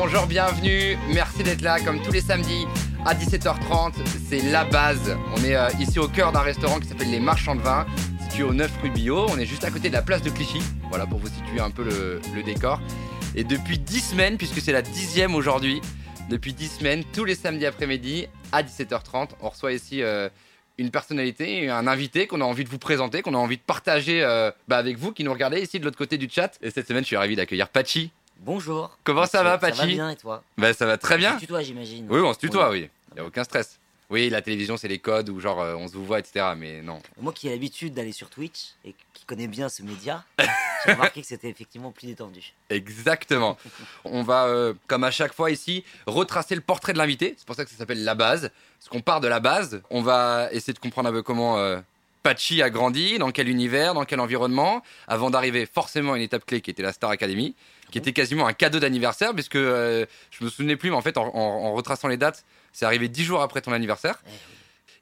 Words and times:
Bonjour, 0.00 0.28
bienvenue. 0.28 0.96
Merci 1.12 1.42
d'être 1.42 1.60
là 1.60 1.80
comme 1.80 2.00
tous 2.00 2.12
les 2.12 2.20
samedis 2.20 2.68
à 3.04 3.16
17h30. 3.16 3.94
C'est 4.28 4.40
la 4.42 4.64
base. 4.64 5.16
On 5.36 5.42
est 5.42 5.56
euh, 5.56 5.68
ici 5.80 5.98
au 5.98 6.06
cœur 6.06 6.30
d'un 6.30 6.38
restaurant 6.38 6.78
qui 6.78 6.86
s'appelle 6.86 7.10
Les 7.10 7.18
Marchands 7.18 7.56
de 7.56 7.62
Vin, 7.62 7.84
situé 8.22 8.44
au 8.44 8.54
9 8.54 8.70
rue 8.80 8.90
Bio. 8.90 9.26
On 9.28 9.40
est 9.40 9.44
juste 9.44 9.64
à 9.64 9.72
côté 9.72 9.88
de 9.88 9.94
la 9.94 10.02
place 10.02 10.22
de 10.22 10.30
Clichy. 10.30 10.60
Voilà 10.88 11.04
pour 11.04 11.18
vous 11.18 11.26
situer 11.26 11.58
un 11.58 11.70
peu 11.70 11.82
le, 11.82 12.20
décor. 12.44 12.80
Et 13.34 13.42
depuis 13.42 13.80
10 13.80 14.10
semaines, 14.10 14.36
puisque 14.36 14.60
c'est 14.60 14.70
la 14.70 14.82
dixième 14.82 15.34
aujourd'hui, 15.34 15.80
depuis 16.30 16.52
10 16.52 16.68
semaines, 16.78 17.02
tous 17.12 17.24
les 17.24 17.34
samedis 17.34 17.66
après-midi 17.66 18.28
à 18.52 18.62
17h30, 18.62 19.30
on 19.40 19.48
reçoit 19.48 19.72
ici 19.72 20.04
euh, 20.04 20.28
une 20.78 20.92
personnalité, 20.92 21.70
un 21.70 21.88
invité 21.88 22.28
qu'on 22.28 22.40
a 22.40 22.44
envie 22.44 22.62
de 22.62 22.68
vous 22.68 22.78
présenter, 22.78 23.20
qu'on 23.20 23.34
a 23.34 23.38
envie 23.38 23.56
de 23.56 23.62
partager 23.62 24.22
euh, 24.22 24.52
bah, 24.68 24.78
avec 24.78 24.96
vous 24.96 25.10
qui 25.10 25.24
nous 25.24 25.32
regardez 25.32 25.60
ici 25.60 25.80
de 25.80 25.84
l'autre 25.84 25.98
côté 25.98 26.18
du 26.18 26.28
chat. 26.30 26.56
Et 26.62 26.70
cette 26.70 26.86
semaine, 26.86 27.02
je 27.02 27.08
suis 27.08 27.16
ravi 27.16 27.34
d'accueillir 27.34 27.68
Pachi. 27.68 28.12
Bonjour. 28.40 28.96
Comment 29.04 29.26
ça 29.26 29.42
va, 29.42 29.58
Pachi 29.58 29.76
Ça 29.76 29.82
va 29.82 29.88
bien 29.88 30.10
et 30.10 30.16
toi? 30.16 30.42
Bah, 30.56 30.72
ça 30.72 30.86
va 30.86 30.96
très 30.96 31.18
bien. 31.18 31.36
Tu 31.36 31.46
toi, 31.46 31.62
j'imagine. 31.62 32.06
Oui, 32.08 32.20
on 32.20 32.32
se 32.32 32.38
tutoie, 32.38 32.70
oui. 32.70 32.88
Il 33.10 33.14
n'y 33.14 33.20
a 33.20 33.24
aucun 33.24 33.44
stress. 33.44 33.78
Oui, 34.10 34.30
la 34.30 34.40
télévision, 34.40 34.76
c'est 34.78 34.88
les 34.88 35.00
codes 35.00 35.28
où 35.28 35.38
genre 35.38 35.60
euh, 35.60 35.74
on 35.74 35.86
se 35.86 35.92
vous 35.92 36.04
voit, 36.04 36.18
etc. 36.18 36.52
Mais 36.56 36.80
non. 36.80 37.00
Moi 37.20 37.32
qui 37.32 37.48
ai 37.48 37.50
l'habitude 37.50 37.92
d'aller 37.92 38.12
sur 38.12 38.30
Twitch 38.30 38.74
et 38.84 38.94
qui 39.12 39.24
connais 39.26 39.48
bien 39.48 39.68
ce 39.68 39.82
média, 39.82 40.24
j'ai 40.86 40.92
remarqué 40.92 41.20
que 41.20 41.26
c'était 41.26 41.50
effectivement 41.50 41.90
plus 41.90 42.06
détendu. 42.06 42.54
Exactement. 42.70 43.58
On 44.04 44.22
va, 44.22 44.46
euh, 44.46 44.72
comme 44.86 45.04
à 45.04 45.10
chaque 45.10 45.34
fois 45.34 45.50
ici, 45.50 45.84
retracer 46.06 46.54
le 46.54 46.62
portrait 46.62 46.94
de 46.94 46.98
l'invité. 46.98 47.34
C'est 47.36 47.46
pour 47.46 47.56
ça 47.56 47.64
que 47.64 47.70
ça 47.70 47.76
s'appelle 47.76 48.02
la 48.02 48.14
base. 48.14 48.50
Parce 48.78 48.88
qu'on 48.88 49.02
part 49.02 49.20
de 49.20 49.28
la 49.28 49.40
base. 49.40 49.82
On 49.90 50.00
va 50.00 50.48
essayer 50.52 50.72
de 50.72 50.78
comprendre 50.78 51.10
un 51.10 51.12
peu 51.12 51.22
comment 51.22 51.58
euh, 51.58 51.78
Pachi 52.22 52.62
a 52.62 52.70
grandi, 52.70 53.18
dans 53.18 53.30
quel 53.30 53.48
univers, 53.48 53.92
dans 53.92 54.04
quel 54.04 54.20
environnement, 54.20 54.82
avant 55.06 55.28
d'arriver 55.28 55.66
forcément 55.66 56.14
à 56.14 56.16
une 56.16 56.22
étape 56.22 56.46
clé 56.46 56.60
qui 56.62 56.70
était 56.70 56.82
la 56.82 56.92
Star 56.92 57.10
Academy, 57.10 57.54
qui 57.90 57.98
était 57.98 58.12
quasiment 58.12 58.46
un 58.46 58.52
cadeau 58.52 58.78
d'anniversaire, 58.80 59.32
puisque 59.34 59.56
euh, 59.56 60.04
je 60.30 60.44
me 60.44 60.50
souvenais 60.50 60.76
plus, 60.76 60.90
mais 60.90 60.96
en 60.96 61.02
fait, 61.02 61.16
en, 61.16 61.26
en- 61.28 61.64
en 61.66 61.72
retraçant 61.74 62.08
les 62.08 62.16
dates, 62.16 62.44
c'est 62.72 62.84
arrivé 62.84 63.08
dix 63.08 63.24
jours 63.24 63.40
après 63.42 63.60
ton 63.60 63.72
anniversaire. 63.72 64.20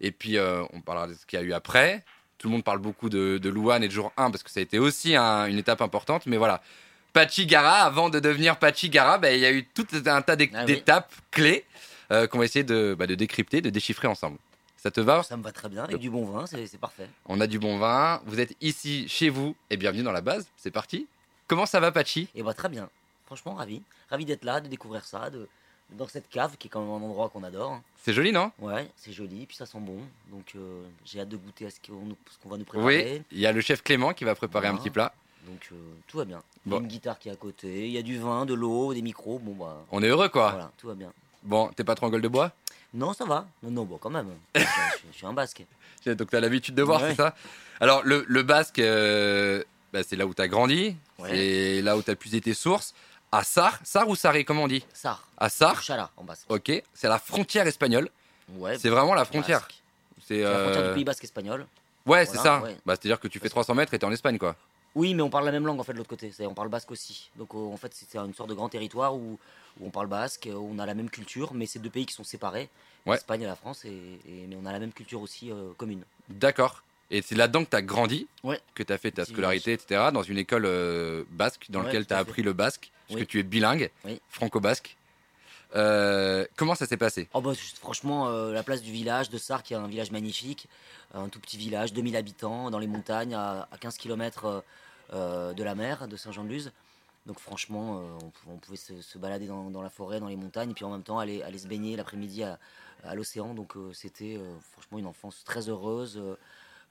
Et 0.00 0.12
puis, 0.12 0.36
euh, 0.38 0.62
on 0.72 0.80
parlera 0.80 1.06
de 1.08 1.14
ce 1.14 1.24
qu'il 1.26 1.38
y 1.38 1.42
a 1.42 1.44
eu 1.44 1.52
après. 1.52 2.04
Tout 2.38 2.48
le 2.48 2.52
monde 2.52 2.64
parle 2.64 2.78
beaucoup 2.78 3.08
de, 3.08 3.38
de 3.38 3.48
Louane 3.48 3.82
et 3.82 3.88
de 3.88 3.92
jour 3.92 4.12
1 4.18 4.30
parce 4.30 4.42
que 4.42 4.50
ça 4.50 4.60
a 4.60 4.62
été 4.62 4.78
aussi 4.78 5.16
un- 5.16 5.46
une 5.46 5.58
étape 5.58 5.80
importante. 5.80 6.26
Mais 6.26 6.36
voilà, 6.36 6.62
Pachi 7.14 7.46
Gara, 7.46 7.78
avant 7.82 8.10
de 8.10 8.20
devenir 8.20 8.58
Pachi 8.58 8.90
Gara, 8.90 9.16
ben, 9.18 9.34
il 9.34 9.40
y 9.40 9.46
a 9.46 9.52
eu 9.52 9.64
tout 9.64 9.86
un 10.06 10.20
tas 10.22 10.34
Ah 10.34 10.36
oui. 10.38 10.64
d'étapes 10.66 11.12
clés 11.30 11.64
euh, 12.12 12.26
qu'on 12.26 12.38
va 12.38 12.44
essayer 12.44 12.62
de, 12.62 12.94
bah, 12.96 13.06
de 13.06 13.14
décrypter, 13.14 13.62
de 13.62 13.70
déchiffrer 13.70 14.06
ensemble. 14.06 14.36
Ça 14.76 14.90
te 14.90 15.00
va 15.00 15.22
Ça 15.22 15.36
me 15.36 15.42
va 15.42 15.50
très 15.50 15.68
bien, 15.70 15.84
avec 15.84 15.96
du 15.98 16.10
bon 16.10 16.24
vin, 16.26 16.44
c'est 16.46 16.78
parfait. 16.78 17.08
On 17.24 17.40
a 17.40 17.46
du 17.48 17.58
bon 17.58 17.78
vin. 17.78 18.20
Vous 18.26 18.38
êtes 18.38 18.54
ici, 18.60 19.08
chez 19.08 19.30
vous, 19.30 19.56
et 19.70 19.76
bienvenue 19.78 20.02
dans 20.04 20.12
la 20.12 20.20
base. 20.20 20.46
C'est 20.58 20.70
parti. 20.70 21.06
Comment 21.46 21.66
ça 21.66 21.80
va, 21.80 21.92
Pachi? 21.92 22.28
Et 22.34 22.42
bah 22.42 22.54
très 22.54 22.68
bien. 22.68 22.88
Franchement, 23.26 23.54
ravi. 23.54 23.82
Ravi 24.10 24.24
d'être 24.24 24.44
là, 24.44 24.60
de 24.60 24.68
découvrir 24.68 25.04
ça, 25.04 25.30
de, 25.30 25.48
dans 25.92 26.06
cette 26.08 26.28
cave 26.28 26.56
qui 26.58 26.68
est 26.68 26.70
quand 26.70 26.80
même 26.80 26.90
un 26.90 27.06
endroit 27.06 27.28
qu'on 27.28 27.42
adore. 27.42 27.80
C'est 28.02 28.12
joli, 28.12 28.32
non? 28.32 28.50
Ouais, 28.58 28.88
c'est 28.96 29.12
joli, 29.12 29.46
puis 29.46 29.56
ça 29.56 29.66
sent 29.66 29.78
bon. 29.80 29.98
Donc 30.30 30.52
euh, 30.56 30.82
j'ai 31.04 31.20
hâte 31.20 31.28
de 31.28 31.36
goûter 31.36 31.66
à 31.66 31.70
ce 31.70 31.76
qu'on 31.80 32.48
va 32.48 32.56
nous 32.56 32.64
Oui. 32.64 32.64
préparer. 32.64 33.22
Il 33.32 33.38
y 33.38 33.46
a 33.46 33.52
le 33.52 33.60
chef 33.60 33.82
Clément 33.82 34.12
qui 34.14 34.24
va 34.24 34.34
préparer 34.34 34.68
un 34.68 34.76
petit 34.76 34.90
plat. 34.90 35.12
Donc 35.46 35.68
euh, 35.72 35.76
tout 36.08 36.18
va 36.18 36.24
bien. 36.24 36.42
Il 36.64 36.68
y 36.68 36.70
Bon. 36.70 36.78
a 36.78 36.80
une 36.80 36.88
guitare 36.88 37.18
qui 37.18 37.28
est 37.28 37.32
à 37.32 37.36
côté, 37.36 37.86
il 37.86 37.92
y 37.92 37.98
a 37.98 38.02
du 38.02 38.18
vin, 38.18 38.44
de 38.46 38.54
l'eau, 38.54 38.92
des 38.94 39.02
micros. 39.02 39.38
Bon 39.38 39.52
bah 39.54 39.84
On 39.92 40.02
est 40.02 40.08
heureux, 40.08 40.28
quoi. 40.28 40.50
voilà, 40.50 40.72
tout 40.78 40.88
va 40.88 40.94
bien. 40.94 41.12
Bon, 41.44 41.68
t'es 41.76 41.84
pas 41.84 41.94
trop 41.94 42.06
en 42.06 42.10
gueule 42.10 42.22
de 42.22 42.28
bois? 42.28 42.50
Non, 42.94 43.12
ça 43.12 43.24
va. 43.24 43.46
Non, 43.62 43.70
non, 43.70 43.84
bon, 43.84 43.98
quand 43.98 44.10
même. 44.10 44.28
je, 44.54 44.60
suis- 44.60 44.68
je 45.12 45.16
suis 45.18 45.26
un 45.26 45.32
basque. 45.32 45.64
Donc 46.06 46.30
t'as 46.30 46.40
l'habitude 46.40 46.74
de 46.74 46.82
voir, 46.82 47.00
Ouais. 47.02 47.10
c'est 47.10 47.16
ça? 47.16 47.34
Alors 47.80 48.02
le, 48.04 48.24
le 48.28 48.42
basque, 48.42 48.78
euh, 48.78 49.62
bah, 49.96 50.02
c'est 50.06 50.16
là 50.16 50.26
où 50.26 50.34
t'as 50.34 50.46
grandi, 50.48 50.94
Ouais. 51.18 51.30
c'est 51.30 51.82
là 51.82 51.96
où 51.96 52.02
t'as 52.02 52.14
puisé 52.14 52.40
tes 52.42 52.52
sources. 52.54 52.94
À 53.32 53.42
Sar, 53.42 53.78
Sar 53.82 54.06
ou 54.08 54.14
Saré, 54.14 54.44
comment 54.44 54.64
on 54.64 54.68
dit 54.68 54.84
Sar. 54.92 55.26
À 55.38 55.48
Sar, 55.48 55.82
Chala 55.82 56.10
en 56.16 56.24
basque. 56.24 56.44
ok, 56.50 56.70
c'est 56.94 57.08
la 57.08 57.18
frontière 57.18 57.66
espagnole. 57.66 58.08
Ouais. 58.50 58.78
C'est 58.78 58.88
vraiment 58.90 59.14
la 59.14 59.24
frontière. 59.24 59.66
C'est 60.24 60.42
la 60.42 60.58
frontière 60.58 60.82
euh, 60.84 60.88
du 60.90 60.94
Pays 60.94 61.04
basque 61.04 61.24
espagnol. 61.24 61.66
Ouais, 62.04 62.24
c'est 62.26 62.36
ça. 62.38 62.60
ouais. 62.60 62.76
Bah, 62.86 62.94
c'est-à-dire 62.94 63.18
que 63.18 63.26
tu 63.28 63.38
fais 63.40 63.48
300 63.48 63.74
mètres 63.74 63.94
et 63.94 63.98
t'es 63.98 64.04
en 64.06 64.12
Espagne, 64.12 64.38
quoi. 64.38 64.54
Oui, 64.94 65.12
mais 65.14 65.22
on 65.22 65.28
parle 65.30 65.44
la 65.44 65.50
même 65.52 65.66
langue 65.66 65.80
en 65.80 65.82
fait 65.82 65.92
de 65.92 65.98
l'autre 65.98 66.08
côté. 66.10 66.30
On 66.40 66.54
parle 66.54 66.68
basque 66.68 66.90
aussi. 66.90 67.30
Donc 67.36 67.54
euh, 67.54 67.58
en 67.72 67.76
fait, 67.76 67.92
c'est 67.94 68.16
une 68.18 68.32
sorte 68.34 68.48
de 68.50 68.54
grand 68.54 68.68
territoire 68.68 69.14
où, 69.14 69.38
où 69.80 69.86
on 69.86 69.90
parle 69.90 70.06
basque, 70.06 70.48
où 70.50 70.70
on 70.72 70.78
a 70.78 70.86
la 70.86 70.94
même 70.94 71.10
culture, 71.10 71.52
mais 71.54 71.66
c'est 71.66 71.80
deux 71.80 71.90
pays 71.90 72.06
qui 72.06 72.14
sont 72.14 72.24
séparés. 72.24 72.68
Ouais. 73.06 73.14
L'Espagne 73.16 73.42
et 73.42 73.46
la 73.46 73.56
France, 73.56 73.84
et, 73.84 73.88
et- 74.28 74.46
mais 74.48 74.56
on 74.60 74.66
a 74.66 74.72
la 74.72 74.78
même 74.78 74.92
culture 74.92 75.20
aussi 75.20 75.50
euh, 75.50 75.70
commune. 75.76 76.02
D'accord. 76.28 76.82
Et 77.10 77.22
c'est 77.22 77.34
là-dedans 77.36 77.64
que 77.64 77.70
t'as 77.70 77.82
grandi, 77.82 78.26
Ouais. 78.42 78.60
que 78.74 78.82
t'as 78.82 78.98
fait 78.98 79.12
ta 79.12 79.24
scolarité, 79.24 79.72
etc., 79.72 80.10
dans 80.12 80.22
une 80.22 80.38
école 80.38 80.64
euh, 80.66 81.24
basque, 81.30 81.66
dans 81.70 81.80
Ouais, 81.80 81.86
laquelle 81.86 82.06
t'as 82.06 82.16
fait. 82.16 82.20
appris 82.22 82.42
le 82.42 82.52
basque, 82.52 82.90
parce 83.06 83.20
Oui. 83.20 83.26
que 83.26 83.30
tu 83.30 83.38
es 83.38 83.42
bilingue, 83.44 83.90
Oui. 84.04 84.20
franco-basque. 84.28 84.96
Euh, 85.74 86.46
comment 86.56 86.74
ça 86.74 86.86
s'est 86.86 86.96
passé? 86.96 87.28
Oh 87.34 87.40
bah, 87.40 87.52
franchement, 87.80 88.28
euh, 88.28 88.52
la 88.52 88.62
place 88.62 88.82
du 88.82 88.92
village 88.92 89.30
de 89.30 89.38
Sar, 89.38 89.62
qui 89.62 89.74
est 89.74 89.76
un 89.76 89.86
village 89.88 90.10
magnifique, 90.10 90.68
un 91.14 91.28
tout 91.28 91.40
petit 91.40 91.58
village, 91.58 91.92
2000 91.92 92.16
habitants, 92.16 92.70
dans 92.70 92.78
les 92.78 92.86
montagnes, 92.86 93.34
à, 93.34 93.68
à 93.70 93.78
15 93.78 93.96
km 93.98 94.64
de 95.12 95.62
la 95.62 95.74
mer, 95.74 96.08
de 96.08 96.16
Saint-Jean-de-Luz. 96.16 96.72
Donc 97.26 97.40
franchement, 97.40 98.00
on, 98.22 98.30
pou- 98.30 98.48
on 98.50 98.56
pouvait 98.58 98.76
se, 98.76 99.00
se 99.02 99.18
balader 99.18 99.46
dans, 99.46 99.70
dans 99.70 99.82
la 99.82 99.90
forêt, 99.90 100.20
dans 100.20 100.28
les 100.28 100.36
montagnes, 100.36 100.70
et 100.70 100.74
puis 100.74 100.84
en 100.84 100.90
même 100.90 101.02
temps 101.02 101.18
aller, 101.18 101.42
aller 101.42 101.58
se 101.58 101.66
baigner 101.66 101.96
l'après-midi 101.96 102.44
à, 102.44 102.58
à 103.04 103.14
l'océan. 103.16 103.52
Donc 103.54 103.74
c'était 103.92 104.38
franchement 104.72 104.98
une 104.98 105.06
enfance 105.06 105.42
très 105.44 105.68
heureuse, 105.68 106.20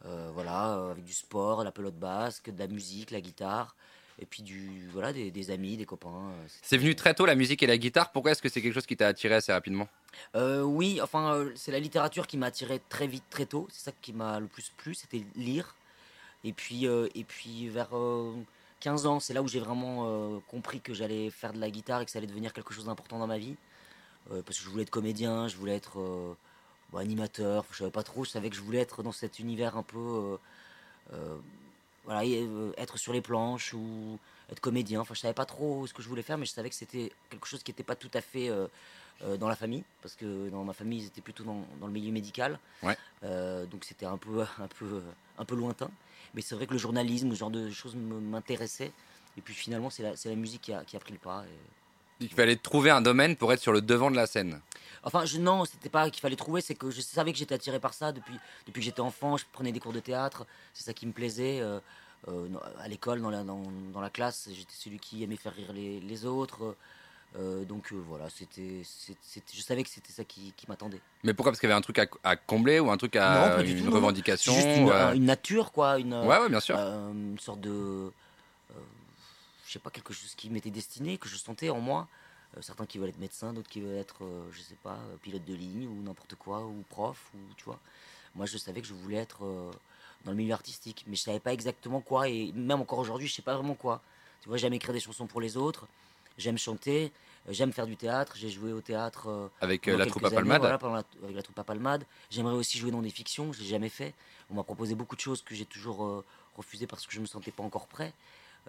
voilà, 0.04 0.76
euh, 0.78 0.92
avec 0.92 1.04
du 1.04 1.14
sport, 1.14 1.64
la 1.64 1.72
pelote 1.72 1.98
basque, 1.98 2.50
de 2.50 2.60
la 2.60 2.68
musique, 2.68 3.12
la 3.12 3.22
guitare, 3.22 3.76
et 4.20 4.26
puis 4.26 4.44
du, 4.44 4.88
voilà, 4.94 5.12
des, 5.12 5.32
des 5.32 5.52
amis, 5.52 5.78
des 5.78 5.86
copains. 5.86 6.30
euh, 6.32 6.46
C'est 6.62 6.78
venu 6.78 6.96
très 6.96 7.14
tôt 7.14 7.26
la 7.26 7.36
musique 7.36 7.62
et 7.64 7.68
la 7.68 7.78
guitare. 7.78 8.12
Pourquoi 8.12 8.32
est-ce 8.32 8.42
que 8.42 8.50
c'est 8.50 8.62
quelque 8.62 8.74
chose 8.74 8.86
qui 8.86 8.96
t'a 8.96 9.08
attiré 9.08 9.36
assez 9.36 9.52
rapidement? 9.52 9.88
Euh, 10.36 10.62
oui, 10.62 11.02
enfin, 11.02 11.34
euh, 11.34 11.52
c'est 11.56 11.72
la 11.72 11.80
littérature 11.80 12.26
qui 12.28 12.38
m'a 12.38 12.46
attiré 12.48 12.82
très 12.88 13.08
vite, 13.08 13.26
très 13.30 13.46
tôt. 13.46 13.68
C'est 13.72 13.86
ça 13.86 13.92
qui 14.02 14.14
m'a 14.14 14.40
le 14.40 14.48
plus 14.48 14.72
plu, 14.78 14.94
c'était 14.96 15.24
lire. 15.36 15.76
Et 16.44 16.54
puis, 16.54 16.88
euh, 16.88 17.10
et 17.16 17.24
puis 17.24 17.68
vers 17.70 17.90
euh, 17.98 18.32
15 18.80 19.06
ans, 19.08 19.20
c'est 19.20 19.34
là 19.34 19.42
où 19.42 19.48
j'ai 19.48 19.60
vraiment 19.60 20.06
euh, 20.08 20.40
compris 20.48 20.80
que 20.80 20.94
j'allais 20.94 21.30
faire 21.30 21.52
de 21.52 21.60
la 21.60 21.70
guitare 21.70 22.02
et 22.02 22.06
que 22.06 22.12
ça 22.12 22.20
allait 22.20 22.28
devenir 22.28 22.54
quelque 22.54 22.74
chose 22.74 22.86
d'important 22.86 23.20
dans 23.20 23.28
ma 23.28 23.38
vie. 23.40 23.56
Euh, 24.32 24.42
parce 24.44 24.58
que 24.60 24.64
je 24.64 24.70
voulais 24.70 24.84
être 24.84 24.90
comédien, 24.92 25.48
je 25.48 25.58
voulais 25.58 25.76
être 25.76 26.00
euh, 26.00 26.34
bon, 26.96 27.02
animateur, 27.02 27.66
je 27.72 27.78
savais 27.80 27.92
pas 27.92 28.04
trop, 28.04 28.24
je 28.24 28.30
savais 28.30 28.50
que 28.50 28.56
je 28.56 28.62
voulais 28.62 28.80
être 28.80 29.04
dans 29.04 29.12
cet 29.12 29.40
univers 29.40 29.78
un 29.78 29.84
peu. 29.84 29.98
euh, 30.00 30.38
euh, 31.14 31.38
voilà, 32.06 32.22
euh, 32.24 32.72
être 32.78 32.98
sur 32.98 33.14
les 33.14 33.22
planches 33.22 33.74
ou 33.74 34.20
être 34.52 34.60
comédien. 34.60 35.02
Enfin, 35.02 35.14
je 35.16 35.20
savais 35.22 35.34
pas 35.34 35.46
trop 35.46 35.88
ce 35.88 35.94
que 35.94 36.04
je 36.04 36.08
voulais 36.08 36.22
faire, 36.22 36.38
mais 36.38 36.46
je 36.46 36.52
savais 36.52 36.70
que 36.70 36.76
c'était 36.76 37.12
quelque 37.32 37.48
chose 37.48 37.64
qui 37.64 37.72
n'était 37.72 37.84
pas 37.84 37.96
tout 37.96 38.12
à 38.14 38.22
fait 38.22 38.48
euh, 38.50 38.68
euh, 39.24 39.38
dans 39.38 39.48
la 39.48 39.56
famille, 39.56 39.84
parce 40.04 40.16
que 40.16 40.50
dans 40.50 40.64
ma 40.64 40.74
famille, 40.74 41.00
ils 41.02 41.08
étaient 41.08 41.22
plutôt 41.22 41.44
dans, 41.44 41.66
dans 41.80 41.88
le 41.88 41.94
milieu 41.94 42.12
médical. 42.12 42.60
Ouais. 42.84 42.96
Euh, 43.24 43.66
donc 43.66 43.86
c'était 43.86 44.06
un 44.06 44.18
peu, 44.18 44.42
un 44.60 44.68
peu, 44.68 45.02
un 45.40 45.46
peu 45.46 45.56
lointain. 45.56 45.90
Mais 46.36 46.42
c'est 46.42 46.54
vrai 46.56 46.68
que 46.68 46.74
le 46.74 46.78
journalisme, 46.80 47.32
ce 47.32 47.36
genre 47.36 47.50
de 47.52 47.72
choses 47.72 47.96
m'intéressait. 47.96 48.92
Et 49.38 49.42
puis 49.42 49.54
finalement, 49.56 49.90
c'est 49.90 50.04
la, 50.04 50.14
la 50.26 50.36
musique 50.36 50.62
qui 50.62 50.74
a, 50.74 50.84
qui 50.86 50.96
a 50.96 51.00
pris 51.00 51.12
le 51.14 51.18
pas. 51.20 51.44
et- 51.46 51.85
Il 52.20 52.30
fallait 52.30 52.56
trouver 52.56 52.90
un 52.90 53.02
domaine 53.02 53.36
pour 53.36 53.52
être 53.54 53.62
sur 53.62 53.74
le 53.74 53.82
devant 53.82 54.10
de 54.12 54.16
la 54.16 54.26
scène. 54.28 54.62
Enfin, 55.04 55.26
je, 55.26 55.38
non, 55.38 55.66
c'était 55.66 55.90
pas 55.90 56.10
qu'il 56.10 56.22
fallait 56.22 56.36
trouver, 56.36 56.62
c'est 56.62 56.74
que 56.76 56.90
je 56.90 57.02
savais 57.02 57.32
que 57.32 57.38
j'étais 57.38 57.54
attiré 57.56 57.80
par 57.80 57.94
ça 57.94 58.12
depuis, 58.12 58.36
depuis 58.66 58.80
que 58.80 58.86
j'étais 58.86 59.02
enfant. 59.02 59.38
Je 59.38 59.46
prenais 59.52 59.72
des 59.72 59.80
cours 59.80 59.94
de 59.94 60.00
théâtre, 60.00 60.46
c'est 60.74 60.84
ça 60.84 60.94
qui 60.94 61.06
me 61.06 61.12
plaisait. 61.12 61.60
euh, 61.62 61.80
euh, 62.28 62.48
à 62.80 62.88
l'école, 62.88 63.22
dans 63.22 63.30
la, 63.30 63.44
dans, 63.44 63.62
dans 63.94 64.02
la 64.02 64.10
classe, 64.10 64.50
j'étais 64.52 64.74
celui 64.76 64.98
qui 64.98 65.22
aimait 65.24 65.36
faire 65.36 65.54
rire 65.54 65.72
les, 65.74 66.00
les 66.00 66.26
autres. 66.26 66.76
euh, 67.38 67.64
donc 67.66 67.92
euh, 67.92 68.02
voilà, 68.08 68.30
c'était, 68.32 68.82
je 69.54 69.62
savais 69.62 69.84
que 69.84 69.90
c'était 69.90 70.12
ça 70.12 70.24
qui, 70.24 70.52
qui 70.58 70.66
m'attendait. 70.68 71.02
Mais 71.24 71.36
pourquoi? 71.36 71.52
Parce 71.52 71.60
qu'il 71.60 71.70
y 71.70 71.72
avait 71.72 71.78
un 71.78 71.82
truc 71.84 72.00
à, 72.00 72.08
à 72.24 72.36
combler 72.36 72.80
ou 72.80 72.90
un 72.90 72.98
truc 72.98 73.16
à 73.16 73.58
Non, 73.60 73.64
une 73.64 73.86
tout, 73.86 73.92
revendication 73.92 74.54
juste 74.56 74.70
une, 74.76 74.90
euh, 74.90 75.14
une 75.14 75.26
nature, 75.26 75.72
quoi. 75.72 76.00
Une, 76.00 76.16
Ouais, 76.16 76.40
ouais, 76.40 76.50
bien 76.50 76.62
sûr. 76.62 76.78
une 76.80 77.38
sorte 77.40 77.62
de. 77.62 78.12
Je 79.66 79.72
sais 79.74 79.80
pas, 79.80 79.90
quelque 79.90 80.14
chose 80.14 80.36
qui 80.36 80.50
m'était 80.50 80.70
destiné, 80.72 81.18
que 81.18 81.28
je 81.28 81.36
sentais 81.38 81.70
en 81.70 81.80
moi. 81.80 82.08
Euh, 82.58 82.62
certains 82.62 82.86
qui 82.86 82.98
veulent 83.00 83.10
être 83.10 83.20
médecins, 83.20 83.54
d'autres 83.54 83.70
qui 83.70 83.82
veulent 83.82 83.98
être, 83.98 84.24
euh, 84.24 84.48
je 84.52 84.62
sais 84.62 84.78
pas, 84.84 84.94
euh, 85.10 85.18
pilote 85.22 85.44
de 85.46 85.54
ligne 85.56 85.88
ou 85.88 86.02
n'importe 86.04 86.36
quoi, 86.36 86.64
ou 86.66 86.84
prof, 86.90 87.32
ou 87.34 87.38
tu 87.58 87.66
vois. 87.66 87.80
Moi, 88.36 88.46
je 88.46 88.58
savais 88.58 88.82
que 88.82 88.88
je 88.88 88.94
voulais 88.94 89.18
être 89.18 89.44
euh, 89.46 89.72
dans 90.24 90.32
le 90.32 90.38
milieu 90.38 90.54
artistique, 90.54 91.04
mais 91.08 91.16
je 91.16 91.22
savais 91.22 91.40
pas 91.40 91.54
exactement 91.54 92.02
quoi, 92.02 92.30
et 92.30 92.52
même 92.54 92.82
encore 92.82 93.00
aujourd'hui, 93.00 93.28
je 93.28 93.34
sais 93.34 93.42
pas 93.42 93.56
vraiment 93.56 93.76
quoi. 93.76 94.02
Tu 94.42 94.50
vois, 94.50 94.58
j'aime 94.58 94.74
écrire 94.74 94.94
des 94.94 95.00
chansons 95.00 95.26
pour 95.26 95.42
les 95.42 95.58
autres, 95.58 95.88
j'aime 96.38 96.58
chanter, 96.58 97.12
j'aime 97.50 97.72
faire 97.74 97.88
du 97.88 97.98
théâtre, 97.98 98.34
j'ai 98.36 98.50
joué 98.50 98.72
au 98.74 98.82
théâtre. 98.82 99.50
Avec 99.62 99.86
la 100.00 100.06
troupe 100.12 100.26
à 100.26 100.30
Palmade. 100.36 100.60
voilà, 100.62 100.78
pendant 100.78 100.96
la- 100.96 101.04
avec 101.24 101.36
la 101.36 101.42
troupe 101.44 101.58
à 101.60 101.64
Palmade. 101.64 102.06
J'aimerais 102.30 102.54
aussi 102.56 102.78
jouer 102.78 102.92
dans 102.92 103.02
des 103.02 103.10
fictions, 103.10 103.52
je 103.54 103.60
l'ai 103.62 103.66
jamais 103.68 103.90
fait. 103.90 104.14
On 104.50 104.54
m'a 104.54 104.64
proposé 104.64 104.94
beaucoup 104.96 105.16
de 105.16 105.22
choses 105.22 105.42
que 105.42 105.56
j'ai 105.56 105.66
toujours 105.66 106.24
refusé 106.56 106.86
parce 106.88 107.06
que 107.08 107.14
je 107.14 107.20
me 107.20 107.26
sentais 107.26 107.52
pas 107.52 107.64
encore 107.64 107.88
prêt. 107.88 108.14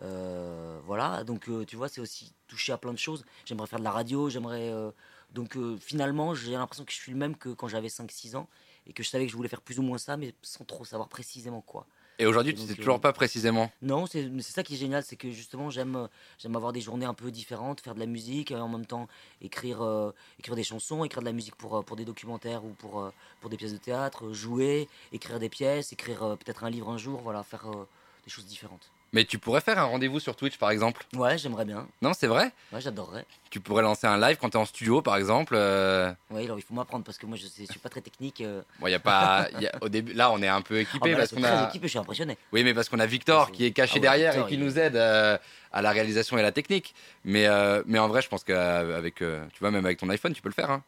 Euh, 0.03 0.79
voilà, 0.85 1.25
donc 1.25 1.49
euh, 1.49 1.65
tu 1.65 1.77
vois, 1.77 1.89
c'est 1.89 2.01
aussi 2.01 2.33
toucher 2.47 2.73
à 2.73 2.79
plein 2.79 2.93
de 2.93 2.99
choses. 2.99 3.25
J'aimerais 3.45 3.67
faire 3.67 3.79
de 3.79 3.85
la 3.85 3.91
radio, 3.91 4.29
j'aimerais. 4.29 4.71
euh, 4.71 4.91
donc 5.33 5.59
finalement, 5.81 6.35
j'ai 6.35 6.53
l'impression 6.53 6.85
que 6.85 6.93
je 6.93 6.97
suis 6.97 7.13
le 7.13 7.19
même 7.19 7.37
que 7.37 7.51
quand 7.51 7.69
j'avais 7.69 7.89
5-6 7.89 8.37
ans 8.37 8.49
et 8.87 8.93
que 8.93 9.03
je 9.03 9.09
savais 9.09 9.27
que 9.27 9.33
je 9.33 9.37
voulais 9.37 9.49
faire 9.49 9.61
plus 9.61 9.79
ou 9.79 9.83
moins 9.83 9.99
ça, 9.99 10.17
mais 10.17 10.35
sans 10.43 10.65
trop 10.65 10.85
savoir 10.85 11.09
précisément 11.09 11.61
quoi. 11.61 11.87
Et 12.19 12.25
aujourd'hui, 12.25 12.55
tu 12.55 12.61
donc, 12.61 12.69
sais 12.69 12.75
toujours 12.77 13.01
pas 13.01 13.13
précisément. 13.13 13.71
Non, 13.83 14.07
c'est 14.07 14.41
ça 14.41 14.63
qui 14.63 14.75
est 14.75 14.79
génial, 14.79 15.03
c'est 15.03 15.17
que 15.17 15.31
justement 15.31 15.69
j'aime 15.69 16.09
j'aime 16.39 16.57
avoir 16.57 16.73
des 16.73 16.81
journées 16.81 17.05
un 17.05 17.13
peu 17.13 17.31
différentes, 17.31 17.81
faire 17.81 17.95
de 17.95 18.01
la 18.01 18.07
musique, 18.07 18.51
et 18.53 18.57
en 18.57 18.69
même 18.69 18.87
temps 18.87 19.09
écrire 19.43 19.83
euh, 19.83 20.13
écrire 20.39 20.57
des 20.57 20.65
chansons, 20.65 21.05
écrire 21.05 21.21
de 21.21 21.27
la 21.27 21.33
musique 21.33 21.57
pour 21.57 21.85
pour 21.85 21.97
des 21.97 22.07
documentaires 22.07 22.65
ou 22.65 22.71
pour 22.71 23.13
pour 23.41 23.51
des 23.51 23.57
pièces 23.57 23.73
de 23.73 23.79
théâtre, 23.79 24.33
jouer, 24.33 24.89
écrire 25.13 25.39
des 25.39 25.51
pièces, 25.51 25.93
écrire 25.93 26.23
euh, 26.23 26.37
peut-être 26.37 26.65
un 26.65 26.71
livre 26.71 26.89
un 26.89 26.99
jour, 26.99 27.21
voilà, 27.21 27.43
faire 27.43 27.67
euh, 27.71 27.87
des 28.25 28.31
choses 28.31 28.47
différentes. 28.47 28.91
Mais 29.12 29.25
tu 29.25 29.38
pourrais 29.38 29.61
faire 29.61 29.79
un 29.79 29.85
rendez-vous 29.85 30.20
sur 30.20 30.37
Twitch, 30.37 30.58
par 30.58 30.70
exemple. 30.70 31.05
Ouais, 31.14 31.38
j'aimerais 31.38 31.64
bien. 31.64 31.87
Non, 32.03 32.12
c'est 32.12 32.26
vrai? 32.26 32.53
Ouais, 32.73 32.81
j'adorerais. 32.81 33.25
Tu 33.50 33.61
pourrais 33.61 33.82
lancer 33.82 34.06
un 34.06 34.19
live 34.19 34.37
quand 34.38 34.50
tu 34.50 34.56
es 34.56 34.61
en 34.61 34.64
studio, 34.67 35.00
par 35.00 35.17
exemple. 35.17 35.55
euh, 35.56 36.12
Ouais, 36.31 36.44
alors 36.44 36.58
il 36.58 36.62
faut 36.62 36.75
m'apprendre 36.75 37.05
parce 37.05 37.17
que 37.17 37.25
moi 37.25 37.37
je, 37.37 37.47
sais- 37.47 37.64
je 37.67 37.70
suis 37.70 37.79
pas 37.81 37.88
très 37.88 38.00
technique. 38.00 38.41
euh. 38.41 38.62
Bon, 38.81 38.88
y 38.88 38.94
a 38.94 38.99
pas. 38.99 39.49
y 39.58 39.67
a- 39.67 39.73
Au 39.81 39.88
début, 39.88 40.12
là, 40.12 40.31
on 40.32 40.43
est 40.43 40.49
un 40.49 40.61
peu 40.61 40.76
Ah, 40.76 40.81
équipé 40.81 41.12
bah 41.12 41.19
parce 41.19 41.31
qu'on 41.32 41.44
a. 41.44 41.62
équipé, 41.69 41.87
je 41.87 41.91
suis 41.91 41.99
impressionné. 41.99 42.37
Oui, 42.53 42.64
mais 42.64 42.75
parce 42.75 42.88
qu'on 42.88 42.99
a 42.99 43.06
Victor 43.06 43.53
qui 43.53 43.64
est 43.64 43.70
caché 43.70 43.93
Ah 43.93 43.97
ouais, 43.97 44.00
derrière 44.00 44.32
Victor, 44.32 44.47
et 44.47 44.50
qui 44.50 44.55
il- 44.56 44.61
nous 44.64 44.79
aide 44.79 44.97
euh, 44.97 45.38
à 45.73 45.82
la 45.82 45.91
réalisation 45.93 46.37
et 46.37 46.41
à 46.41 46.43
la 46.43 46.52
technique. 46.52 46.94
Mais, 47.25 47.47
euh, 47.47 47.82
mais 47.87 47.99
en 48.00 48.09
vrai, 48.09 48.20
je 48.23 48.29
pense 48.29 48.43
qu'avec, 48.44 49.14
tu 49.14 49.25
vois, 49.61 49.70
même 49.70 49.87
avec 49.87 49.99
ton 49.99 50.09
iPhone, 50.11 50.35
tu 50.35 50.43
peux 50.43 50.49
le 50.50 50.55
faire. 50.55 50.70
Hein. 50.70 50.82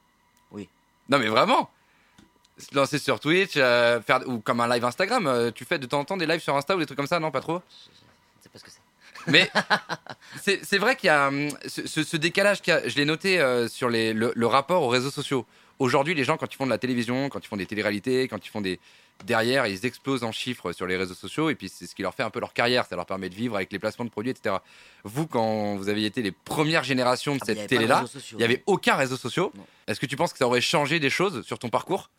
Oui. 0.50 0.68
Non, 1.08 1.18
mais 1.18 1.28
vraiment. 1.28 1.70
Se 2.58 2.74
lancer 2.74 2.98
sur 2.98 3.20
Twitch, 3.20 3.52
faire 3.54 4.20
ou 4.26 4.40
comme 4.40 4.60
un 4.60 4.68
live 4.68 4.84
Instagram. 4.84 5.52
tu 5.54 5.64
fais 5.64 5.78
de 5.78 5.86
temps 5.86 6.00
en 6.00 6.04
temps 6.04 6.16
des 6.16 6.26
lives 6.26 6.40
sur 6.42 6.56
Insta 6.56 6.74
ou 6.74 6.80
des 6.80 6.86
trucs 6.86 6.96
comme 6.98 7.06
ça, 7.06 7.20
non, 7.20 7.30
pas 7.30 7.40
trop? 7.40 7.62
Sais 8.42 8.48
pas 8.48 8.58
ce 8.58 8.64
que 8.64 8.70
c'est. 8.70 8.80
Mais 9.26 9.50
c'est 10.62 10.78
vrai 10.78 10.96
qu'il 10.96 11.08
y 11.08 11.10
a 11.10 11.28
hum, 11.28 11.48
ce, 11.66 12.02
ce- 12.04 12.16
décalage 12.16 12.62
qu'il. 12.62 12.80
Je 12.86 12.96
l'ai 12.96 13.04
noté 13.04 13.40
euh, 13.40 13.68
sur 13.68 13.88
les, 13.88 14.12
le, 14.12 14.32
le 14.34 14.46
rapport 14.46 14.82
aux 14.82 14.88
réseaux 14.88 15.10
sociaux. 15.10 15.46
Aujourd'hui, 15.78 16.14
les 16.14 16.24
gens, 16.24 16.36
quand 16.36 16.52
ils 16.52 16.56
font 16.56 16.64
de 16.66 16.70
la 16.70 16.78
télévision, 16.78 17.28
quand 17.28 17.38
ils 17.44 17.46
font 17.46 17.56
des 17.56 17.66
téléréalités, 17.66 18.28
quand 18.28 18.44
ils 18.44 18.48
font 18.50 18.60
des. 18.60 18.80
Derrière, 19.24 19.66
ils 19.66 19.84
explosent 19.84 20.22
en 20.22 20.30
chiffres 20.30 20.70
sur 20.72 20.86
les 20.86 20.96
réseaux 20.96 21.14
sociaux 21.14 21.50
et 21.50 21.56
puis 21.56 21.68
c'est 21.68 21.86
ce 21.88 21.94
qui 21.96 22.02
leur 22.02 22.14
fait 22.14 22.22
un 22.22 22.30
peu 22.30 22.38
leur 22.38 22.52
carrière. 22.52 22.86
Ça 22.86 22.94
leur 22.94 23.04
permet 23.06 23.28
de 23.28 23.34
vivre 23.34 23.56
avec 23.56 23.72
les 23.72 23.80
placements 23.80 24.04
de 24.04 24.10
produits, 24.10 24.30
etc. 24.30 24.56
Vous, 25.02 25.26
quand 25.26 25.74
vous 25.74 25.88
aviez 25.88 26.06
été 26.06 26.22
les 26.22 26.30
premières 26.30 26.84
générations 26.84 27.34
de 27.34 27.40
Ah, 27.42 27.46
cette 27.46 27.66
télé-là, 27.66 28.04
il 28.32 28.36
n'y 28.38 28.44
avait 28.44 28.62
aucun 28.66 28.94
réseau 28.94 29.16
social. 29.16 29.46
Est-ce 29.88 29.98
que 29.98 30.06
tu 30.06 30.14
penses 30.14 30.32
que 30.32 30.38
ça 30.38 30.46
aurait 30.46 30.60
changé 30.60 31.00
des 31.00 31.10
choses 31.10 31.42
sur 31.44 31.58
ton 31.58 31.68
parcours? 31.68 32.10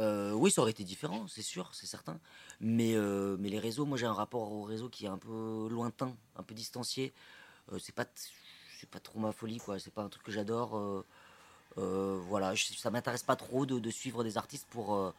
Euh, 0.00 0.32
oui, 0.32 0.50
ça 0.50 0.62
aurait 0.62 0.70
été 0.70 0.82
différent, 0.82 1.26
c'est 1.28 1.42
sûr, 1.42 1.68
c'est 1.72 1.86
certain. 1.86 2.18
Mais, 2.60 2.94
euh, 2.94 3.36
mais 3.38 3.50
les 3.50 3.58
réseaux, 3.58 3.84
moi 3.84 3.98
j'ai 3.98 4.06
un 4.06 4.14
rapport 4.14 4.50
au 4.52 4.62
réseau 4.62 4.88
qui 4.88 5.04
est 5.04 5.08
un 5.08 5.18
peu 5.18 5.68
lointain, 5.70 6.14
un 6.36 6.42
peu 6.42 6.54
distancié. 6.54 7.12
Euh, 7.72 7.78
c'est 7.78 7.94
pas, 7.94 8.06
pas 8.90 9.00
trop 9.00 9.18
ma 9.20 9.32
folie, 9.32 9.58
quoi. 9.58 9.78
C'est 9.78 9.92
pas 9.92 10.02
un 10.02 10.08
truc 10.08 10.22
que 10.22 10.32
j'adore. 10.32 11.04
voilà, 11.76 12.54
ça 12.56 12.90
m'intéresse 12.90 13.22
pas 13.22 13.36
trop 13.36 13.66
de, 13.66 13.90
suivre 13.90 14.24
des 14.24 14.38
artistes 14.38 14.66
pour, 14.70 15.12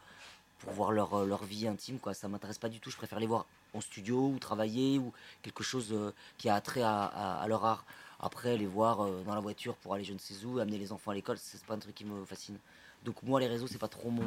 voir 0.66 0.92
leur, 0.92 1.44
vie 1.44 1.68
intime, 1.68 1.98
quoi. 1.98 2.14
Ça 2.14 2.28
m'intéresse 2.28 2.58
pas 2.58 2.68
du 2.68 2.80
tout. 2.80 2.90
Je 2.90 2.96
préfère 2.96 3.20
les 3.20 3.26
voir 3.26 3.46
en 3.74 3.80
studio 3.80 4.28
ou 4.28 4.38
travailler 4.38 4.98
ou 4.98 5.12
quelque 5.42 5.62
chose 5.64 5.94
qui 6.38 6.48
a 6.48 6.56
attrait 6.56 6.82
à 6.82 7.44
leur 7.48 7.64
art. 7.64 7.84
Après, 8.22 8.56
les 8.56 8.66
voir 8.66 9.00
euh, 9.00 9.22
dans 9.26 9.34
la 9.34 9.40
voiture 9.40 9.74
pour 9.76 9.94
aller 9.94 10.04
je 10.04 10.12
ne 10.12 10.18
sais 10.18 10.44
où, 10.44 10.60
amener 10.60 10.78
les 10.78 10.92
enfants 10.92 11.10
à 11.10 11.14
l'école, 11.14 11.38
c'est 11.38 11.62
pas 11.64 11.74
un 11.74 11.78
truc 11.78 11.94
qui 11.94 12.04
me 12.04 12.24
fascine. 12.24 12.56
Donc 13.04 13.22
moi, 13.22 13.40
les 13.40 13.48
réseaux, 13.48 13.66
c'est 13.66 13.78
pas 13.78 13.88
trop 13.88 14.10
mon. 14.10 14.22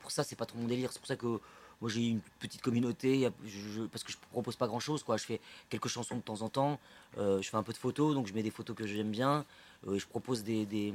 Pour 0.00 0.10
ça, 0.10 0.22
c'est 0.22 0.36
pas 0.36 0.46
trop 0.46 0.58
mon 0.58 0.66
délire. 0.66 0.92
C'est 0.92 0.98
pour 0.98 1.08
ça 1.08 1.16
que 1.16 1.40
moi, 1.80 1.90
j'ai 1.90 2.08
une 2.08 2.20
petite 2.40 2.62
communauté. 2.62 3.28
parce 3.90 4.04
que 4.04 4.12
je 4.12 4.18
propose 4.30 4.56
pas 4.56 4.66
grand 4.66 4.80
chose, 4.80 5.02
quoi. 5.02 5.16
Je 5.16 5.24
fais 5.24 5.40
quelques 5.70 5.88
chansons 5.88 6.16
de 6.16 6.20
temps 6.22 6.42
en 6.42 6.48
temps. 6.48 6.78
euh, 7.18 7.40
je 7.42 7.48
fais 7.48 7.56
un 7.56 7.62
peu 7.62 7.72
de 7.72 7.78
photos, 7.78 8.14
donc 8.14 8.26
je 8.26 8.34
mets 8.34 8.42
des 8.42 8.50
photos 8.50 8.76
que 8.76 8.86
j'aime 8.86 9.10
bien. 9.10 9.44
euh, 9.88 9.98
je 9.98 10.06
propose 10.06 10.44
de 10.44 10.92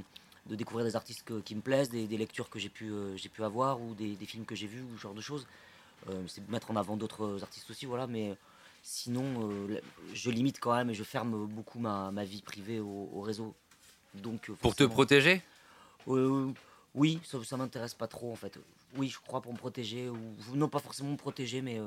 découvrir 0.55 0.85
des 0.85 0.95
artistes 0.95 1.23
qui 1.43 1.55
me 1.55 1.61
plaisent, 1.61 1.89
des, 1.89 2.17
lectures 2.17 2.49
que 2.49 2.59
j'ai 2.59 2.69
pu, 2.69 2.89
euh, 2.91 3.15
avoir 3.39 3.81
ou 3.81 3.93
des, 3.95 4.15
films 4.25 4.45
que 4.45 4.55
j'ai 4.55 4.67
vus 4.67 4.81
ou 4.83 4.97
ce 4.97 5.01
genre 5.01 5.13
de 5.13 5.21
choses. 5.21 5.47
C'est 6.27 6.47
mettre 6.49 6.71
en 6.71 6.75
avant 6.75 6.97
d'autres 6.97 7.43
artistes 7.43 7.69
aussi, 7.69 7.85
voilà. 7.85 8.07
Mais 8.07 8.35
sinon, 8.81 9.49
euh, 9.49 9.79
je 10.13 10.29
limite 10.31 10.59
quand 10.59 10.73
même 10.75 10.89
et 10.89 10.93
je 10.93 11.03
ferme 11.03 11.45
beaucoup 11.47 11.79
ma, 11.79 12.11
ma 12.11 12.23
vie 12.23 12.41
privée 12.41 12.79
au, 12.79 13.09
au 13.13 13.21
réseau. 13.21 13.53
Donc, 14.15 14.49
euh, 14.49 14.53
Pour 14.53 14.75
te 14.75 14.83
protéger? 14.83 15.41
Euh, 16.07 16.51
oui, 16.95 17.19
ça, 17.23 17.43
ça 17.43 17.57
m'intéresse 17.57 17.93
pas 17.93 18.07
trop 18.07 18.31
en 18.31 18.35
fait. 18.35 18.57
Oui, 18.95 19.07
je 19.09 19.19
crois 19.19 19.41
pour 19.41 19.53
me 19.53 19.57
protéger, 19.57 20.09
ou 20.09 20.17
non 20.53 20.67
pas 20.67 20.79
forcément 20.79 21.11
me 21.11 21.17
protéger, 21.17 21.61
mais 21.61 21.79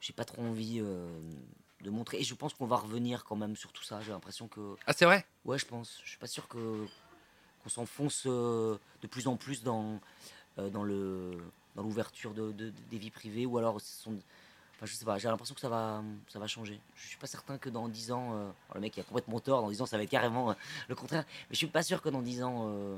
j'ai 0.00 0.12
pas 0.12 0.24
trop 0.24 0.42
envie 0.42 0.80
de 0.80 1.90
montrer. 1.90 2.20
Et 2.20 2.22
je 2.24 2.34
pense 2.34 2.54
qu'on 2.54 2.66
va 2.66 2.76
revenir 2.76 3.24
quand 3.24 3.34
même 3.34 3.56
sur 3.56 3.72
tout 3.72 3.82
ça. 3.82 4.00
J'ai 4.00 4.12
l'impression 4.12 4.46
que. 4.46 4.76
Ah, 4.86 4.92
c'est 4.92 5.04
vrai? 5.06 5.26
Ouais, 5.44 5.58
je 5.58 5.66
pense. 5.66 5.98
Je 6.04 6.10
suis 6.10 6.18
pas 6.18 6.28
sûr 6.28 6.46
que 6.46 6.86
qu'on 7.62 7.68
s'enfonce 7.68 8.24
euh, 8.26 8.76
de 9.02 9.06
plus 9.08 9.26
en 9.26 9.36
plus 9.36 9.62
dans, 9.64 10.00
euh, 10.58 10.68
dans 10.70 10.82
le 10.84 11.38
dans 11.74 11.82
l'ouverture 11.82 12.34
de, 12.34 12.52
de- 12.52 12.72
des 12.90 12.98
vies 12.98 13.10
privées, 13.10 13.46
ou 13.46 13.58
alors 13.58 13.80
ce 13.80 14.02
sont. 14.02 14.18
Enfin, 14.76 14.86
je 14.86 14.94
sais 14.94 15.04
pas, 15.04 15.18
j'ai 15.18 15.28
l'impression 15.28 15.54
que 15.54 15.60
ça 15.60 15.68
va, 15.68 16.02
ça 16.28 16.38
va 16.38 16.46
changer. 16.48 16.80
Je 16.96 17.06
suis 17.08 17.16
pas 17.18 17.26
certain 17.28 17.56
que 17.58 17.68
dans 17.68 17.88
10 17.88 18.10
ans, 18.12 18.32
euh, 18.32 18.36
alors 18.42 18.74
le 18.74 18.80
mec 18.80 18.96
il 18.96 19.00
a 19.00 19.04
complètement 19.04 19.38
tort, 19.38 19.62
dans 19.62 19.70
10 19.70 19.80
ans 19.80 19.86
ça 19.86 19.96
va 19.96 20.02
être 20.02 20.10
carrément 20.10 20.50
euh, 20.50 20.54
le 20.88 20.94
contraire, 20.96 21.24
mais 21.28 21.52
je 21.54 21.58
suis 21.58 21.66
pas 21.68 21.82
sûr 21.84 22.02
que 22.02 22.08
dans 22.08 22.20
10 22.22 22.42
ans, 22.42 22.66
euh, 22.68 22.96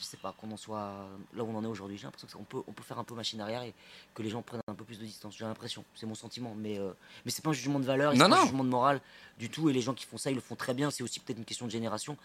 je 0.00 0.04
sais 0.04 0.16
pas, 0.16 0.34
qu'on 0.36 0.50
en 0.50 0.56
soit 0.56 1.06
là 1.34 1.44
où 1.44 1.48
on 1.48 1.54
en 1.56 1.62
est 1.62 1.68
aujourd'hui. 1.68 1.96
J'ai 1.96 2.04
l'impression 2.04 2.26
qu'on 2.36 2.42
peut, 2.44 2.62
on 2.66 2.72
peut 2.72 2.82
faire 2.82 2.98
un 2.98 3.04
peu 3.04 3.14
machine 3.14 3.40
arrière 3.40 3.62
et 3.62 3.72
que 4.14 4.22
les 4.22 4.28
gens 4.28 4.42
prennent 4.42 4.60
un 4.66 4.74
peu 4.74 4.82
plus 4.84 4.98
de 4.98 5.04
distance. 5.04 5.36
J'ai 5.36 5.44
l'impression, 5.44 5.84
c'est 5.94 6.06
mon 6.06 6.16
sentiment, 6.16 6.54
mais, 6.56 6.78
euh, 6.80 6.90
mais 7.24 7.30
c'est 7.30 7.42
pas 7.42 7.50
un 7.50 7.54
jugement 7.54 7.78
de 7.78 7.84
valeur, 7.84 8.12
c'est 8.12 8.18
pas 8.28 8.36
un 8.42 8.46
jugement 8.46 8.64
de 8.64 8.68
morale 8.68 9.00
du 9.38 9.48
tout, 9.48 9.70
et 9.70 9.72
les 9.72 9.80
gens 9.82 9.94
qui 9.94 10.04
font 10.04 10.18
ça, 10.18 10.30
ils 10.32 10.34
le 10.34 10.40
font 10.40 10.56
très 10.56 10.74
bien, 10.74 10.90
c'est 10.90 11.04
aussi 11.04 11.20
peut-être 11.20 11.38
une 11.38 11.44
question 11.44 11.66
de 11.66 11.70
génération, 11.70 12.16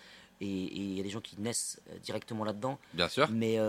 et 0.42 0.48
il 0.48 0.94
y 0.98 1.00
a 1.00 1.04
des 1.04 1.10
gens 1.12 1.22
qui 1.22 1.40
naissent 1.40 1.80
directement 2.04 2.44
là-dedans. 2.44 2.80
Bien 2.94 3.08
sûr. 3.08 3.30
Mais, 3.30 3.60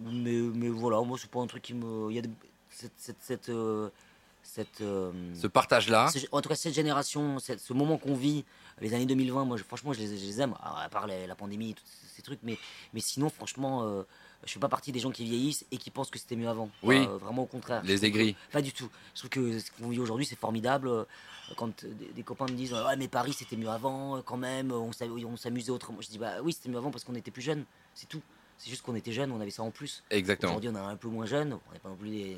mais, 0.00 0.32
mais 0.32 0.68
voilà, 0.68 1.00
moi, 1.02 1.16
c'est 1.20 1.30
pas 1.30 1.40
un 1.40 1.46
truc 1.46 1.62
qui 1.62 1.74
me. 1.74 2.10
Il 2.10 2.16
y 2.16 2.18
a 2.18 2.22
des- 2.22 2.30
cette. 2.72 2.92
cette, 2.98 3.16
cette, 3.20 3.48
euh, 3.48 3.88
cette, 4.44 4.80
euh, 4.80 5.12
Ce 5.40 5.46
partage-là. 5.46 6.10
en 6.32 6.40
tout 6.40 6.48
cas, 6.48 6.56
cette 6.56 6.74
génération, 6.74 7.38
cette- 7.38 7.60
ce 7.60 7.72
moment 7.72 7.96
qu'on 7.96 8.14
vit, 8.16 8.44
les 8.80 8.92
années 8.92 9.06
2020, 9.06 9.44
moi, 9.44 9.56
je- 9.56 9.62
franchement, 9.62 9.92
je 9.92 10.00
les, 10.00 10.06
je 10.08 10.24
les 10.26 10.40
aime, 10.40 10.54
à 10.60 10.82
à 10.82 10.88
part 10.88 11.06
les- 11.06 11.28
la 11.28 11.36
pandémie, 11.36 11.74
tous 11.74 11.84
ces- 12.16 12.22
trucs, 12.22 12.40
mais, 12.42 12.58
mais 12.92 12.98
sinon, 13.00 13.30
franchement, 13.30 13.84
euh, 13.84 14.02
je 14.44 14.52
fais 14.52 14.58
pas 14.58 14.68
partie 14.68 14.90
des 14.90 14.98
gens 14.98 15.12
qui 15.12 15.24
vieillissent 15.24 15.64
et 15.70 15.76
qui 15.76 15.90
pensent 15.90 16.10
que 16.10 16.18
c'était 16.18 16.34
mieux 16.34 16.48
avant. 16.48 16.68
Oui. 16.82 17.06
Vraiment 17.20 17.42
au 17.42 17.46
contraire. 17.46 17.82
Les 17.84 18.04
aigris. 18.04 18.34
Pas 18.50 18.62
du 18.62 18.72
tout. 18.72 18.88
Je 19.14 19.20
trouve 19.20 19.30
que 19.30 19.58
ce 19.60 19.70
qu'on 19.80 19.88
vit 19.88 20.00
aujourd'hui, 20.00 20.26
c'est 20.26 20.38
formidable. 20.38 20.90
Quand 21.56 21.84
des, 21.84 22.22
copains 22.24 22.46
me 22.46 22.54
disent 22.56 22.72
Ouais, 22.72 22.96
mais 22.96 23.06
Paris, 23.08 23.32
c'était 23.34 23.56
mieux 23.56 23.68
avant, 23.68 24.20
quand 24.22 24.36
même, 24.36 24.72
on 24.72 24.90
s'amusait 25.36 25.70
autrement. 25.70 26.00
Je 26.00 26.08
dis 26.08 26.18
Bah 26.18 26.34
oui, 26.42 26.52
c'était 26.52 26.68
mieux 26.68 26.78
avant 26.78 26.90
parce 26.90 27.04
qu'on 27.04 27.14
était 27.14 27.30
plus 27.30 27.42
jeunes, 27.42 27.64
c'est 27.94 28.08
tout. 28.08 28.22
C'est 28.62 28.70
juste 28.70 28.82
qu'on 28.82 28.94
était 28.94 29.10
jeunes, 29.10 29.32
on 29.32 29.40
avait 29.40 29.50
ça 29.50 29.64
en 29.64 29.72
plus. 29.72 30.04
Exactement. 30.08 30.52
Aujourd'hui, 30.52 30.70
on 30.70 30.76
est 30.76 30.92
un 30.92 30.96
peu 30.96 31.08
moins 31.08 31.26
jeunes, 31.26 31.58
on 31.68 31.72
n'est 31.72 31.80
pas 31.80 31.88
non 31.88 31.96
plus 31.96 32.10
des, 32.10 32.36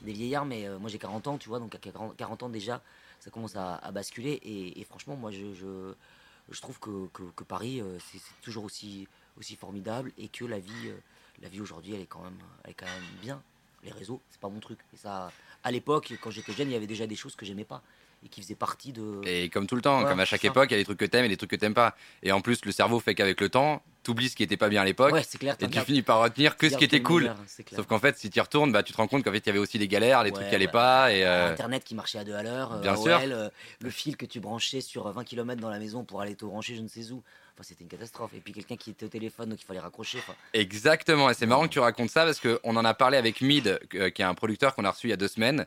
des 0.00 0.12
vieillards, 0.12 0.44
mais 0.44 0.66
euh, 0.66 0.76
moi 0.80 0.90
j'ai 0.90 0.98
40 0.98 1.28
ans, 1.28 1.38
tu 1.38 1.48
vois, 1.48 1.60
donc 1.60 1.72
à 1.76 1.78
40 1.78 2.16
40 2.16 2.42
ans 2.42 2.48
déjà, 2.48 2.82
ça 3.20 3.30
commence 3.30 3.54
à, 3.54 3.76
à 3.76 3.92
basculer. 3.92 4.32
Et, 4.42 4.80
et 4.80 4.84
franchement, 4.84 5.14
moi 5.14 5.30
je, 5.30 5.54
je, 5.54 5.94
je 6.50 6.60
trouve 6.60 6.80
que, 6.80 7.06
que, 7.12 7.22
que 7.36 7.44
Paris, 7.44 7.80
euh, 7.80 7.96
c'est 8.10 8.18
toujours 8.42 8.64
aussi, 8.64 9.06
aussi 9.38 9.54
formidable 9.54 10.10
et 10.18 10.26
que 10.26 10.44
la 10.44 10.58
vie, 10.58 10.72
euh, 10.88 10.96
la 11.40 11.48
vie 11.48 11.60
aujourd'hui, 11.60 11.94
elle, 11.94 12.00
est 12.00 12.06
quand 12.06 12.22
même- 12.24 12.32
elle 12.64 12.72
est 12.72 12.74
quand 12.74 12.86
même 12.86 13.20
bien. 13.20 13.40
Les 13.84 13.92
réseaux, 13.92 14.20
c'est 14.30 14.40
pas 14.40 14.48
mon 14.48 14.58
truc. 14.58 14.80
Et 14.92 14.96
ça, 14.96 15.30
à 15.62 15.70
l'époque, 15.70 16.12
quand 16.20 16.32
j'étais 16.32 16.52
jeune, 16.54 16.70
il 16.70 16.72
y 16.72 16.76
avait 16.76 16.88
déjà 16.88 17.06
des 17.06 17.14
choses 17.16 17.36
que 17.36 17.46
j'aimais 17.46 17.64
pas 17.64 17.82
et 18.24 18.28
qui 18.28 18.42
faisaient 18.42 18.56
partie 18.56 18.92
de. 18.92 19.20
Et 19.24 19.48
comme 19.48 19.68
tout 19.68 19.76
le 19.76 19.82
temps, 19.82 20.04
comme 20.04 20.18
à 20.18 20.24
chaque 20.24 20.44
époque, 20.44 20.70
il 20.70 20.74
y 20.74 20.76
a 20.76 20.78
des 20.78 20.84
trucs 20.84 20.98
que 20.98 21.04
t'aimes 21.04 21.24
et 21.24 21.28
des 21.28 21.36
trucs 21.36 21.50
que 21.50 21.56
t'aimes 21.56 21.72
pas. 21.74 21.96
Et 22.24 22.32
en 22.32 22.40
plus, 22.40 22.64
le 22.64 22.72
cerveau 22.72 22.98
fait 22.98 23.14
qu'avec 23.14 23.40
le 23.40 23.48
temps, 23.48 23.80
t'oublies 24.02 24.28
ce 24.28 24.36
qui 24.36 24.42
était 24.42 24.56
pas 24.56 24.68
bien 24.68 24.82
à 24.82 24.84
l'époque. 24.84 25.12
Ouais, 25.12 25.22
c'est 25.26 25.38
clair. 25.38 25.56
et 25.60 25.68
tu 25.68 25.80
finis 25.80 26.02
par 26.02 26.20
retenir 26.20 26.56
que 26.56 26.68
ce 26.68 26.76
qui 26.76 26.84
était 26.84 27.02
cool. 27.02 27.32
Sauf 27.74 27.86
qu'en 27.86 27.98
fait, 27.98 28.18
si 28.18 28.30
tu 28.30 28.38
y 28.38 28.40
retournes, 28.42 28.72
bah, 28.72 28.82
tu 28.82 28.92
te 28.92 28.96
rends 28.96 29.06
compte 29.06 29.22
qu'en 29.24 29.32
fait, 29.32 29.38
il 29.38 29.46
y 29.46 29.50
avait 29.50 29.58
aussi 29.58 29.78
des 29.78 29.88
galères, 29.88 30.24
des 30.24 30.30
Ouais, 30.30 30.34
trucs 30.36 30.48
qui 30.48 30.54
allaient 30.54 30.66
ouais. 30.66 30.72
pas. 30.72 31.12
Et, 31.12 31.24
euh, 31.24 31.50
Internet 31.50 31.84
qui 31.84 31.94
marchait 31.94 32.18
à 32.18 32.24
deux 32.24 32.34
à 32.34 32.42
l'heure, 32.42 32.74
euh, 32.74 32.80
Bien 32.80 32.92
AOL, 32.94 33.02
sûr. 33.02 33.20
euh, 33.32 33.48
le 33.80 33.90
fil 33.90 34.16
que 34.16 34.26
tu 34.26 34.40
branchais 34.40 34.80
sur 34.80 35.10
20 35.10 35.24
km 35.24 35.60
dans 35.60 35.70
la 35.70 35.78
maison 35.78 36.04
pour 36.04 36.20
aller 36.20 36.34
te 36.34 36.44
brancher 36.44 36.74
je 36.74 36.82
ne 36.82 36.88
sais 36.88 37.10
où. 37.12 37.22
Enfin, 37.54 37.62
c'était 37.64 37.84
une 37.84 37.90
catastrophe. 37.90 38.30
Et 38.34 38.40
puis 38.40 38.52
quelqu'un 38.52 38.76
qui 38.76 38.90
était 38.90 39.04
au 39.04 39.08
téléphone, 39.10 39.50
donc 39.50 39.60
il 39.60 39.64
fallait 39.66 39.78
raccrocher. 39.80 40.18
Exactement, 40.54 41.28
et 41.30 41.34
c'est 41.34 41.46
marrant 41.46 41.64
que 41.68 41.72
tu 41.72 41.80
racontes 41.80 42.10
ça 42.10 42.24
parce 42.24 42.40
qu'on 42.40 42.76
en 42.76 42.84
a 42.84 42.94
parlé 42.94 43.16
avec 43.18 43.40
Mid, 43.42 43.78
qui 43.90 43.98
est 43.98 44.22
un 44.22 44.34
producteur 44.34 44.74
qu'on 44.74 44.84
a 44.84 44.90
reçu 44.90 45.08
il 45.08 45.10
y 45.10 45.12
a 45.12 45.16
deux 45.18 45.28
semaines, 45.28 45.66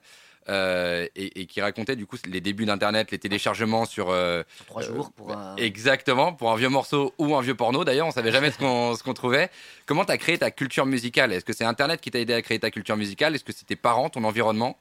euh, 0.50 1.08
et, 1.16 1.42
et 1.42 1.46
qui 1.46 1.62
racontait 1.62 1.96
du 1.96 2.06
coup 2.06 2.18
les 2.28 2.42
débuts 2.42 2.66
d'Internet, 2.66 3.12
les 3.12 3.20
téléchargements 3.20 3.86
sur... 3.86 4.10
euh, 4.10 4.44
sur 4.56 4.66
trois 4.66 4.84
euh, 4.84 4.86
jours 4.86 5.12
pour 5.12 5.28
bah, 5.28 5.54
un. 5.54 5.56
Exactement, 5.58 6.34
pour 6.34 6.52
un 6.52 6.56
vieux 6.56 6.70
morceau 6.70 7.14
ou 7.18 7.36
un 7.36 7.42
vieux 7.42 7.56
porno 7.56 7.84
d'ailleurs, 7.84 8.08
on 8.08 8.12
savait 8.12 8.32
jamais 8.32 8.52
ce 8.52 8.58
qu'on 8.58 8.96
qu'on 8.96 9.14
trouvait. 9.14 9.50
Comment 9.86 10.06
tu 10.06 10.12
as 10.12 10.18
créé 10.18 10.38
ta 10.38 10.52
culture 10.52 10.86
musicale? 10.86 11.34
Est-ce 11.34 11.46
que 11.46 11.54
c'est 11.54 11.66
Internet 11.66 12.02
qui 12.02 12.12
t'a 12.12 12.20
aidé 12.20 12.34
à 12.34 12.42
créer 12.42 12.60
ta 12.60 12.72
culture 12.72 12.98
musicale? 12.98 13.36
Est-ce 13.36 13.44
que 13.44 13.54
c'est 13.54 13.66
tes 13.66 13.76
parents, 13.76 14.10
ton 14.10 14.24
environnement? 14.24 14.78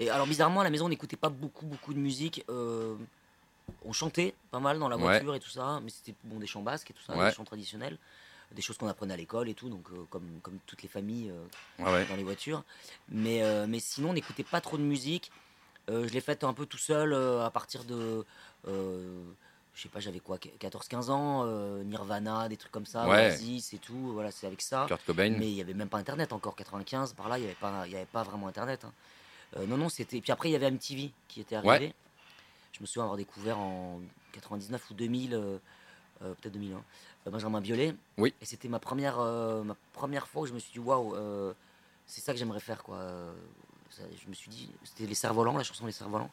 Et 0.00 0.10
alors, 0.10 0.26
bizarrement, 0.26 0.60
à 0.60 0.64
la 0.64 0.70
maison, 0.70 0.86
on 0.86 0.88
n'écoutait 0.88 1.16
pas 1.16 1.28
beaucoup, 1.28 1.66
beaucoup 1.66 1.92
de 1.92 1.98
musique. 1.98 2.44
euh, 2.48 2.94
on 3.84 3.92
chantait 3.92 4.34
pas 4.50 4.60
mal 4.60 4.78
dans 4.78 4.88
la 4.88 4.96
Ouais. 4.96 5.02
voiture 5.02 5.34
et 5.34 5.40
tout 5.40 5.48
ça, 5.50 5.80
mais 5.82 5.90
c'était 5.90 6.14
bon, 6.24 6.38
des 6.38 6.46
chants 6.46 6.62
basques 6.62 6.90
et 6.90 6.94
tout 6.94 7.02
ça, 7.02 7.14
Ouais. 7.14 7.28
des 7.28 7.34
chants 7.34 7.44
traditionnels, 7.44 7.96
des 8.54 8.62
choses 8.62 8.76
qu'on 8.76 8.88
apprenait 8.88 9.14
à 9.14 9.16
l'école 9.16 9.48
et 9.48 9.54
tout, 9.54 9.68
donc 9.68 9.84
euh, 9.92 10.04
comme, 10.10 10.26
comme 10.42 10.58
toutes 10.66 10.82
les 10.82 10.88
familles 10.88 11.30
euh, 11.30 11.84
ouais. 11.84 12.06
dans 12.06 12.16
les 12.16 12.22
voitures. 12.22 12.64
Mais, 13.08 13.42
euh, 13.42 13.66
mais 13.68 13.80
sinon, 13.80 14.10
on 14.10 14.12
n'écoutait 14.12 14.44
pas 14.44 14.60
trop 14.60 14.76
de 14.76 14.82
musique. 14.82 15.30
Je 15.88 16.08
l'ai 16.08 16.20
faite 16.20 16.44
un 16.44 16.52
peu 16.54 16.64
tout 16.64 16.78
seul 16.78 17.12
à 17.12 17.50
partir 17.50 17.84
de, 17.84 18.24
je 18.66 19.82
sais 19.82 19.88
pas, 19.88 19.98
j'avais 20.00 20.20
quoi, 20.20 20.38
14-15 20.38 21.10
ans, 21.10 21.44
Nirvana, 21.82 22.48
des 22.48 22.56
trucs 22.56 22.70
comme 22.70 22.86
ça, 22.86 23.06
Ouais. 23.08 23.26
Oasis 23.26 23.74
et 23.74 23.78
tout, 23.78 24.12
voilà, 24.12 24.30
c'est 24.30 24.46
avec 24.46 24.62
ça. 24.62 24.86
Kurt 24.86 25.04
Cobain. 25.04 25.34
Mais 25.36 25.48
il 25.48 25.54
y 25.54 25.60
avait 25.60 25.74
même 25.74 25.88
pas 25.88 25.98
internet 25.98 26.32
encore, 26.32 26.54
95, 26.54 27.14
par 27.14 27.28
là, 27.28 27.38
il 27.38 27.42
y 27.42 27.46
avait 27.46 27.54
pas, 27.56 27.86
y 27.88 27.96
avait 27.96 28.06
pas 28.06 28.22
vraiment 28.22 28.46
internet. 28.46 28.84
hein. 28.84 28.92
Non, 29.66 29.76
non, 29.76 29.88
c'était. 29.88 30.20
Puis 30.20 30.30
après, 30.32 30.48
il 30.48 30.52
y 30.52 30.56
avait 30.56 30.70
MTV 30.70 31.10
qui 31.28 31.40
était 31.40 31.56
arrivé. 31.56 31.86
Ouais. 31.86 31.94
Je 32.72 32.80
me 32.80 32.86
souviens 32.86 33.02
avoir 33.02 33.18
découvert 33.18 33.58
en 33.58 34.00
99 34.32 34.90
ou 34.90 34.94
2000, 34.94 35.58
euh, 36.24 36.34
peut-être 36.40 36.54
2001, 36.54 36.76
euh, 36.76 37.30
Benjamin 37.30 37.60
Biolay. 37.60 37.94
Oui. 38.18 38.34
Et 38.40 38.44
c'était 38.44 38.68
ma 38.68 38.78
première, 38.78 39.18
euh, 39.20 39.62
ma 39.62 39.76
première 39.92 40.26
fois 40.26 40.42
où 40.42 40.46
je 40.46 40.52
me 40.52 40.58
suis 40.58 40.72
dit, 40.72 40.78
waouh, 40.78 41.14
euh, 41.14 41.52
c'est 42.06 42.20
ça 42.20 42.32
que 42.32 42.38
j'aimerais 42.38 42.60
faire, 42.60 42.82
quoi. 42.82 42.98
Ça- 43.90 44.02
je 44.22 44.28
me 44.28 44.34
suis 44.34 44.50
dit, 44.50 44.70
c'était 44.84 45.06
Les 45.06 45.14
Cerfs-Volants, 45.14 45.56
la 45.56 45.64
chanson 45.64 45.84
Les 45.86 45.92
Cerfs-Volants. 45.92 46.30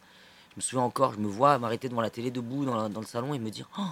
Je 0.51 0.55
me 0.57 0.61
souviens 0.61 0.83
encore, 0.85 1.13
je 1.13 1.19
me 1.19 1.27
vois 1.27 1.57
m'arrêter 1.59 1.89
devant 1.89 2.01
la 2.01 2.09
télé 2.09 2.31
debout 2.31 2.65
dans, 2.65 2.75
la- 2.75 2.89
dans 2.89 3.01
le 3.01 3.05
salon 3.05 3.33
et 3.33 3.39
me 3.39 3.49
dire, 3.49 3.69
oh, 3.77 3.83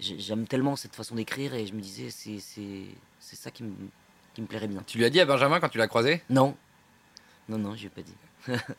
j'ai- 0.00 0.18
j'aime 0.18 0.46
tellement 0.46 0.76
cette 0.76 0.96
façon 0.96 1.14
d'écrire 1.14 1.54
et 1.54 1.66
je 1.66 1.74
me 1.74 1.80
disais, 1.80 2.08
c'est 2.10 2.38
ça 3.20 3.50
qui 3.50 3.62
me, 3.62 3.72
qui 4.34 4.40
me 4.42 4.46
plairait 4.46 4.66
bien. 4.68 4.82
Tu 4.86 4.98
lui 4.98 5.04
as 5.04 5.10
dit 5.10 5.20
à 5.20 5.26
Benjamin 5.26 5.60
quand 5.60 5.68
tu 5.68 5.78
l'as 5.78 5.88
croisé? 5.88 6.22
Non. 6.30 6.56
Non, 7.48 7.58
non, 7.58 7.74
je 7.74 7.80
lui 7.80 7.86
ai 7.86 7.90
pas 7.90 8.02
dit. 8.02 8.14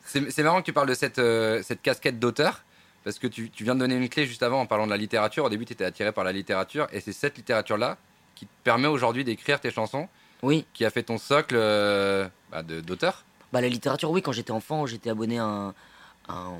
C'est 0.04 0.42
marrant 0.42 0.60
que 0.60 0.66
tu 0.66 0.72
parles 0.72 0.88
de 0.88 0.94
cette, 0.94 1.20
cette 1.64 1.80
casquette 1.80 2.18
d'auteur, 2.18 2.62
parce 3.04 3.18
que 3.18 3.26
tu, 3.26 3.50
tu 3.50 3.64
viens 3.64 3.74
de 3.74 3.80
donner 3.80 3.94
une 3.96 4.08
clé 4.08 4.26
juste 4.26 4.42
avant 4.42 4.60
en 4.60 4.66
parlant 4.66 4.86
de 4.86 4.90
la 4.90 4.96
littérature. 4.96 5.44
Au 5.44 5.48
début, 5.50 5.66
tu 5.66 5.74
étais 5.74 5.84
attiré 5.84 6.10
par 6.10 6.24
la 6.24 6.32
littérature, 6.32 6.88
et 6.92 7.00
c'est 7.00 7.12
cette 7.12 7.36
littérature-là 7.36 7.98
qui 8.34 8.46
te 8.46 8.52
permet 8.64 8.88
aujourd'hui 8.88 9.22
d'écrire 9.24 9.60
tes 9.60 9.70
chansons, 9.70 10.08
Oui, 10.42 10.66
qui 10.72 10.84
a 10.84 10.90
fait 10.90 11.04
ton 11.04 11.18
socle 11.18 11.54
euh, 11.56 12.26
bah, 12.50 12.62
d'auteur. 12.62 13.24
bah, 13.52 13.60
la 13.60 13.68
littérature, 13.68 14.10
oui, 14.10 14.22
quand 14.22 14.32
j'étais 14.32 14.50
enfant, 14.50 14.86
j'étais 14.86 15.10
abonné 15.10 15.38
à 15.38 15.44
un, 15.44 15.68
un- 16.28 16.58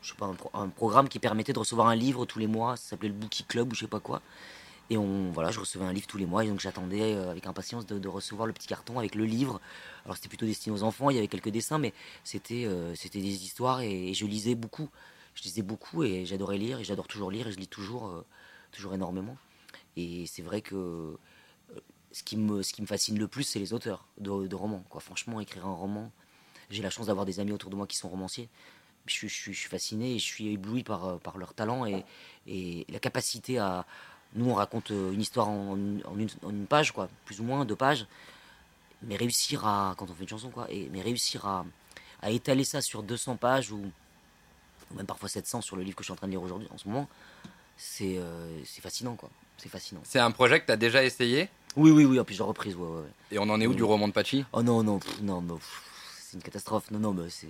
je 0.00 0.08
sais 0.08 0.14
pas, 0.16 0.26
un, 0.26 0.34
pro- 0.34 0.50
un 0.54 0.68
programme 0.68 1.08
qui 1.08 1.18
permettait 1.18 1.52
de 1.52 1.58
recevoir 1.58 1.88
un 1.88 1.96
livre 1.96 2.24
tous 2.24 2.38
les 2.38 2.46
mois, 2.46 2.76
ça 2.76 2.90
s'appelait 2.90 3.08
le 3.08 3.14
Bookie 3.14 3.44
Club 3.44 3.72
ou 3.72 3.74
je 3.74 3.80
sais 3.80 3.86
pas 3.86 4.00
quoi. 4.00 4.22
Et 4.88 4.96
on, 4.96 5.30
voilà, 5.30 5.50
je 5.52 5.60
recevais 5.60 5.84
un 5.84 5.92
livre 5.92 6.06
tous 6.08 6.16
les 6.18 6.26
mois, 6.26 6.44
et 6.44 6.48
donc 6.48 6.58
j'attendais 6.60 7.14
euh, 7.14 7.30
avec 7.30 7.46
impatience 7.46 7.86
de, 7.86 7.98
de 7.98 8.08
recevoir 8.08 8.46
le 8.46 8.52
petit 8.52 8.66
carton 8.66 8.98
avec 8.98 9.14
le 9.14 9.24
livre. 9.24 9.60
Alors 10.04 10.16
c'était 10.16 10.28
plutôt 10.28 10.46
destiné 10.46 10.74
aux 10.74 10.82
enfants, 10.82 11.10
il 11.10 11.16
y 11.16 11.18
avait 11.18 11.28
quelques 11.28 11.50
dessins, 11.50 11.78
mais 11.78 11.92
c'était 12.24 12.64
euh, 12.64 12.94
c'était 12.96 13.20
des 13.20 13.44
histoires 13.44 13.82
et, 13.82 14.08
et 14.08 14.14
je 14.14 14.24
lisais 14.26 14.54
beaucoup. 14.54 14.88
Je 15.40 15.44
lisais 15.46 15.62
beaucoup 15.62 16.02
et 16.02 16.26
j'adorais 16.26 16.58
lire, 16.58 16.80
et 16.80 16.84
j'adore 16.84 17.08
toujours 17.08 17.30
lire, 17.30 17.46
et 17.46 17.52
je 17.52 17.56
lis 17.56 17.66
toujours, 17.66 18.08
euh, 18.08 18.26
toujours 18.72 18.92
énormément. 18.92 19.38
Et 19.96 20.26
c'est 20.26 20.42
vrai 20.42 20.60
que 20.60 20.74
euh, 20.74 21.16
ce 22.12 22.22
qui 22.22 22.36
me, 22.36 22.62
ce 22.62 22.74
qui 22.74 22.82
me 22.82 22.86
fascine 22.86 23.18
le 23.18 23.26
plus, 23.26 23.44
c'est 23.44 23.58
les 23.58 23.72
auteurs 23.72 24.06
de, 24.18 24.54
romans. 24.54 24.84
Quoi. 24.90 25.00
Franchement, 25.00 25.40
écrire 25.40 25.66
un 25.66 25.72
roman, 25.72 26.12
j'ai 26.68 26.82
la 26.82 26.90
chance 26.90 27.06
d'avoir 27.06 27.24
des 27.24 27.40
amis 27.40 27.52
autour 27.52 27.70
de 27.70 27.76
moi 27.76 27.86
qui 27.86 27.96
sont 27.96 28.10
romanciers. 28.10 28.50
Je, 29.06 29.28
je 29.28 29.52
je 29.52 29.58
suis 29.58 29.68
fasciné 29.70 30.14
et 30.14 30.18
je 30.18 30.24
suis 30.24 30.48
ébloui 30.48 30.84
par, 30.84 31.06
euh, 31.06 31.16
par 31.16 31.38
leur 31.38 31.54
talent 31.54 31.86
et, 31.86 32.04
et 32.46 32.84
la 32.90 32.98
capacité 32.98 33.58
à. 33.58 33.86
Nous, 34.34 34.48
on 34.48 34.54
raconte 34.54 34.90
une 34.90 35.20
histoire 35.20 35.48
en, 35.48 35.74
une, 35.76 36.66
page, 36.68 36.92
quoi, 36.92 37.08
plus 37.24 37.40
ou 37.40 37.44
moins, 37.44 37.64
deux 37.64 37.76
pages. 37.76 38.06
Mais 39.02 39.16
réussir 39.16 39.66
à. 39.66 39.94
Quand 39.96 40.10
on 40.10 40.14
fait 40.14 40.24
une 40.24 40.28
chanson, 40.28 40.50
quoi. 40.50 40.68
Mais 40.90 41.00
réussir 41.00 41.46
à, 41.46 41.64
à 42.20 42.30
étaler 42.30 42.64
ça 42.64 42.82
sur 42.82 43.02
200 43.02 43.36
pages 43.36 43.72
ou 43.72 43.90
même 44.96 45.06
parfois 45.06 45.28
700 45.28 45.60
sur 45.60 45.76
le 45.76 45.82
livre 45.82 45.96
que 45.96 46.02
je 46.02 46.06
suis 46.06 46.12
en 46.12 46.16
train 46.16 46.26
de 46.26 46.32
lire 46.32 46.42
aujourd'hui, 46.42 46.68
en 46.72 46.78
ce 46.78 46.88
moment, 46.88 47.08
c'est 47.76 48.16
euh, 48.18 48.48
fascinant, 48.82 49.14
quoi. 49.16 49.30
C'est 49.58 49.68
fascinant. 49.68 50.00
C'est 50.04 50.18
un 50.18 50.30
projet 50.30 50.60
que 50.60 50.66
tu 50.66 50.72
as 50.72 50.76
déjà 50.76 51.04
essayé, 51.04 51.48
Oui, 51.76 51.90
oui, 51.90 52.04
oui, 52.04 52.18
en 52.18 52.24
plusieurs 52.24 52.48
reprises, 52.48 52.74
ouais, 52.76 52.86
ouais. 52.86 52.96
ouais. 53.02 53.08
et 53.32 53.38
on 53.38 53.48
en 53.48 53.60
est 53.60 53.66
où 53.66 53.74
du 53.74 53.84
roman 53.84 54.08
de 54.08 54.12
Pachi? 54.12 54.44
Oh 54.52 54.62
non, 54.62 54.82
non, 54.82 54.98
pff, 54.98 55.20
non, 55.22 55.42
c'est 56.20 56.36
une 56.36 56.42
catastrophe. 56.42 56.90
Non, 56.90 56.98
non, 56.98 57.12
mais 57.12 57.28
c'est. 57.30 57.48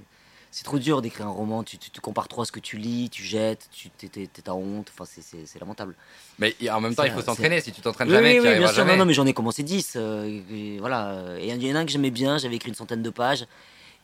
C'est 0.52 0.64
trop 0.64 0.80
dur 0.80 1.00
d'écrire 1.00 1.28
un 1.28 1.30
roman, 1.30 1.62
tu, 1.62 1.78
tu, 1.78 1.90
tu 1.90 2.00
compares 2.00 2.26
trop 2.26 2.42
à 2.42 2.44
ce 2.44 2.50
que 2.50 2.59
tu 2.59 2.76
lis, 2.76 3.09
tu 3.09 3.23
jettes, 3.23 3.68
tu 3.70 3.88
t'es- 3.90 4.28
à 4.49 4.54
honte, 4.56 4.90
enfin 4.92 5.04
c'est- 5.04 5.61
lamentable. 5.61 5.94
Mais 6.40 6.56
en 6.68 6.80
même 6.80 6.92
temps, 6.92 7.04
il 7.04 7.12
faut 7.12 7.23
s'entraîner. 7.23 7.61
Si 7.61 7.70
tu 7.70 7.80
t'entraînes 7.80 8.09
Oui, 8.09 8.14
jamais, 8.14 8.30
oui, 8.40 8.40
tu 8.44 8.49
oui, 8.49 8.59
bien 8.59 8.66
sûr, 8.66 8.76
jamais. 8.78 8.92
non, 8.94 8.99
non, 8.99 9.04
mais 9.04 9.14
j'en 9.14 9.26
ai 9.26 9.32
commencé 9.32 9.62
10, 9.62 9.92
euh, 9.94 10.40
et 10.50 10.78
voilà. 10.80 11.37
Et 11.38 11.50
il 11.50 11.62
y 11.64 11.73
en 11.73 11.76
a 11.76 11.78
un 11.78 11.85
que 11.87 11.92
j'aimais 11.92 12.11
bien, 12.11 12.37
j'avais 12.38 12.56
écrit 12.56 12.68
une 12.70 12.75
centaine 12.75 13.00
de 13.00 13.11
pages, 13.11 13.47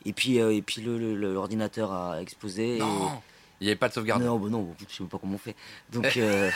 et 0.07 0.13
puis, 0.13 0.39
euh, 0.39 0.53
et 0.53 0.61
puis 0.61 0.81
le- 0.81 0.97
le- 0.97 1.15
le- 1.15 1.33
l'ordinateur 1.33 1.91
a 1.91 2.21
explosé. 2.21 2.77
et- 2.77 2.79
Non, 2.79 3.11
il 3.59 3.65
n'y 3.65 3.69
avait 3.69 3.75
pas 3.77 3.89
de 3.89 3.93
sauvegarde. 3.93 4.23
Non, 4.23 4.37
bah 4.37 4.49
non, 4.49 4.73
je 4.89 4.95
sais 4.95 5.03
pas 5.03 5.17
comment 5.19 5.35
on 5.35 5.37
fait. 5.37 5.55
Donc, 5.91 6.05
euh, 6.17 6.49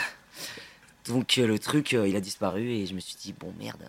donc 1.06 1.38
euh, 1.38 1.46
le 1.46 1.58
truc, 1.58 1.92
il 1.92 2.16
a 2.16 2.20
disparu, 2.20 2.68
et 2.70 2.86
je 2.86 2.94
me 2.94 3.00
suis 3.00 3.16
dit, 3.16 3.34
bon 3.38 3.52
merde, 3.58 3.88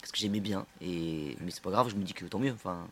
parce 0.00 0.12
que 0.12 0.18
j'aimais 0.18 0.40
bien, 0.40 0.66
et 0.80 1.36
mais 1.40 1.50
c'est 1.50 1.62
pas 1.62 1.70
grave, 1.70 1.88
je 1.90 1.94
me 1.96 2.02
dis 2.02 2.12
que 2.14 2.24
tant 2.26 2.38
mieux, 2.38 2.52
enfin. 2.52 2.86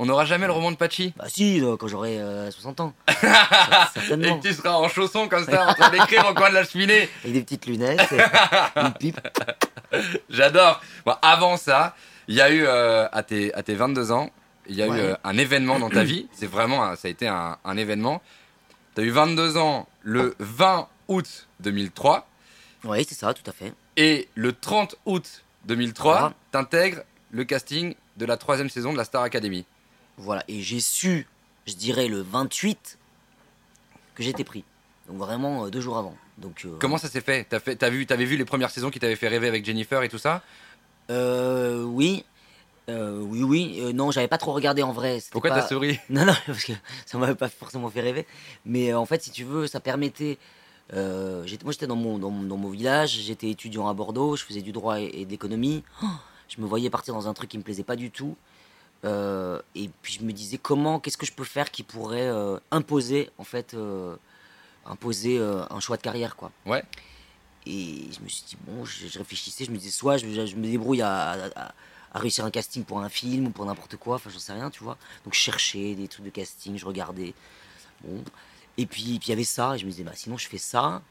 On 0.00 0.06
n'aura 0.06 0.24
jamais 0.24 0.46
le 0.46 0.52
roman 0.52 0.70
de 0.70 0.76
Pachi? 0.76 1.12
Bah 1.16 1.24
si, 1.26 1.60
quand 1.80 1.88
j'aurai 1.88 2.20
euh, 2.20 2.52
60 2.52 2.78
ans. 2.78 2.92
Et 3.08 3.14
Certainement. 3.94 4.38
que 4.38 4.46
tu 4.46 4.54
seras 4.54 4.74
en 4.76 4.88
chaussons 4.88 5.26
comme 5.26 5.44
ça, 5.44 5.66
en 5.70 5.74
train 5.74 5.90
d'écrire 5.90 6.24
au 6.30 6.34
coin 6.34 6.50
de 6.50 6.54
la 6.54 6.62
cheminée. 6.64 7.08
Avec 7.24 7.32
des 7.32 7.42
petites 7.42 7.66
lunettes, 7.66 8.12
et 8.12 8.20
une 8.80 8.92
pipe. 8.92 9.20
J'adore. 10.30 10.80
Bon, 11.04 11.14
avant 11.20 11.56
ça, 11.56 11.96
il 12.28 12.36
y 12.36 12.40
a 12.40 12.48
eu, 12.50 12.64
euh, 12.64 13.08
à, 13.10 13.24
tes, 13.24 13.52
à 13.54 13.64
tes 13.64 13.74
22 13.74 14.12
ans, 14.12 14.30
il 14.68 14.76
y 14.76 14.82
a 14.82 14.86
eu 14.86 14.90
Ouais. 14.90 15.00
euh, 15.00 15.14
un 15.24 15.36
événement 15.38 15.78
dans 15.78 15.90
ta 15.90 16.04
vie. 16.04 16.28
C'est 16.32 16.46
vraiment, 16.46 16.84
un- 16.84 16.96
ça 16.96 17.08
a 17.08 17.10
été 17.10 17.26
un, 17.28 17.58
un 17.64 17.76
événement. 17.76 18.22
Tu 18.94 19.00
as 19.00 19.04
eu 19.04 19.10
22 19.10 19.56
ans 19.56 19.88
le 20.02 20.34
20 20.38 20.88
août 21.08 21.48
2003 21.60 22.28
Oui, 22.84 23.04
c'est 23.08 23.14
ça, 23.14 23.32
tout 23.34 23.48
à 23.48 23.52
fait. 23.52 23.72
et 23.96 24.28
le 24.34 24.52
30 24.52 24.96
août 25.06 25.42
2003, 25.66 26.18
Ah. 26.18 26.32
t'intègres 26.52 27.02
le 27.30 27.44
casting 27.44 27.94
de 28.16 28.26
la 28.26 28.36
troisième 28.36 28.70
saison 28.70 28.92
de 28.92 28.98
la 28.98 29.04
Star 29.04 29.22
Academy. 29.22 29.64
Voilà, 30.16 30.42
et 30.48 30.60
j'ai 30.62 30.80
su, 30.80 31.26
je 31.66 31.74
dirais 31.74 32.08
le 32.08 32.20
28, 32.22 32.98
que 34.14 34.22
j'étais 34.22 34.44
pris. 34.44 34.64
Donc 35.08 35.18
vraiment 35.18 35.64
euh, 35.64 35.70
deux 35.70 35.80
jours 35.80 35.96
avant. 35.98 36.16
Donc, 36.38 36.62
euh, 36.64 36.76
Comment 36.80 36.98
ça 36.98 37.08
s'est 37.08 37.20
fait? 37.20 37.44
T'as 37.48 37.60
fait, 37.60 37.82
vu, 37.90 38.06
t'avais 38.06 38.24
vu 38.24 38.36
les 38.36 38.44
premières 38.44 38.70
saisons 38.70 38.90
qui 38.90 38.98
t'avaient 39.00 39.16
fait 39.16 39.28
rêver 39.28 39.48
avec 39.48 39.64
Jennifer 39.64 40.02
et 40.02 40.08
tout 40.08 40.18
ça? 40.18 40.42
Euh, 41.10 41.82
Oui. 41.84 42.24
Euh, 42.88 43.20
oui, 43.20 43.42
oui. 43.42 43.78
Euh, 43.80 43.92
non, 43.92 44.10
j'avais 44.10 44.28
pas 44.28 44.38
trop 44.38 44.52
regardé 44.52 44.82
en 44.82 44.92
vrai. 44.92 45.20
c'était 45.20 45.32
Pourquoi 45.32 45.50
pas- 45.50 45.60
t'as 45.60 45.68
souri 45.68 45.98
Non, 46.10 46.24
non, 46.24 46.34
parce 46.46 46.64
que 46.64 46.72
ça 47.06 47.18
m'avait 47.18 47.34
pas 47.34 47.48
forcément 47.48 47.90
fait 47.90 48.00
rêver. 48.00 48.26
Mais 48.64 48.92
euh, 48.92 48.98
en 48.98 49.04
fait, 49.06 49.22
si 49.22 49.30
tu 49.30 49.44
veux, 49.44 49.66
ça 49.66 49.80
permettait. 49.80 50.38
j'étais- 50.92 51.64
moi, 51.64 51.72
j'étais 51.72 51.86
dans 51.86 51.96
mon, 51.96 52.18
dans, 52.18 52.30
mon- 52.30 52.44
dans 52.46 52.56
mon 52.56 52.70
village, 52.70 53.10
j'étais 53.10 53.50
étudiant 53.50 53.88
à 53.88 53.94
Bordeaux, 53.94 54.36
je 54.36 54.44
faisais 54.44 54.62
du 54.62 54.72
droit 54.72 55.00
et, 55.00 55.10
et 55.20 55.24
de 55.26 55.30
l'économie. 55.30 55.82
Oh, 56.02 56.06
je 56.48 56.60
me 56.62 56.66
voyais 56.66 56.88
partir 56.90 57.12
dans 57.14 57.28
un 57.28 57.34
truc 57.34 57.50
qui 57.50 57.58
me 57.58 57.62
plaisait 57.62 57.84
pas 57.84 57.96
du 57.96 58.10
tout. 58.10 58.36
Et 59.04 59.90
puis 60.02 60.14
je 60.14 60.22
me 60.24 60.32
disais 60.32 60.56
comment, 60.58 60.98
qu'est-ce 60.98 61.18
que 61.18 61.26
je 61.26 61.32
peux 61.32 61.44
faire 61.44 61.70
qui 61.70 61.82
pourrait 61.82 62.30
imposer, 62.70 63.30
en 63.38 63.44
fait, 63.44 63.76
imposer 64.86 65.38
un 65.70 65.80
choix 65.80 65.96
de 65.98 66.02
carrière, 66.02 66.36
quoi. 66.36 66.50
Ouais. 66.66 66.82
Et 67.66 68.06
je 68.12 68.20
me 68.24 68.28
suis 68.28 68.44
dit, 68.48 68.56
bon, 68.66 68.84
je, 68.86 69.06
je 69.08 69.18
réfléchissais, 69.18 69.64
je 69.66 69.70
me 69.70 69.76
disais, 69.76 69.90
soit 69.90 70.16
je, 70.16 70.26
je 70.46 70.56
me 70.56 70.62
débrouille 70.66 71.02
à, 71.02 71.32
à- 71.32 71.66
à 71.66 71.72
réussir 72.18 72.44
un 72.44 72.50
casting 72.50 72.84
pour 72.84 73.00
un 73.00 73.08
film 73.08 73.46
ou 73.46 73.50
pour 73.50 73.64
n'importe 73.66 73.96
quoi, 73.96 74.16
enfin, 74.16 74.30
j'en 74.30 74.38
sais 74.38 74.52
rien, 74.52 74.70
tu 74.70 74.82
vois. 74.84 74.96
Donc 75.24 75.34
je 75.34 75.38
cherchais 75.40 75.94
des 75.94 76.08
trucs 76.08 76.24
de 76.24 76.30
casting, 76.30 76.76
je 76.78 76.84
regardais. 76.86 77.34
Bon. 78.04 78.22
Et 78.76 78.86
puis 78.86 79.02
puis 79.18 79.26
il 79.26 79.28
y 79.30 79.32
avait 79.32 79.44
ça, 79.44 79.74
et 79.74 79.78
je 79.78 79.84
me 79.86 79.90
disais, 79.90 80.04
bah 80.04 80.12
sinon 80.14 80.36
je 80.36 80.46
fais 80.48 80.58
ça. 80.58 81.02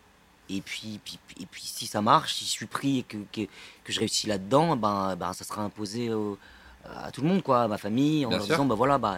Et 0.49 0.61
puis, 0.61 1.01
puis, 1.03 1.19
puis- 1.27 1.43
et 1.43 1.45
puis 1.45 1.61
si 1.63 1.87
ça 1.87 2.01
marche, 2.01 2.35
si 2.35 2.45
je 2.45 2.49
suis 2.49 2.67
pris 2.67 2.99
et 2.99 3.03
que, 3.03 3.17
que, 3.33 3.41
que 3.83 3.91
je 3.91 3.99
réussis 3.99 4.27
là-dedans, 4.27 4.77
ben, 4.77 5.17
ben 5.17 5.33
ça 5.33 5.43
sera 5.43 5.61
imposé 5.61 6.13
au- 6.13 6.37
à 6.85 7.11
tout 7.11 7.21
le 7.21 7.27
monde, 7.27 7.43
quoi, 7.43 7.63
à 7.63 7.67
ma 7.67 7.77
famille, 7.77 8.25
en 8.25 8.29
Bien 8.29 8.37
leur 8.37 8.45
sûr. 8.47 8.55
disant, 8.55 8.65
bah 8.65 8.75
voilà, 8.75 8.97
bah, 8.97 9.17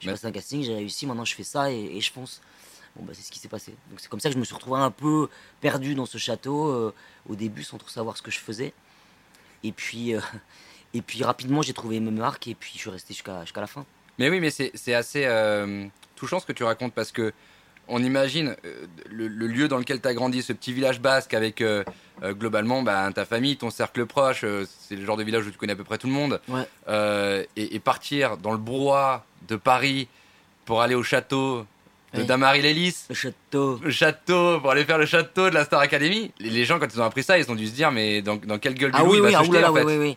j'ai 0.00 0.10
passé 0.10 0.26
un 0.26 0.32
casting, 0.32 0.64
j'ai 0.64 0.74
réussi, 0.74 1.06
maintenant 1.06 1.24
je 1.24 1.34
fais 1.36 1.44
ça 1.44 1.70
et, 1.70 1.96
et 1.96 2.00
je 2.00 2.10
fonce. 2.12 2.40
Bon, 2.96 3.04
bah 3.04 3.12
c'est 3.14 3.22
ce 3.22 3.30
qui 3.30 3.38
s'est 3.38 3.46
passé. 3.46 3.72
Donc 3.90 4.00
c'est 4.00 4.08
comme 4.08 4.18
ça 4.18 4.30
que 4.30 4.34
je 4.34 4.40
me 4.40 4.44
suis 4.44 4.54
retrouvé 4.56 4.80
un 4.80 4.90
peu 4.90 5.28
perdu 5.60 5.94
dans 5.94 6.06
ce 6.06 6.18
château 6.18 6.66
euh, 6.70 6.92
au 7.28 7.36
début 7.36 7.62
sans 7.62 7.78
trop 7.78 7.88
savoir 7.88 8.16
ce 8.16 8.22
que 8.22 8.32
je 8.32 8.40
faisais. 8.40 8.72
Et 9.62 9.70
puis, 9.70 10.14
euh, 10.16 10.20
et 10.94 11.02
puis 11.02 11.22
rapidement 11.22 11.62
j'ai 11.62 11.72
trouvé 11.72 12.00
mes 12.00 12.10
marques 12.10 12.46
et 12.48 12.54
puis 12.54 12.72
je 12.74 12.78
suis 12.78 12.90
resté 12.90 13.14
jusqu'à 13.14 13.42
jusqu'à 13.42 13.60
la 13.60 13.66
fin. 13.66 13.84
Mais 14.18 14.28
oui, 14.30 14.40
mais 14.40 14.50
c'est 14.50 14.94
assez 14.94 15.22
euh, 15.26 15.84
touchant 16.16 16.40
ce 16.40 16.46
que 16.46 16.52
tu 16.52 16.64
racontes 16.64 16.92
parce 16.92 17.12
que 17.12 17.32
on 17.90 18.02
imagine 18.02 18.54
euh, 18.64 18.86
le, 19.08 19.28
le 19.28 19.46
lieu 19.46 19.68
dans 19.68 19.78
lequel 19.78 20.00
tu 20.00 20.08
as 20.08 20.12
grandi, 20.14 20.42
ce 20.42 20.52
petit 20.52 20.72
village 20.72 21.00
basque 21.00 21.32
avec 21.34 21.60
euh, 21.62 21.84
globalement 22.22 22.82
bah, 22.82 23.08
ta 23.14 23.24
famille, 23.24 23.56
ton 23.56 23.70
cercle 23.70 24.04
proche, 24.06 24.44
c'est 24.80 24.96
le 24.96 25.06
genre 25.06 25.16
de 25.16 25.22
village 25.22 25.46
où 25.46 25.50
tu 25.50 25.56
connais 25.56 25.72
à 25.72 25.76
peu 25.76 25.84
près 25.84 25.98
tout 25.98 26.08
le 26.08 26.12
monde. 26.12 26.40
Ouais. 26.48 27.46
Et, 27.56 27.76
et 27.76 27.78
partir 27.78 28.36
dans 28.36 28.50
le 28.52 28.58
brouhaha 28.58 29.24
de 29.48 29.56
Paris 29.56 30.08
pour 30.64 30.82
aller 30.82 30.94
au 30.96 31.02
château 31.02 31.64
de 32.14 32.20
Oui. 32.20 32.26
Damary-Lélis, 32.26 33.04
Le 33.10 33.14
château. 33.14 33.78
le 33.82 33.90
château, 33.90 34.60
pour 34.60 34.70
aller 34.70 34.84
faire 34.84 34.98
le 34.98 35.06
château 35.06 35.48
de 35.50 35.54
la 35.54 35.64
Star 35.64 35.80
Academy. 35.80 36.32
Les, 36.40 36.50
les 36.50 36.64
gens, 36.64 36.78
quand 36.78 36.92
ils 36.92 37.00
ont 37.00 37.04
appris 37.04 37.22
ça, 37.22 37.38
ils 37.38 37.50
ont 37.50 37.54
dû 37.54 37.66
se 37.66 37.72
dire, 37.72 37.90
mais 37.92 38.20
dans, 38.22 38.36
dans 38.36 38.58
quelle 38.58 38.74
gueule 38.74 38.90
du 38.92 38.98
Ah 38.98 39.04
loup 39.04 39.10
oui, 39.12 39.16
il 39.18 39.22
va 39.22 39.28
oui, 39.28 39.32
se 39.34 39.38
ah, 39.38 39.44
jeter, 39.44 39.64
en 39.64 39.72
oui, 39.72 39.80
fait 39.80 39.86
oui, 39.86 39.96
oui. 39.98 40.16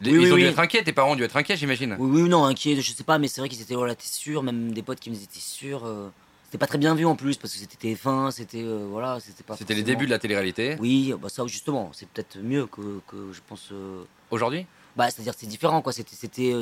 Les- 0.00 0.10
Oui, 0.12 0.16
Ils 0.18 0.24
oui, 0.26 0.32
ont 0.32 0.36
dû 0.36 0.44
être 0.46 0.58
inquiets, 0.58 0.82
tes 0.82 0.92
parents 0.92 1.12
ont 1.12 1.16
dû 1.16 1.24
être 1.24 1.36
inquiets, 1.36 1.56
j'imagine. 1.56 1.96
Oui, 1.98 2.22
oui, 2.22 2.28
non, 2.28 2.44
inquiet, 2.44 2.80
je 2.80 2.92
sais 2.92 3.04
pas, 3.04 3.18
mais 3.18 3.28
c'est 3.28 3.40
vrai 3.40 3.48
qu'ils 3.48 3.62
étaient, 3.62 3.74
voilà, 3.74 3.94
t'es 3.94 4.06
sûr, 4.06 4.42
même 4.42 4.72
des 4.72 4.82
potes 4.82 5.00
qui 5.00 5.10
me 5.10 5.14
disaient, 5.14 5.26
t'es 5.32 5.40
sûr. 5.40 5.84
euh, 5.86 6.08
C'était 6.44 6.58
pas 6.58 6.66
très 6.66 6.78
bien 6.78 6.94
vu 6.94 7.04
en 7.06 7.16
plus, 7.16 7.36
parce 7.36 7.52
que 7.54 7.58
c'était 7.58 7.76
TF1, 7.94 8.30
c'était. 8.30 8.62
euh, 8.62 8.86
voilà, 8.90 9.18
c'était 9.20 9.42
pas. 9.42 9.56
C'était 9.56 9.74
les 9.74 9.82
débuts 9.82 10.06
de 10.06 10.10
la 10.10 10.18
télé-réalité. 10.18 10.76
Oui, 10.80 11.12
bah 11.20 11.28
ça, 11.28 11.46
justement, 11.46 11.90
c'est 11.92 12.08
peut-être 12.08 12.38
mieux 12.42 12.66
que, 12.66 13.00
que 13.08 13.32
je 13.32 13.40
pense. 13.48 13.68
euh, 13.72 14.02
Aujourd'hui? 14.30 14.66
Bah, 14.96 15.10
c'est-à-dire, 15.10 15.34
c'est 15.36 15.46
différent, 15.46 15.82
quoi. 15.82 15.92
C'était, 15.92 16.14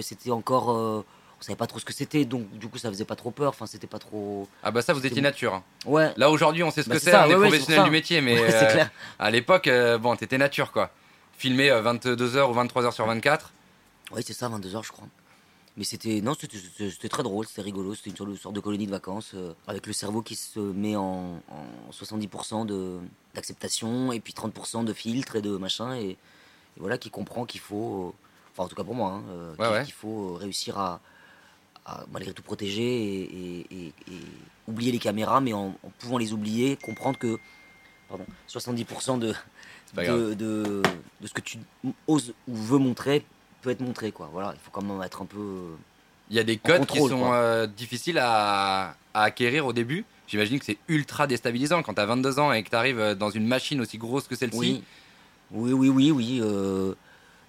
c'était, 0.02 0.30
encore. 0.30 0.70
euh, 0.72 1.04
savait 1.40 1.56
pas 1.56 1.66
trop 1.66 1.78
ce 1.78 1.84
que 1.84 1.92
c'était, 1.92 2.24
donc 2.24 2.48
du 2.56 2.68
coup 2.68 2.78
ça 2.78 2.88
faisait 2.88 3.04
pas 3.04 3.16
trop 3.16 3.30
peur. 3.30 3.50
Enfin, 3.50 3.66
c'était 3.66 3.86
pas 3.86 3.98
trop. 3.98 4.48
Ah 4.62 4.70
bah 4.70 4.80
ça, 4.80 4.94
vous 4.94 5.04
étiez 5.04 5.20
nature. 5.20 5.52
hein. 5.52 5.62
Ouais. 5.84 6.10
Là 6.16 6.30
aujourd'hui, 6.30 6.62
on 6.62 6.70
sait 6.70 6.82
ce 6.82 6.88
Bah, 6.88 6.94
que 6.94 7.00
c'est 7.02 7.14
on 7.14 7.18
est 7.24 7.26
ouais, 7.26 7.34
ouais, 7.34 7.34
c'est 7.34 7.38
professionnel 7.48 7.80
pour 7.80 7.84
du 7.84 7.90
métier, 7.90 8.20
mais 8.22 8.40
Ouais, 8.40 8.50
c'est 8.50 8.68
clair. 8.72 8.90
à 9.18 9.30
l'époque, 9.30 9.68
bon, 10.00 10.16
t'étais 10.16 10.38
nature 10.38 10.72
quoi. 10.72 10.90
Filmé 11.38 11.70
22h 11.70 12.50
ou 12.50 12.54
23h 12.54 12.92
sur 12.92 13.06
24. 13.06 13.52
Oui, 14.12 14.22
c'est 14.24 14.32
ça, 14.32 14.48
22h, 14.48 14.84
je 14.84 14.92
crois. 14.92 15.06
Mais 15.76 15.82
c'était 15.84 16.20
non, 16.20 16.34
c'était- 16.38 17.08
très 17.08 17.24
drôle, 17.24 17.46
c'était 17.46 17.62
rigolo. 17.62 17.94
C'était 17.96 18.10
une 18.10 18.36
sorte 18.36 18.54
de- 18.54 18.60
colonie 18.60 18.86
de 18.86 18.92
vacances 18.92 19.32
euh, 19.34 19.52
avec 19.66 19.86
le 19.88 19.92
cerveau 19.92 20.22
qui 20.22 20.36
se 20.36 20.60
met 20.60 20.94
en, 20.94 21.40
en 21.50 21.90
70% 21.90 22.64
de- 22.64 22.98
d'acceptation 23.34 24.12
et 24.12 24.20
puis 24.20 24.32
30% 24.34 24.84
de 24.84 24.92
filtre 24.92 25.34
et 25.36 25.42
de 25.42 25.56
machin. 25.56 25.96
Et, 25.96 26.10
et 26.10 26.16
voilà, 26.76 26.96
qui 26.96 27.10
comprend 27.10 27.44
qu'il 27.44 27.60
faut, 27.60 28.08
euh, 28.08 28.12
enfin 28.52 28.64
en 28.64 28.68
tout 28.68 28.76
cas 28.76 28.84
pour 28.84 28.94
moi, 28.94 29.10
hein, 29.14 29.22
euh, 29.30 29.50
Ouais, 29.58 29.66
qu'il 29.84 29.94
ouais. 29.94 29.98
faut 29.98 30.34
réussir 30.34 30.78
à, 30.78 31.00
à 31.84 32.04
malgré 32.12 32.32
tout 32.32 32.42
protéger 32.42 32.82
et, 32.84 33.22
et- 33.24 33.66
et- 33.72 33.86
et 34.12 34.20
oublier 34.68 34.92
les 34.92 35.00
caméras, 35.00 35.40
mais 35.40 35.54
en, 35.54 35.76
en 35.82 35.90
pouvant 35.98 36.18
les 36.18 36.32
oublier, 36.32 36.76
comprendre 36.76 37.18
que 37.18 37.38
pardon, 38.08 38.26
70% 38.46 39.18
de. 39.18 39.34
De, 39.94 40.34
de, 40.34 40.82
de 41.20 41.26
ce 41.26 41.32
que 41.32 41.40
tu 41.40 41.58
oses 42.06 42.32
ou 42.48 42.54
veux 42.56 42.78
montrer 42.78 43.24
peut 43.62 43.70
être 43.70 43.80
montré 43.80 44.12
quoi 44.12 44.28
voilà 44.32 44.52
il 44.54 44.60
faut 44.60 44.70
quand 44.70 44.82
même 44.82 45.00
être 45.02 45.22
un 45.22 45.26
peu 45.26 45.38
euh, 45.38 45.74
Il 46.30 46.36
y 46.36 46.38
a 46.38 46.44
des 46.44 46.56
codes 46.56 46.86
qui 46.86 46.98
sont 46.98 47.32
euh, 47.32 47.66
difficiles 47.66 48.18
à, 48.18 48.96
à 49.14 49.22
acquérir 49.22 49.66
au 49.66 49.72
début. 49.72 50.04
J'imagine 50.26 50.58
que 50.58 50.64
c'est 50.64 50.78
ultra 50.88 51.26
déstabilisant 51.26 51.82
quand 51.82 51.94
t'as 51.94 52.06
22 52.06 52.38
ans 52.38 52.52
et 52.52 52.62
que 52.62 52.70
t'arrives 52.70 53.14
dans 53.14 53.30
une 53.30 53.46
machine 53.46 53.80
aussi 53.80 53.98
grosse 53.98 54.26
que 54.26 54.34
celle-ci. 54.36 54.58
oui 54.58 54.82
oui 55.52 55.72
oui 55.72 55.88
oui 55.90 56.10
oui 56.10 56.40
euh, 56.42 56.94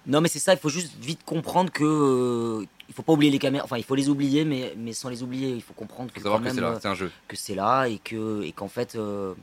non 0.06 0.20
mais 0.20 0.28
c'est 0.28 0.38
ça 0.38 0.52
il 0.52 0.58
faut 0.58 0.68
juste 0.68 0.92
vite 1.00 1.20
comprendre 1.24 1.72
que 1.72 1.82
euh, 1.84 2.64
il 2.88 2.94
faut 2.94 3.02
pas 3.02 3.14
oublier 3.14 3.32
les 3.32 3.38
caméras 3.38 3.64
enfin 3.64 3.78
il 3.78 3.82
faut 3.84 3.94
les 3.94 4.08
oublier 4.08 4.44
mais 4.44 4.74
mais 4.76 4.92
sans 4.92 5.08
les 5.08 5.22
oublier 5.22 5.50
il 5.50 5.62
faut 5.62 5.72
comprendre 5.72 6.12
que 6.12 6.20
que 6.20 6.50
c'est 6.50 6.60
là, 6.60 6.68
euh, 6.84 6.88
un 6.88 6.94
jeu. 6.94 7.10
que 7.26 7.36
c'est 7.36 7.54
là 7.54 7.86
et 7.86 7.98
que 7.98 8.42
et 8.42 8.52
qu'en 8.52 8.68
fait 8.68 8.94
euh, 8.94 9.34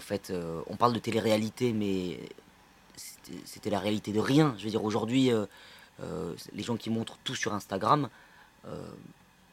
en 0.00 0.02
fait 0.10 0.30
euh, 0.30 0.62
on 0.66 0.76
parle 0.76 0.94
de 0.94 0.98
télé-réalité 0.98 1.74
mais 1.74 2.18
c'était 3.44 3.68
la 3.68 3.78
réalité 3.78 4.12
de 4.12 4.18
rien 4.32 4.54
je 4.58 4.64
veux 4.64 4.70
dire 4.70 4.82
aujourd'hui 4.82 5.30
euh, 5.30 5.44
euh, 6.02 6.32
les 6.54 6.62
gens 6.62 6.78
qui 6.78 6.88
montrent 6.88 7.18
tout 7.22 7.34
sur 7.34 7.52
Instagram 7.52 8.08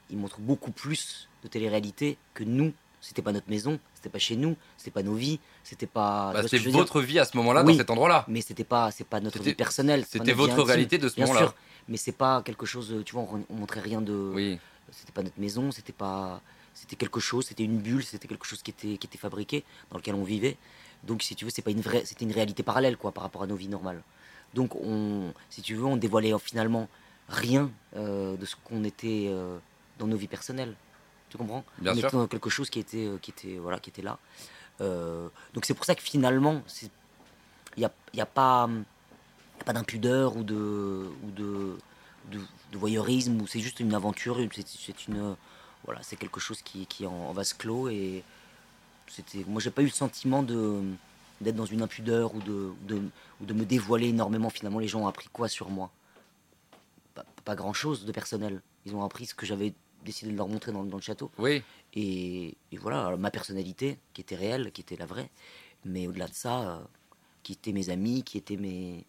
ils 0.10 0.18
montrent 0.18 0.39
beaucoup 0.39 0.72
plus 0.72 1.27
de 1.44 1.50
télé-réalité 1.50 2.18
que 2.34 2.46
nous 2.46 2.72
c'était 3.01 3.22
pas 3.22 3.34
notre 3.34 3.50
maison 3.50 3.77
c'était 3.94 4.10
pas 4.10 4.20
chez 4.20 4.38
nous 4.38 4.56
c'était 4.77 4.92
pas 4.92 5.04
nos 5.04 5.16
vies 5.16 5.39
c'était 5.66 5.86
pas 5.86 6.32
Bah, 6.34 6.44
c'était 6.44 6.70
votre 6.70 7.01
vie 7.01 7.20
à 7.20 7.25
ce 7.25 7.36
moment-là, 7.38 7.62
Oui. 7.66 7.74
dans 7.74 7.80
cet 7.80 7.89
endroit-là. 7.89 8.24
mais 8.30 8.39
c'était 8.39 8.63
pas 8.63 8.89
c'est 8.92 9.04
pas 9.13 9.20
notre 9.20 9.42
vie 9.44 9.54
personnelle 9.54 10.06
C'était 10.10 10.32
vie 10.32 10.38
votre 10.46 10.62
réalité 10.63 10.98
de 10.98 11.10
ce 11.10 11.16
bien 11.16 11.25
moment-là. 11.27 11.48
sûr 11.48 11.56
mais 11.89 11.98
c'est 11.98 12.13
pas 12.25 12.42
quelque 12.42 12.66
chose 12.66 12.88
tu 13.06 13.12
vois 13.16 13.24
on, 13.24 13.44
on 13.50 13.56
montrait 13.56 13.82
rien 13.82 14.01
de 14.01 14.32
Oui. 14.34 14.60
c'était 14.92 15.12
pas 15.12 15.24
notre 15.24 15.39
maison, 15.39 15.72
c'était 15.72 15.94
pas, 15.94 16.42
c'était 16.80 16.96
quelque 16.96 17.20
chose, 17.20 17.48
c'était 17.48 17.64
une 17.64 17.80
bulle, 17.80 18.04
c'était 18.04 18.28
quelque 18.28 18.46
chose 18.46 18.62
qui 18.62 18.70
était, 18.70 18.98
qui 19.00 19.08
était 19.08 19.18
fabriqué, 19.18 19.64
dans 19.90 19.98
lequel 19.98 20.14
on 20.14 20.24
vivait. 20.24 20.58
Donc, 21.04 21.24
si 21.24 21.36
tu 21.36 21.44
veux, 21.46 21.52
c'est 21.52 21.64
pas 21.64 21.72
une 21.72 21.82
vraie, 21.82 22.06
c'était 22.06 22.24
une 22.24 22.32
réalité 22.32 22.62
parallèle, 22.62 22.98
quoi, 22.98 23.12
par 23.12 23.24
rapport 23.24 23.42
à 23.42 23.48
nos 23.48 23.56
vies 23.56 23.68
normales. 23.68 24.04
Donc, 24.54 24.76
on, 24.76 25.34
si 25.50 25.62
tu 25.64 25.74
veux, 25.76 25.86
on 25.86 25.98
dévoilait 25.98 26.34
euh, 26.34 26.38
finalement 26.38 26.88
rien 27.30 27.72
euh, 27.96 28.38
de 28.38 28.46
ce 28.46 28.56
qu'on 28.64 28.84
était 28.84 29.26
euh, 29.28 29.58
dans 29.98 30.06
nos 30.06 30.18
vies 30.18 30.28
personnelles. 30.28 30.76
Tu 31.30 31.38
comprends? 31.38 31.66
Bien 31.80 31.94
On 31.94 31.96
sûr. 31.96 32.08
était 32.08 32.18
dans 32.18 32.28
quelque 32.28 32.50
chose 32.50 32.70
qui 32.70 32.80
était, 32.80 33.10
qui 33.22 33.32
était, 33.32 33.58
voilà, 33.58 33.80
qui 33.80 33.90
était 33.90 34.04
là. 34.04 34.20
Euh, 34.82 35.30
donc, 35.56 35.66
c'est 35.66 35.74
pour 35.74 35.86
ça 35.86 35.96
que 35.96 36.04
finalement, 36.04 36.62
il 36.84 36.90
n'y 37.80 37.86
a, 37.86 37.92
y 38.14 38.22
a 38.22 38.26
pas, 38.28 38.70
y 39.58 39.62
a 39.62 39.64
pas 39.66 39.74
d'impudeur 39.74 40.38
ou 40.38 40.44
de, 40.44 41.10
ou 41.24 41.32
de, 41.32 41.78
de, 42.32 42.40
de 42.72 42.78
voyeurisme 42.78 43.42
ou 43.42 43.48
c'est 43.48 43.60
juste 43.60 43.80
une 43.80 43.94
aventure 43.96 44.38
c'est 44.66 45.08
une 45.08 45.36
voilà 45.86 46.02
c'est 46.04 46.16
quelque 46.16 46.40
chose 46.40 46.62
qui, 46.62 46.86
qui 46.88 47.04
est 47.04 47.08
en, 47.08 47.32
vase 47.34 47.54
clos 47.54 47.90
et 47.90 48.24
c'était 49.08 49.44
moi 49.48 49.62
j'ai 49.62 49.72
pas 49.72 49.82
eu 49.82 49.86
le 49.86 49.92
sentiment 49.92 50.44
de 50.44 50.82
d'être 51.40 51.56
dans 51.56 51.66
une 51.66 51.82
impudeur 51.84 52.34
ou 52.36 52.40
de, 52.42 52.72
de 52.88 53.02
ou 53.42 53.46
de 53.46 53.54
me 53.54 53.64
dévoiler 53.66 54.08
énormément 54.08 54.50
finalement 54.50 54.80
les 54.80 54.88
gens 54.88 55.02
ont 55.02 55.08
appris 55.08 55.30
quoi 55.32 55.48
sur 55.48 55.70
moi? 55.70 55.92
Pas, 57.14 57.26
pas 57.46 57.56
grand 57.56 57.74
chose 57.74 58.06
de 58.06 58.12
personnel 58.12 58.62
ils 58.86 58.96
ont 58.96 59.04
appris 59.04 59.26
ce 59.28 59.36
que 59.36 59.46
j'avais 59.46 59.74
décidé 60.04 60.32
de 60.32 60.38
leur 60.38 60.48
montrer 60.48 60.72
dans, 60.72 60.84
dans 60.84 60.98
le 60.98 61.02
château 61.04 61.32
Oui. 61.38 61.62
et, 61.94 62.56
et 62.72 62.78
voilà, 62.78 63.18
ma 63.18 63.30
personnalité, 63.32 64.00
qui 64.14 64.22
était 64.22 64.36
réelle, 64.36 64.72
qui 64.72 64.80
était 64.82 64.96
la 64.96 65.06
vraie. 65.06 65.30
Mais 65.84 66.08
au-delà 66.08 66.28
de 66.28 66.34
ça, 66.34 66.62
euh, 66.62 66.78
qui 67.44 67.54
étaient 67.54 67.74
mes 67.74 67.90
amis, 67.90 68.24
qui 68.24 68.38
étaient 68.38 68.56
mes. 68.56 69.06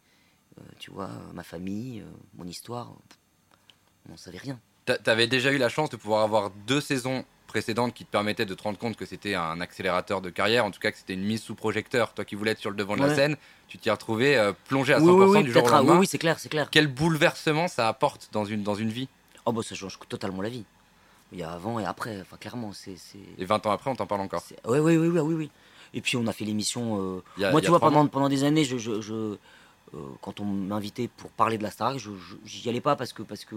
euh, 0.58 0.62
tu 0.80 0.90
vois, 0.90 1.10
ma 1.34 1.44
famille, 1.44 2.00
euh, 2.00 2.10
mon 2.34 2.46
histoire, 2.46 2.92
on 4.06 4.10
n'en 4.12 4.16
savait 4.16 4.38
rien. 4.38 4.58
T'a- 4.88 4.96
T'avais 4.96 5.26
déjà 5.26 5.52
eu 5.52 5.58
la 5.58 5.68
chance 5.68 5.90
de 5.90 5.96
pouvoir 5.98 6.22
avoir 6.22 6.48
deux 6.66 6.80
saisons 6.80 7.22
précédentes 7.46 7.92
qui 7.92 8.06
te 8.06 8.10
permettaient 8.10 8.46
de 8.46 8.54
te 8.54 8.62
rendre 8.62 8.78
compte 8.78 8.96
que 8.96 9.04
c'était 9.04 9.34
un 9.34 9.60
accélérateur 9.60 10.22
de 10.22 10.30
carrière, 10.30 10.64
en 10.64 10.70
tout 10.70 10.80
cas 10.80 10.90
que 10.90 10.96
c'était 10.96 11.12
une 11.12 11.24
mise 11.24 11.42
sous 11.42 11.54
projecteur. 11.54 12.14
Toi 12.14 12.24
qui 12.24 12.36
voulais 12.36 12.52
être 12.52 12.58
sur 12.58 12.70
le 12.70 12.76
devant 12.76 12.96
de 12.96 13.02
la 13.02 13.14
scène, 13.14 13.36
tu 13.68 13.76
t'y 13.76 13.90
es 13.90 13.92
retrouvé 13.92 14.38
euh, 14.38 14.52
plongé 14.66 14.94
à 14.94 15.00
100% 15.00 15.10
oui, 15.10 15.26
oui, 15.26 15.30
oui, 15.40 15.44
du 15.44 15.52
jour 15.52 15.64
au 15.64 15.68
lendemain. 15.68 15.92
oui, 15.92 15.98
oui, 16.00 16.06
c'est 16.06 16.16
clair, 16.16 16.38
c'est 16.38 16.48
clair. 16.48 16.68
Quel 16.70 16.86
bouleversement 16.86 17.68
ça 17.68 17.86
apporte 17.86 18.30
dans 18.32 18.46
une, 18.46 18.62
dans 18.62 18.76
une 18.76 18.88
vie? 18.88 19.08
Oh, 19.44 19.52
bah 19.52 19.60
ça 19.62 19.74
change 19.74 19.98
totalement 20.08 20.40
la 20.40 20.48
vie. 20.48 20.64
Il 21.32 21.38
y 21.38 21.42
a 21.42 21.50
avant 21.52 21.78
et 21.78 21.84
après, 21.84 22.18
enfin, 22.22 22.38
clairement, 22.38 22.72
c'est. 22.72 22.96
Et 23.38 23.44
20 23.44 23.66
ans 23.66 23.72
après, 23.72 23.90
on 23.90 23.94
t'en 23.94 24.06
parle 24.06 24.22
encore? 24.22 24.42
ouais, 24.66 24.78
oui, 24.78 24.96
oui, 24.96 25.08
oui, 25.08 25.34
oui. 25.34 25.50
Et 25.92 26.00
puis 26.00 26.16
on 26.16 26.26
a 26.26 26.32
fait 26.32 26.46
l'émission. 26.46 26.98
euh, 26.98 27.22
Moi, 27.50 27.60
tu 27.60 27.68
vois, 27.68 27.78
pendant, 27.80 28.06
pendant 28.06 28.30
des 28.30 28.44
années, 28.44 28.64
je, 28.64 28.78
je, 28.78 29.02
je, 29.02 29.12
euh, 29.14 29.36
quand 30.22 30.40
on 30.40 30.44
m'invitait 30.44 31.08
pour 31.08 31.30
parler 31.30 31.58
de 31.58 31.62
la 31.62 31.70
Starac, 31.70 31.98
je 31.98 32.10
je- 32.10 32.36
j'y 32.46 32.68
allais 32.70 32.80
pas 32.80 32.96
parce 32.96 33.12
que 33.12 33.22
parce 33.22 33.44
que 33.44 33.56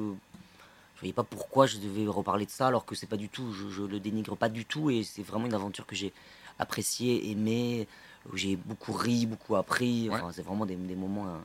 je 1.01 1.05
voyais 1.07 1.13
pas 1.13 1.23
pourquoi 1.23 1.65
je 1.65 1.77
devais 1.77 2.05
reparler 2.05 2.45
de 2.45 2.51
ça 2.51 2.67
alors 2.67 2.85
que 2.85 2.93
c'est 2.93 3.07
pas 3.07 3.17
du 3.17 3.27
tout, 3.27 3.51
je, 3.53 3.69
je 3.69 3.81
le 3.81 3.99
dénigre 3.99 4.37
pas 4.37 4.49
du 4.49 4.65
tout 4.65 4.91
et 4.91 5.03
c'est 5.03 5.23
vraiment 5.23 5.47
une 5.47 5.55
aventure 5.55 5.87
que 5.87 5.95
j'ai 5.95 6.13
appréciée, 6.59 7.31
aimée, 7.31 7.87
où 8.31 8.37
j'ai 8.37 8.55
beaucoup 8.55 8.93
ri, 8.93 9.25
beaucoup 9.25 9.55
appris. 9.55 10.09
Enfin, 10.11 10.31
c'est 10.31 10.43
vraiment 10.43 10.67
des, 10.67 10.75
des 10.75 10.95
moments 10.95 11.25
hein, 11.27 11.43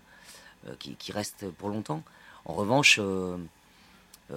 euh, 0.68 0.74
qui, 0.78 0.94
qui 0.96 1.10
restent 1.10 1.50
pour 1.52 1.70
longtemps. 1.70 2.02
En 2.44 2.52
revanche, 2.52 2.98
euh, 3.00 3.38
euh, 4.30 4.36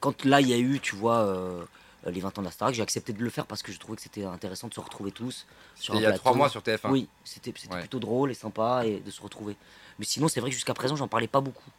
quand 0.00 0.24
là 0.24 0.40
il 0.40 0.48
y 0.48 0.52
a 0.54 0.58
eu, 0.58 0.80
tu 0.80 0.96
vois. 0.96 1.18
euh, 1.20 1.64
les 2.06 2.18
20 2.20 2.36
ans 2.38 2.42
de 2.42 2.46
la 2.46 2.50
Starac, 2.50 2.74
j'ai 2.74 2.82
accepté 2.82 3.12
de 3.12 3.22
le 3.22 3.30
faire 3.30 3.46
parce 3.46 3.62
que 3.62 3.70
je 3.70 3.78
trouvais 3.78 3.94
que 3.94 4.02
c'était 4.02 4.24
intéressant 4.24 4.66
de 4.66 4.74
se 4.74 4.80
retrouver 4.80 5.12
tous 5.12 5.46
sur 5.76 5.94
un 5.94 5.98
il 5.98 6.02
y 6.02 6.06
a 6.06 6.12
trois 6.14 6.34
mois 6.34 6.48
sur 6.48 6.60
TF1. 6.60 6.90
Oui, 6.90 7.06
c'était 7.22 7.52
c'était 7.56 7.72
Ouais. 7.74 7.78
plutôt 7.78 8.00
drôle 8.00 8.32
et 8.32 8.34
sympa 8.34 8.84
et 8.84 8.98
de 8.98 9.10
se 9.12 9.22
retrouver. 9.22 9.54
Mais 10.00 10.04
sinon, 10.04 10.26
c'est 10.26 10.40
vrai 10.40 10.50
que 10.50 10.54
jusqu'à 10.56 10.74
présent, 10.74 10.96
j'en 10.96 11.06
parlais 11.06 11.28
pas 11.28 11.40
beaucoup. 11.40 11.70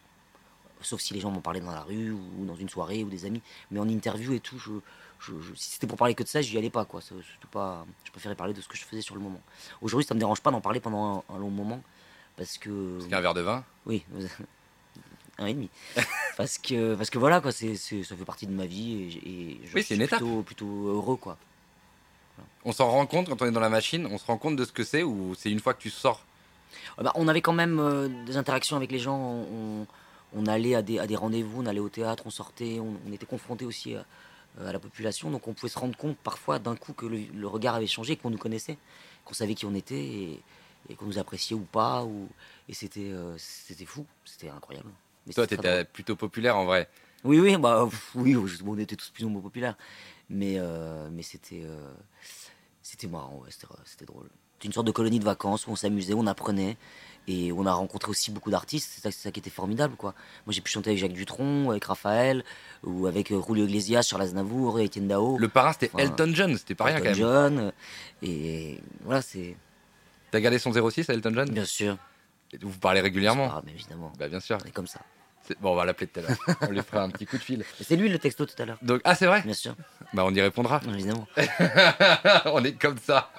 Sauf 0.84 1.02
si 1.02 1.14
les 1.14 1.20
gens 1.20 1.32
m'en 1.32 1.42
parlaient 1.42 1.60
dans 1.62 1.72
la 1.72 1.82
rue 1.82 2.12
ou 2.12 2.46
dans 2.46 2.56
une 2.56 2.70
soirée 2.70 3.04
ou 3.04 3.10
des 3.10 3.26
amis. 3.26 3.42
Mais 3.72 3.80
en 3.80 3.88
interview 3.90 4.34
et 4.34 4.40
tout, 4.40 4.58
je, 4.60 4.72
je- 5.20 5.40
je- 5.42 5.54
si 5.56 5.72
c'était 5.72 5.88
pour 5.88 5.98
parler 5.98 6.14
que 6.16 6.24
de 6.24 6.28
ça, 6.28 6.42
j'y 6.42 6.58
allais 6.58 6.70
pas. 6.70 6.86
Quoi. 6.86 7.02
Pas, 7.52 7.86
je 8.04 8.12
préférais 8.12 8.36
parler 8.36 8.54
de 8.54 8.62
ce 8.62 8.68
que 8.68 8.76
je 8.78 8.84
faisais 8.84 9.02
sur 9.02 9.16
le 9.16 9.22
moment. 9.22 9.42
Aujourd'hui, 9.82 10.06
ça 10.06 10.14
me 10.14 10.20
dérange 10.20 10.42
pas 10.42 10.52
d'en 10.52 10.62
parler 10.62 10.80
pendant 10.80 11.24
un, 11.30 11.36
un 11.36 11.38
long 11.40 11.50
moment. 11.50 11.82
Parce 12.38 12.58
que. 12.58 12.98
Parce 12.98 13.10
qu'un 13.10 13.22
verre 13.22 13.34
de 13.34 13.42
vin? 13.42 13.64
Oui, 13.86 14.04
un 15.40 15.46
et 15.48 15.54
demi. 15.54 15.70
parce, 16.38 16.58
que, 16.58 16.96
parce 16.96 17.10
que 17.10 17.18
voilà, 17.18 17.42
quoi, 17.42 17.52
c'est, 17.52 17.76
ça 17.76 18.16
fait 18.16 18.26
partie 18.26 18.48
de 18.48 18.52
ma 18.54 18.66
vie 18.66 18.94
et, 19.24 19.30
et 19.30 19.60
je 19.66 19.74
Oui, 19.76 19.82
c'est 19.82 19.84
suis 19.84 19.96
une 19.96 20.02
étape. 20.02 20.20
plutôt, 20.20 20.42
plutôt 20.44 20.88
heureux. 20.88 21.16
quoi. 21.18 21.38
On 22.66 22.72
s'en 22.72 22.90
rend 22.90 23.06
compte 23.06 23.30
quand 23.30 23.42
on 23.42 23.46
est 23.46 23.52
dans 23.52 23.60
la 23.60 23.70
machine, 23.70 24.08
on 24.08 24.18
se 24.18 24.26
rend 24.26 24.38
compte 24.38 24.56
de 24.56 24.64
ce 24.66 24.72
que 24.72 24.84
c'est 24.84 25.04
ou 25.04 25.36
c'est 25.38 25.52
une 25.52 25.60
fois 25.60 25.74
que 25.74 25.82
tu 25.82 25.90
sors? 25.90 26.24
Ah 26.98 27.04
bah, 27.04 27.12
on 27.16 27.28
avait 27.28 27.42
quand 27.42 27.54
même 27.54 27.80
euh, 27.80 28.08
des 28.26 28.38
interactions 28.38 28.76
avec 28.78 28.92
les 28.92 29.00
gens. 29.00 29.18
On, 29.18 29.82
on 29.82 29.88
allait 30.48 30.76
à 30.76 30.82
des, 30.82 31.00
à 31.00 31.08
des 31.08 31.16
rendez-vous, 31.16 31.62
on 31.62 31.66
allait 31.66 31.80
au 31.80 31.90
théâtre, 31.90 32.24
on 32.26 32.30
sortait, 32.30 32.80
on, 32.80 32.96
on 33.08 33.12
était 33.12 33.26
confronté 33.26 33.66
aussi 33.66 33.96
à, 33.96 34.06
à 34.60 34.72
la 34.72 34.80
population. 34.80 35.32
Donc 35.32 35.48
on 35.48 35.54
pouvait 35.54 35.70
se 35.72 35.80
rendre 35.80 35.96
compte 35.98 36.18
parfois 36.18 36.60
d'un 36.60 36.76
coup 36.76 36.94
que 36.94 37.06
le, 37.06 37.20
le 37.34 37.48
regard 37.48 37.76
avait 37.76 37.88
changé, 37.88 38.16
qu'on 38.18 38.30
nous 38.30 38.38
connaissait, 38.38 38.78
qu'on 39.26 39.34
savait 39.34 39.56
qui 39.56 39.66
on 39.66 39.74
était 39.76 40.04
et, 40.04 40.44
et 40.90 40.96
qu'on 40.96 41.06
nous 41.06 41.20
appréciait 41.20 41.56
ou 41.56 41.66
pas. 41.72 42.04
Ou, 42.04 42.28
et 42.70 42.74
c'était, 42.74 43.12
euh, 43.12 43.36
c'était 43.38 43.86
fou, 43.86 44.06
c'était 44.26 44.50
incroyable. 44.50 44.90
Mais 45.26 45.34
Toi, 45.34 45.48
très 45.48 45.56
t'étais 45.58 45.86
plutôt 45.86 46.16
populaire 46.16 46.58
en 46.58 46.66
vrai. 46.66 46.90
oui, 47.24 47.40
oui, 47.40 47.56
bah 47.58 47.88
oui, 48.16 48.36
on 48.36 48.78
était 48.78 48.96
tous 48.98 49.10
plus 49.10 49.24
ou 49.24 49.30
moins 49.30 49.42
populaires, 49.42 49.78
mais 50.30 50.56
euh, 50.58 51.10
mais 51.12 51.24
c'était 51.24 51.64
euh, 51.64 51.94
c'était 52.82 53.08
marrant, 53.08 53.38
ouais, 53.38 53.50
c'était 53.86 54.06
drôle. 54.06 54.30
C'était 54.56 54.68
une 54.68 54.74
sorte 54.74 54.88
de 54.88 54.92
colonie 54.92 55.20
de 55.20 55.24
vacances 55.24 55.68
où 55.68 55.72
on 55.72 55.76
s'amusait, 55.76 56.14
on 56.14 56.28
apprenait 56.28 56.78
et 57.28 57.52
on 57.52 57.66
a 57.66 57.74
rencontré 57.74 58.10
aussi 58.10 58.32
beaucoup 58.32 58.52
d'artistes. 58.52 59.00
C'est 59.02 59.12
ça, 59.12 59.32
qui 59.32 59.40
était 59.40 59.50
formidable, 59.50 59.96
quoi. 59.96 60.14
Moi, 60.46 60.54
j'ai 60.54 60.62
pu 60.62 60.72
chanter 60.72 60.90
avec 60.92 61.00
Jacques 61.00 61.14
Dutronc, 61.14 61.70
avec 61.72 61.86
Raphaël, 61.86 62.44
ou 62.84 63.08
avec 63.08 63.32
euh, 63.32 63.42
Julio 63.48 63.66
Iglesias, 63.66 64.04
Charles 64.10 64.24
Aznavour, 64.24 64.80
Etienne 64.80 65.08
Dao, 65.08 65.38
Le 65.38 65.48
parrain, 65.50 65.74
c'était 65.74 65.90
Enfin, 65.94 66.04
Elton 66.04 66.32
John, 66.34 66.58
c'était 66.58 66.76
pas 66.76 66.86
rien 66.86 67.00
quand 67.00 67.06
Elton 67.10 67.20
même. 67.22 67.56
John, 67.56 67.60
euh, 67.60 67.72
et 68.22 68.80
voilà, 69.04 69.22
c'est 69.22 69.56
T'as 70.32 70.40
gardé 70.40 70.58
son 70.60 70.72
06 70.74 71.10
à 71.10 71.14
Elton 71.14 71.32
John? 71.34 71.50
Bien 71.50 71.66
sûr. 71.66 71.98
Vous 72.62 72.78
parlez 72.80 73.02
régulièrement? 73.02 73.50
Ah, 73.52 73.62
mais 73.66 73.72
évidemment, 73.72 74.12
Bah 74.20 74.28
bien 74.28 74.40
sûr. 74.40 74.58
on 74.64 74.68
est 74.68 74.72
comme 74.72 74.88
ça. 74.88 75.00
Bon, 75.60 75.74
on 75.74 75.76
va 75.76 75.84
l'appeler 75.84 76.08
tout 76.08 76.20
à 76.22 76.24
l'heure. 76.24 76.38
on 76.62 76.72
lui 76.72 76.82
fera 76.82 77.02
un 77.04 77.10
petit 77.10 77.26
coup 77.26 77.38
de 77.38 77.42
fil. 77.44 77.62
Et 77.62 77.84
C'est 77.84 77.98
lui 77.98 78.08
le 78.08 78.18
texto 78.18 78.46
tout 78.46 78.56
à 78.62 78.66
l'heure. 78.66 78.78
Donc, 78.82 79.02
ah, 79.04 79.14
c'est 79.14 79.26
vrai? 79.26 79.42
Bien 79.42 79.54
sûr, 79.54 79.76
Bah, 80.14 80.24
on 80.26 80.34
y 80.34 80.40
répondra. 80.42 80.80
évidemment. 80.88 81.28
on 82.46 82.64
est 82.64 82.74
comme 82.80 82.98
ça. 82.98 83.30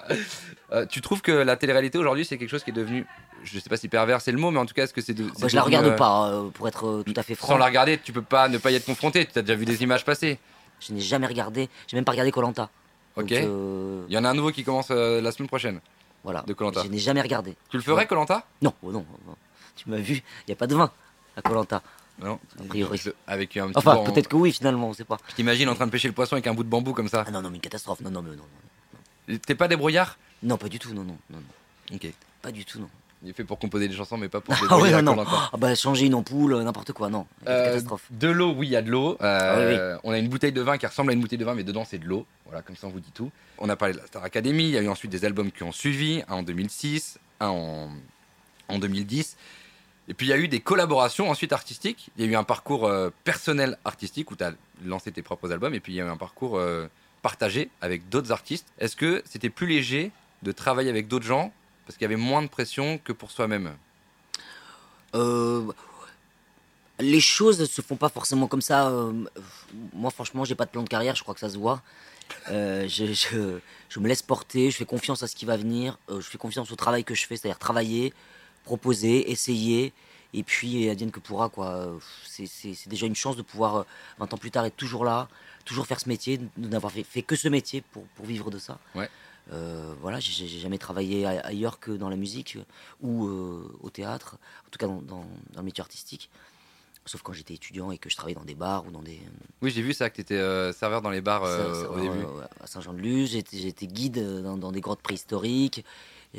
Euh, 0.71 0.85
tu 0.85 1.01
trouves 1.01 1.21
que 1.23 1.31
la 1.31 1.57
télé-réalité 1.57 1.97
aujourd'hui, 1.97 2.23
c'est 2.25 2.37
quelque 2.37 2.49
chose 2.49 2.63
qui 2.63 2.69
est 2.69 2.73
devenu, 2.73 3.05
je 3.45 3.59
sais 3.59 3.69
pas 3.69 3.77
si 3.77 3.87
pervers 3.87 4.21
c'est 4.21 4.31
le 4.31 4.37
mot, 4.37 4.51
mais 4.51 4.59
en 4.59 4.65
tout 4.65 4.73
cas, 4.73 4.83
est-ce 4.83 4.93
que 4.93 5.01
c'est. 5.01 5.13
de- 5.13 5.25
Bah, 5.39 5.47
je 5.47 5.55
la 5.55 5.61
regarde 5.63 5.85
euh, 5.87 5.95
pas, 5.95 6.29
euh, 6.29 6.49
pour 6.49 6.67
être 6.67 6.85
euh, 6.87 7.03
tout 7.03 7.13
à 7.15 7.23
fait 7.23 7.35
franc. 7.35 7.47
Sans 7.47 7.57
la 7.57 7.65
regarder, 7.65 7.97
tu 7.99 8.11
peux 8.11 8.21
pas 8.21 8.47
ne 8.49 8.57
pas 8.57 8.71
y 8.71 8.75
être 8.75 8.85
confronté. 8.85 9.25
Tu 9.25 9.37
as 9.39 9.41
déjà 9.41 9.55
vu 9.55 9.65
des 9.65 9.81
images 9.83 10.03
passer. 10.05 10.39
Je 10.81 10.91
n'ai 10.93 10.99
jamais 11.01 11.27
regardé, 11.27 11.69
j'ai 11.87 11.95
même 11.97 12.03
pas 12.05 12.11
regardé 12.11 12.31
Colanta. 12.31 12.69
Ok. 13.15 13.31
euh, 13.31 14.03
Il 14.09 14.13
y 14.13 14.17
en 14.17 14.25
a 14.25 14.29
un 14.29 14.33
nouveau 14.33 14.51
qui 14.51 14.63
commence 14.65 14.87
euh, 14.91 15.21
la 15.21 15.31
semaine 15.31 15.47
prochaine. 15.47 15.79
voilà. 16.23 16.41
de 16.45 16.53
Koh-Lanta. 16.53 16.83
Je 16.83 16.89
n'ai 16.89 16.97
jamais 16.99 17.21
regardé. 17.21 17.55
Tu 17.69 17.77
le 17.77 17.83
ferais, 17.83 18.05
Colanta 18.07 18.45
Non, 18.61 18.73
oh 18.83 18.91
non. 18.91 19.05
Tu 19.77 19.89
m'as 19.89 19.97
vu, 19.97 20.15
il 20.15 20.49
n'y 20.49 20.53
a 20.53 20.55
pas 20.57 20.67
de 20.67 20.75
vin 20.75 20.91
à 21.37 21.41
Colanta. 21.41 21.81
Non. 22.21 22.39
A 22.59 22.63
priori. 22.63 22.99
Avec 23.27 23.55
un 23.57 23.67
petit 23.67 23.77
Enfin, 23.77 24.03
peut-être 24.05 24.27
que 24.29 24.35
oui, 24.37 24.51
finalement, 24.53 24.89
on 24.89 24.93
sait 24.93 25.03
pas. 25.03 25.17
Je 25.29 25.35
t'imagine 25.35 25.67
en 25.69 25.75
train 25.75 25.85
de 25.85 25.91
pêcher 25.91 26.07
le 26.07 26.13
poisson 26.13 26.33
avec 26.35 26.47
un 26.47 26.53
bout 26.53 26.63
de 26.63 26.69
bambou 26.69 26.93
comme 26.93 27.09
ça. 27.09 27.23
Ah 27.27 27.31
non, 27.31 27.41
non, 27.41 27.49
mais 27.49 27.55
une 27.57 27.61
catastrophe. 27.61 27.99
Non, 28.01 28.09
non, 28.11 28.21
mais 28.21 28.35
non. 28.35 28.43
Non, 29.27 29.37
T'es 29.45 29.55
pas 29.55 29.67
débrouillard? 29.67 30.17
Non 30.43 30.57
pas 30.57 30.67
du 30.69 30.77
tout, 30.79 30.93
non, 30.93 31.03
non, 31.03 31.17
non. 31.29 31.39
Ok. 31.93 32.07
Pas 32.41 32.51
du 32.51 32.63
tout, 32.63 32.79
non. 32.79 32.89
Il 33.25 33.31
est 33.31 33.33
fait 33.33 33.43
pour 33.43 33.57
composer 33.57 33.87
des 33.87 33.95
chansons, 33.95 34.17
mais 34.17 34.29
pas 34.29 34.39
pour 34.39 34.53
Ah 34.69 34.77
ouais, 34.77 35.01
non, 35.01 35.15
non. 35.15 35.25
Ah 35.27 35.49
bah, 35.57 35.73
changer 35.73 36.05
une 36.05 36.13
ampoule, 36.13 36.53
euh, 36.53 36.63
n'importe 36.63 36.91
quoi, 36.93 37.09
non. 37.09 37.25
Une 37.41 37.47
Euh, 37.51 37.65
catastrophe. 37.65 38.03
de 38.11 38.27
l'eau, 38.27 38.53
oui, 38.55 38.67
il 38.67 38.69
y 38.69 38.75
a 38.75 38.83
de 38.83 38.91
l'eau. 38.91 39.17
Euh, 39.21 39.95
Ah 39.95 39.99
On 40.03 40.11
a 40.11 40.19
une 40.19 40.27
bouteille 40.29 40.51
de 40.51 40.61
vin 40.61 40.77
qui 40.77 40.85
ressemble 40.85 41.09
à 41.09 41.13
une 41.15 41.21
bouteille 41.21 41.39
de 41.39 41.43
vin, 41.45 41.55
mais 41.55 41.63
dedans 41.63 41.85
c'est 41.89 41.97
de 41.97 42.05
l'eau. 42.05 42.27
Voilà, 42.45 42.61
comme 42.61 42.75
ça 42.75 42.85
on 42.85 42.91
vous 42.91 42.99
dit 42.99 43.11
tout. 43.11 43.31
On 43.57 43.67
a 43.67 43.75
parlé 43.75 43.95
de 43.95 43.99
la 43.99 44.05
Star 44.05 44.23
Academy. 44.23 44.65
Il 44.65 44.69
y 44.69 44.77
a 44.77 44.81
eu 44.83 44.87
ensuite 44.89 45.09
des 45.11 45.25
albums 45.25 45.51
qui 45.51 45.63
ont 45.63 45.71
suivi, 45.71 46.21
un 46.27 46.35
en 46.35 46.43
2006, 46.43 47.17
un 47.39 47.47
en, 47.47 47.89
en 48.67 48.77
2010. 48.79 49.37
Et 50.07 50.13
puis 50.13 50.27
il 50.27 50.29
y 50.29 50.33
a 50.33 50.37
eu 50.37 50.47
des 50.47 50.59
collaborations 50.59 51.27
ensuite 51.31 51.51
artistiques. 51.51 52.09
Il 52.17 52.23
y 52.25 52.27
a 52.27 52.31
eu 52.31 52.35
un 52.35 52.43
parcours 52.43 52.85
euh, 52.85 53.09
personnel 53.23 53.79
artistique 53.85 54.29
où 54.29 54.35
tu 54.35 54.43
as 54.43 54.53
lancé 54.85 55.11
tes 55.11 55.23
propres 55.23 55.51
albums. 55.51 55.73
Et 55.73 55.79
puis 55.79 55.93
il 55.93 55.95
y 55.95 56.01
a 56.01 56.05
eu 56.05 56.09
un 56.09 56.17
parcours 56.17 56.61
partagé 57.23 57.71
avec 57.81 58.07
d'autres 58.09 58.31
artistes. 58.31 58.67
Est-ce 58.77 58.95
que 58.95 59.23
c'était 59.25 59.49
plus 59.49 59.65
léger 59.65 60.11
de 60.43 60.51
travailler 60.51 60.91
avec 60.91 61.07
d'autres 61.07 61.25
gens 61.25 61.51
parce 61.85 61.97
qu'il 61.97 62.03
y 62.03 62.05
avait 62.05 62.15
moins 62.15 62.41
de 62.41 62.47
pression 62.47 62.97
que 62.97 63.11
pour 63.13 63.31
soi-même 63.31 63.75
Euh, 65.13 65.71
les 66.99 67.19
choses 67.19 67.59
ne 67.59 67.65
se 67.65 67.81
font 67.81 67.95
pas 67.97 68.09
forcément 68.09 68.47
comme 68.47 68.61
ça. 68.61 68.87
euh, 68.89 69.13
moi, 69.93 70.11
franchement, 70.11 70.45
j'ai 70.45 70.55
pas 70.55 70.65
de 70.65 70.71
plan 70.71 70.83
de 70.83 70.89
carrière, 70.89 71.15
je 71.15 71.23
crois 71.23 71.33
que 71.33 71.39
ça 71.39 71.49
se 71.49 71.57
voit. 71.57 71.81
Euh, 72.49 72.87
je, 72.87 73.05
je- 73.13 73.59
je 73.89 73.99
me 73.99 74.07
laisse 74.07 74.21
porter, 74.23 74.71
je 74.71 74.77
fais 74.77 74.85
confiance 74.85 75.21
à 75.23 75.27
ce 75.27 75.35
qui 75.35 75.45
va 75.45 75.57
venir, 75.57 75.97
je 76.09 76.19
fais 76.21 76.37
confiance 76.37 76.71
au 76.71 76.75
travail 76.75 77.03
que 77.03 77.13
je 77.13 77.25
fais, 77.27 77.37
c'est-à-dire 77.37 77.59
travailler, 77.59 78.13
proposer, 78.63 79.29
essayer, 79.31 79.93
et 80.33 80.43
puis 80.43 80.89
advienne 80.89 81.11
que 81.11 81.19
pourra. 81.19 81.49
quoi. 81.49 81.97
C'est 82.25 82.49
déjà 82.87 83.05
une 83.05 83.15
chance 83.15 83.35
de 83.37 83.41
pouvoir, 83.41 83.75
euh, 83.77 83.83
20 84.19 84.33
ans 84.33 84.37
plus 84.37 84.51
tard, 84.51 84.65
être 84.65 84.75
toujours 84.75 85.05
là, 85.05 85.27
toujours 85.65 85.85
faire 85.87 85.99
ce 85.99 86.09
métier, 86.09 86.39
de 86.57 86.67
n'avoir 86.67 86.91
fait, 86.91 87.03
fait 87.03 87.21
que 87.21 87.35
ce 87.35 87.47
métier 87.47 87.81
pour, 87.91 88.03
pour 88.15 88.25
vivre 88.25 88.49
de 88.51 88.57
ça. 88.59 88.79
Ouais. 88.95 89.09
Euh, 89.51 89.93
voilà, 90.01 90.19
j'ai 90.19 90.47
jamais 90.47 90.77
travaillé 90.79 91.25
ailleurs 91.25 91.79
que 91.79 91.91
dans 91.91 92.09
la 92.09 92.15
musique 92.15 92.55
euh, 92.57 92.63
ou 93.01 93.27
euh, 93.27 93.71
au 93.81 93.89
théâtre, 93.89 94.37
en 94.65 94.69
tout 94.71 94.79
cas 94.79 94.87
dans, 94.87 95.01
dans- 95.01 95.25
dans 95.53 95.59
le 95.59 95.63
métier 95.63 95.81
artistique. 95.81 96.29
Sauf 97.07 97.21
quand 97.21 97.33
j'étais 97.33 97.53
étudiant 97.53 97.91
et 97.91 97.99
que 97.99 98.09
je 98.09 98.15
travaillais 98.15 98.33
dans 98.35 98.43
des 98.45 98.55
bars 98.55 98.87
ou 98.87 98.91
dans 98.91 99.03
des. 99.03 99.19
Oui, 99.61 99.69
j'ai 99.69 99.83
vu 99.83 99.93
ça, 99.93 100.09
que 100.09 100.15
tu 100.15 100.21
étais 100.21 100.73
serveur 100.73 101.03
dans 101.03 101.11
les 101.11 101.21
bars 101.21 101.43
euh, 101.43 101.73
ça- 101.75 101.81
ça- 101.83 101.91
au 101.91 101.99
début. 101.99 102.23
euh, 102.25 102.41
à 102.61 102.65
Saint-Jean-de-Luz, 102.65 103.29
j'étais 103.29 103.85
guide 103.85 104.41
dans, 104.41 104.57
dans 104.57 104.71
des 104.71 104.81
grottes 104.81 105.03
préhistoriques. 105.03 105.85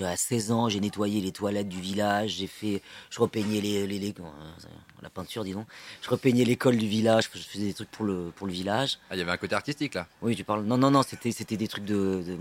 À 0.04 0.16
16 0.16 0.50
ans, 0.52 0.68
j'ai 0.68 0.80
nettoyé 0.80 1.20
les 1.22 1.32
toilettes 1.32 1.68
du 1.68 1.80
village, 1.80 2.32
j'ai 2.32 2.46
fait, 2.46 2.82
je 3.11 3.18
repeignais 3.18 3.61
les, 3.62 3.87
les, 3.87 3.98
les- 3.98 4.14
euh, 4.20 4.68
la 5.02 5.09
peinture, 5.11 5.42
disons. 5.42 5.64
Je 6.02 6.11
repeignais 6.11 6.44
l'école 6.44 6.76
du 6.76 6.87
village, 6.87 7.30
je 7.35 7.38
faisais 7.40 7.64
des 7.66 7.72
trucs 7.74 7.90
pour 7.90 8.04
le, 8.04 8.30
pour 8.37 8.46
le 8.46 8.52
village. 8.52 8.98
Ah, 9.09 9.14
il 9.16 9.18
y 9.18 9.22
avait 9.22 9.30
un 9.30 9.37
côté 9.38 9.54
artistique 9.54 9.94
là. 9.94 10.06
Oui, 10.20 10.37
tu 10.37 10.44
parles. 10.44 10.64
Non, 10.64 10.76
non, 10.76 10.90
non, 10.90 11.02
c'était, 11.02 11.32
c'était 11.32 11.56
des 11.56 11.68
trucs 11.68 11.85
de, 11.87 12.22
de- 12.26 12.38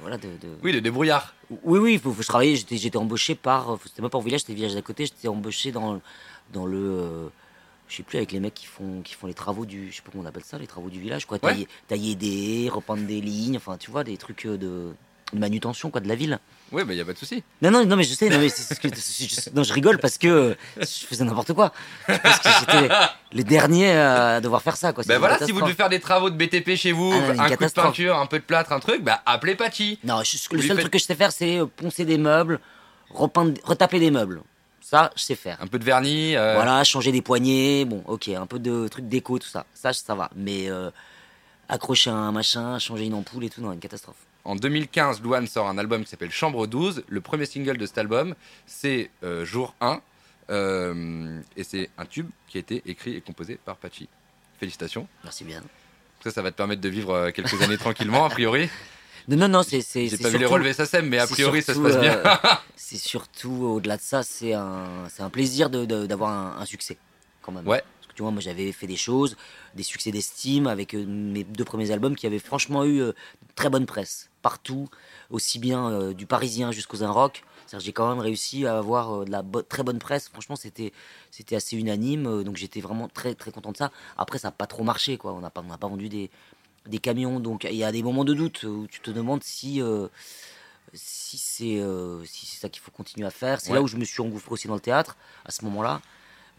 voilà, 0.00 0.16
de, 0.16 0.28
de- 0.28 0.56
Oui, 0.62 0.72
le 0.72 0.80
débrouillard. 0.80 1.34
Oui, 1.64 1.78
oui, 1.78 1.98
faut, 1.98 2.12
faut 2.12 2.22
je 2.22 2.28
travaillais, 2.28 2.56
j'étais, 2.56 2.76
j'étais 2.78 2.96
embauché 2.96 3.34
par, 3.34 3.78
c'était 3.84 4.06
pas 4.08 4.16
au 4.16 4.22
village, 4.22 4.40
c'était 4.40 4.52
le 4.52 4.56
village 4.56 4.74
d'à 4.74 4.82
côté, 4.82 5.04
j'étais 5.06 5.28
embauché 5.28 5.72
dans, 5.72 6.00
dans 6.54 6.64
le, 6.64 6.78
euh, 6.78 7.28
je 7.88 7.96
sais 7.96 8.02
plus, 8.04 8.16
avec 8.16 8.32
les 8.32 8.40
mecs 8.40 8.54
qui 8.54 8.66
font, 8.66 9.02
qui 9.02 9.14
font 9.14 9.26
les 9.26 9.34
travaux 9.34 9.66
du, 9.66 9.90
je 9.90 9.96
sais 9.96 10.02
pas 10.02 10.10
comment 10.12 10.24
on 10.24 10.26
appelle 10.26 10.44
ça, 10.44 10.58
les 10.58 10.66
travaux 10.66 10.88
du 10.90 11.00
village, 11.00 11.26
quoi, 11.26 11.36
Ouais. 11.42 11.50
tailler, 11.52 11.68
tailler 11.88 12.14
des 12.14 12.68
repeindre 12.70 13.06
des 13.06 13.20
lignes, 13.20 13.56
enfin, 13.58 13.76
tu 13.76 13.90
vois, 13.90 14.02
des 14.04 14.16
trucs 14.16 14.46
euh, 14.46 14.56
de, 14.56 14.92
de 15.32 15.38
manutention, 15.40 15.90
quoi, 15.90 16.00
de 16.00 16.08
la 16.08 16.14
ville. 16.14 16.38
Oui, 16.72 16.84
bah, 16.84 16.92
il 16.92 16.96
n'y 16.96 17.02
a 17.02 17.04
pas 17.04 17.12
de 17.12 17.18
souci. 17.18 17.42
Non, 17.62 17.70
non, 17.70 17.84
non, 17.84 17.96
mais 17.96 18.04
je 18.04 18.14
sais, 18.14 18.28
non, 18.28 18.38
mais 18.38 18.48
ce 18.48 18.74
que, 18.74 18.88
je, 18.88 19.50
non, 19.54 19.62
je 19.64 19.72
rigole 19.72 19.98
parce 19.98 20.18
que 20.18 20.28
euh, 20.28 20.54
je 20.78 21.06
faisais 21.06 21.24
n'importe 21.24 21.52
quoi. 21.52 21.72
Parce 22.06 22.38
que 22.38 22.48
j'étais 22.60 22.88
le 23.32 23.42
dernier 23.44 23.90
à 23.92 24.40
devoir 24.40 24.62
faire 24.62 24.76
ça, 24.76 24.92
quoi. 24.92 25.02
Ben 25.04 25.14
C'est 25.14 25.18
voilà, 25.18 25.38
si 25.44 25.50
vous 25.52 25.60
devez 25.62 25.74
faire 25.74 25.88
des 25.88 26.00
travaux 26.00 26.30
de 26.30 26.36
BTP 26.36 26.74
chez 26.76 26.92
vous, 26.92 27.12
Ah 27.12 27.42
un 27.44 27.50
coup 27.56 27.64
de 27.64 27.70
peinture, 27.70 28.16
un 28.18 28.26
peu 28.26 28.38
de 28.38 28.44
plâtre, 28.44 28.72
un 28.72 28.80
truc, 28.80 29.02
bah 29.02 29.20
appelez 29.26 29.54
Pachi. 29.56 29.98
Non, 30.04 30.22
je- 30.22 30.36
le 30.54 30.62
seul 30.62 30.78
truc 30.78 30.92
que 30.92 30.98
je 30.98 31.04
sais 31.04 31.14
faire, 31.16 31.32
c'est 31.32 31.58
euh, 31.58 31.66
poncer 31.66 32.04
des 32.04 32.18
meubles, 32.18 32.60
repeindre, 33.10 33.54
retaper 33.64 33.98
des 34.00 34.10
meubles. 34.10 34.42
Ça, 34.80 35.10
je 35.16 35.22
sais 35.22 35.34
faire. 35.34 35.58
Un 35.60 35.66
peu 35.66 35.80
de 35.80 35.84
vernis. 35.84 36.36
euh, 36.36 36.54
Voilà, 36.54 36.84
changer 36.84 37.10
des 37.10 37.22
poignées, 37.22 37.84
bon, 37.84 38.04
ok, 38.06 38.28
un 38.28 38.46
peu 38.46 38.60
de 38.60 38.86
trucs 38.86 39.08
déco, 39.08 39.40
tout 39.40 39.48
ça. 39.48 39.66
Ça, 39.74 39.92
ça 39.92 40.14
va. 40.14 40.30
Mais 40.36 40.70
euh, 40.70 40.90
accrocher 41.68 42.10
un 42.10 42.30
machin, 42.30 42.78
changer 42.78 43.06
une 43.06 43.14
ampoule 43.14 43.44
et 43.44 43.50
tout, 43.50 43.60
non, 43.60 43.72
une 43.72 43.80
catastrophe. 43.80 44.14
En 44.46 44.54
2015, 44.56 45.22
Louane 45.22 45.46
sort 45.48 45.68
un 45.68 45.76
album 45.76 46.04
qui 46.04 46.10
s'appelle 46.10 46.30
Chambre 46.30 46.66
12. 46.68 47.02
Le 47.08 47.20
premier 47.20 47.46
single 47.46 47.78
de 47.78 47.84
cet 47.86 47.98
album, 47.98 48.34
c'est 48.66 49.10
euh, 49.24 49.44
Jour 49.44 49.74
1. 49.80 50.00
euh, 50.50 51.40
et 51.56 51.64
c'est 51.64 51.90
un 51.98 52.06
tube 52.06 52.28
qui 52.48 52.58
a 52.58 52.60
été 52.60 52.82
écrit 52.86 53.16
et 53.16 53.20
composé 53.20 53.58
par 53.64 53.76
Pachi. 53.76 54.08
Félicitations. 54.60 55.08
Merci 55.24 55.44
bien. 55.44 55.62
Ça, 56.22 56.30
ça 56.30 56.42
va 56.42 56.50
te 56.50 56.56
permettre 56.56 56.80
de 56.80 56.88
vivre 56.88 57.12
euh, 57.12 57.30
quelques 57.32 57.60
années 57.62 57.76
tranquillement, 57.76 58.24
a 58.24 58.30
priori. 58.30 58.68
Non, 59.28 59.36
non, 59.36 59.48
non, 59.48 59.62
c'est. 59.64 59.80
J'ai 60.06 60.16
pas 60.18 60.28
vu 60.28 60.38
les 60.38 60.46
relevés 60.46 60.72
SACEM, 60.72 61.08
mais 61.08 61.18
a 61.18 61.26
priori, 61.26 61.60
ça 61.60 61.74
se 61.74 61.80
passe 61.80 61.98
bien. 61.98 62.12
euh, 62.24 62.36
c'est 62.76 62.96
surtout, 62.96 63.50
au-delà 63.74 63.96
de 63.96 64.02
ça, 64.02 64.22
c'est 64.22 64.52
un, 64.52 65.08
plaisir 65.32 65.68
de- 65.68 65.84
de- 65.84 66.06
d'avoir 66.06 66.30
un, 66.30 66.60
un 66.62 66.64
succès, 66.64 66.96
quand 67.42 67.50
même. 67.50 67.66
Ouais. 67.66 67.82
Parce 67.98 68.06
que 68.12 68.14
tu 68.14 68.22
vois, 68.22 68.30
moi 68.30 68.40
j'avais 68.40 68.70
fait 68.70 68.86
des 68.86 68.94
choses, 68.94 69.36
des 69.76 69.82
succès 69.84 70.10
d'estime 70.10 70.66
avec 70.66 70.94
euh, 70.94 71.04
mes 71.06 71.44
deux 71.44 71.64
premiers 71.64 71.90
albums 71.92 72.16
qui 72.16 72.26
avaient 72.26 72.38
franchement 72.40 72.84
eu 72.84 73.00
euh, 73.00 73.12
très 73.54 73.70
bonne 73.70 73.86
presse, 73.86 74.28
partout, 74.42 74.88
aussi 75.30 75.58
bien 75.60 75.90
euh, 75.90 76.12
du 76.14 76.26
Parisien 76.26 76.72
jusqu'aux 76.72 77.02
Un 77.04 77.10
Rock. 77.10 77.44
C'est-à-dire, 77.66 77.84
J'ai 77.86 77.92
quand 77.92 78.08
même 78.08 78.18
réussi 78.20 78.66
à 78.66 78.78
avoir 78.78 79.12
euh, 79.22 79.24
de 79.24 79.30
la 79.30 79.42
bo- 79.42 79.62
très 79.62 79.82
bonne 79.82 79.98
presse. 79.98 80.28
Franchement, 80.28 80.56
c'était 80.56 80.92
c'était 81.30 81.56
assez 81.56 81.76
unanime, 81.76 82.42
donc 82.44 82.56
j'étais 82.56 82.80
vraiment 82.80 83.08
très 83.08 83.34
très 83.34 83.50
content 83.52 83.72
de 83.72 83.76
ça. 83.76 83.92
Après, 84.16 84.38
ça 84.38 84.48
n'a 84.48 84.52
pas 84.52 84.66
trop 84.66 84.82
marché, 84.82 85.16
quoi. 85.18 85.32
On 85.32 85.40
n'a 85.40 85.50
pas 85.50 85.60
on 85.60 85.68
n'a 85.70 85.78
pas 85.78 85.88
vendu 85.88 86.08
des 86.08 86.30
des 86.86 86.98
camions, 86.98 87.40
donc 87.40 87.64
il 87.64 87.76
y 87.76 87.84
a 87.84 87.90
des 87.92 88.02
moments 88.02 88.24
de 88.24 88.32
doute 88.34 88.62
où 88.62 88.86
tu 88.88 89.00
te 89.00 89.10
demandes 89.10 89.42
si 89.42 89.82
si 90.94 91.36
c'est 91.36 91.82
si 92.24 92.46
c'est 92.46 92.60
ça 92.60 92.68
qu'il 92.68 92.80
faut 92.82 92.92
continuer 92.92 93.26
à 93.26 93.30
faire. 93.30 93.60
C'est 93.60 93.70
Ouais. 93.70 93.76
là 93.76 93.82
où 93.82 93.88
je 93.88 93.96
me 93.96 94.04
suis 94.04 94.22
engouffré 94.22 94.52
aussi 94.52 94.68
dans 94.68 94.74
le 94.74 94.80
théâtre 94.80 95.16
à 95.44 95.50
ce 95.50 95.64
moment-là. 95.64 96.00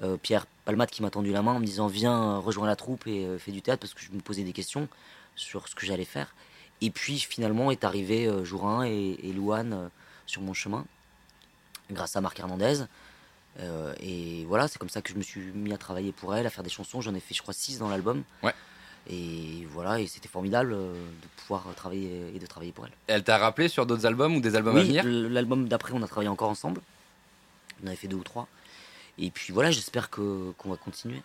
Euh, 0.03 0.17
Pierre 0.17 0.45
Palmade 0.65 0.91
qui 0.91 1.01
m'a 1.01 1.10
tendu 1.10 1.31
la 1.31 1.41
main 1.41 1.53
en 1.53 1.60
me 1.60 1.65
disant 1.65 1.88
viens 1.88 2.36
euh, 2.36 2.39
rejoins 2.39 2.67
la 2.67 2.75
troupe 2.75 3.07
et 3.07 3.25
euh, 3.25 3.39
fais 3.39 3.51
du 3.51 3.63
théâtre 3.63 3.81
parce 3.81 3.95
que 3.95 4.01
je 4.01 4.12
me 4.12 4.19
posais 4.19 4.43
des 4.43 4.53
questions 4.53 4.88
sur 5.36 5.67
ce 5.67 5.75
que 5.75 5.86
j'allais 5.86 6.05
faire. 6.05 6.36
Et 6.81 6.91
puis 6.91 7.17
finalement 7.19 7.71
est 7.71 7.83
arrivé 7.83 8.29
jour 8.43 8.67
1 8.67 8.86
et, 8.86 9.17
et 9.23 9.33
Louane 9.33 9.89
sur 10.27 10.43
mon 10.43 10.53
chemin 10.53 10.86
grâce 11.89 12.15
à 12.15 12.21
Marc 12.21 12.39
Hernandez. 12.39 12.83
Euh, 13.60 13.93
et 13.99 14.45
voilà, 14.45 14.67
c'est 14.67 14.77
comme 14.77 14.89
ça 14.89 15.01
que 15.01 15.10
je 15.10 15.15
me 15.15 15.23
suis 15.23 15.41
mis 15.53 15.73
à 15.73 15.77
travailler 15.77 16.12
pour 16.12 16.36
elle, 16.36 16.45
à 16.45 16.49
faire 16.49 16.63
des 16.63 16.69
chansons. 16.69 17.01
J'en 17.01 17.15
ai 17.15 17.19
fait, 17.19 17.33
je 17.33 17.41
crois, 17.41 17.53
6 17.53 17.79
dans 17.79 17.89
l'album. 17.89 18.23
Ouais. 18.43 18.53
Et 19.10 19.65
voilà, 19.71 19.99
et 19.99 20.07
c'était 20.07 20.27
formidable 20.27 20.71
de 20.73 21.27
pouvoir 21.38 21.63
travailler 21.75 22.31
et 22.36 22.39
de 22.39 22.45
travailler 22.45 22.73
pour 22.73 22.86
elle. 22.86 22.91
Elle 23.07 23.23
t'a 23.23 23.38
rappelé 23.38 23.69
sur 23.69 23.86
d'autres 23.86 24.05
albums 24.05 24.36
ou 24.36 24.41
des 24.41 24.55
albums 24.55 24.75
à 24.75 24.83
venir? 24.83 25.03
l'album 25.05 25.67
d'après, 25.67 25.93
on 25.93 26.03
a 26.03 26.07
travaillé 26.07 26.29
encore 26.29 26.49
ensemble. 26.49 26.81
On 27.83 27.88
avait 27.88 27.95
fait 27.95 28.10
deux 28.10 28.17
ou 28.17 28.23
trois. 28.23 28.47
Et 29.17 29.32
puis 29.32 29.53
voilà, 29.53 29.71
j'espère 29.71 30.10
que 30.10 30.51
qu'on 30.58 30.69
va 30.69 30.77
continuer. 30.77 31.21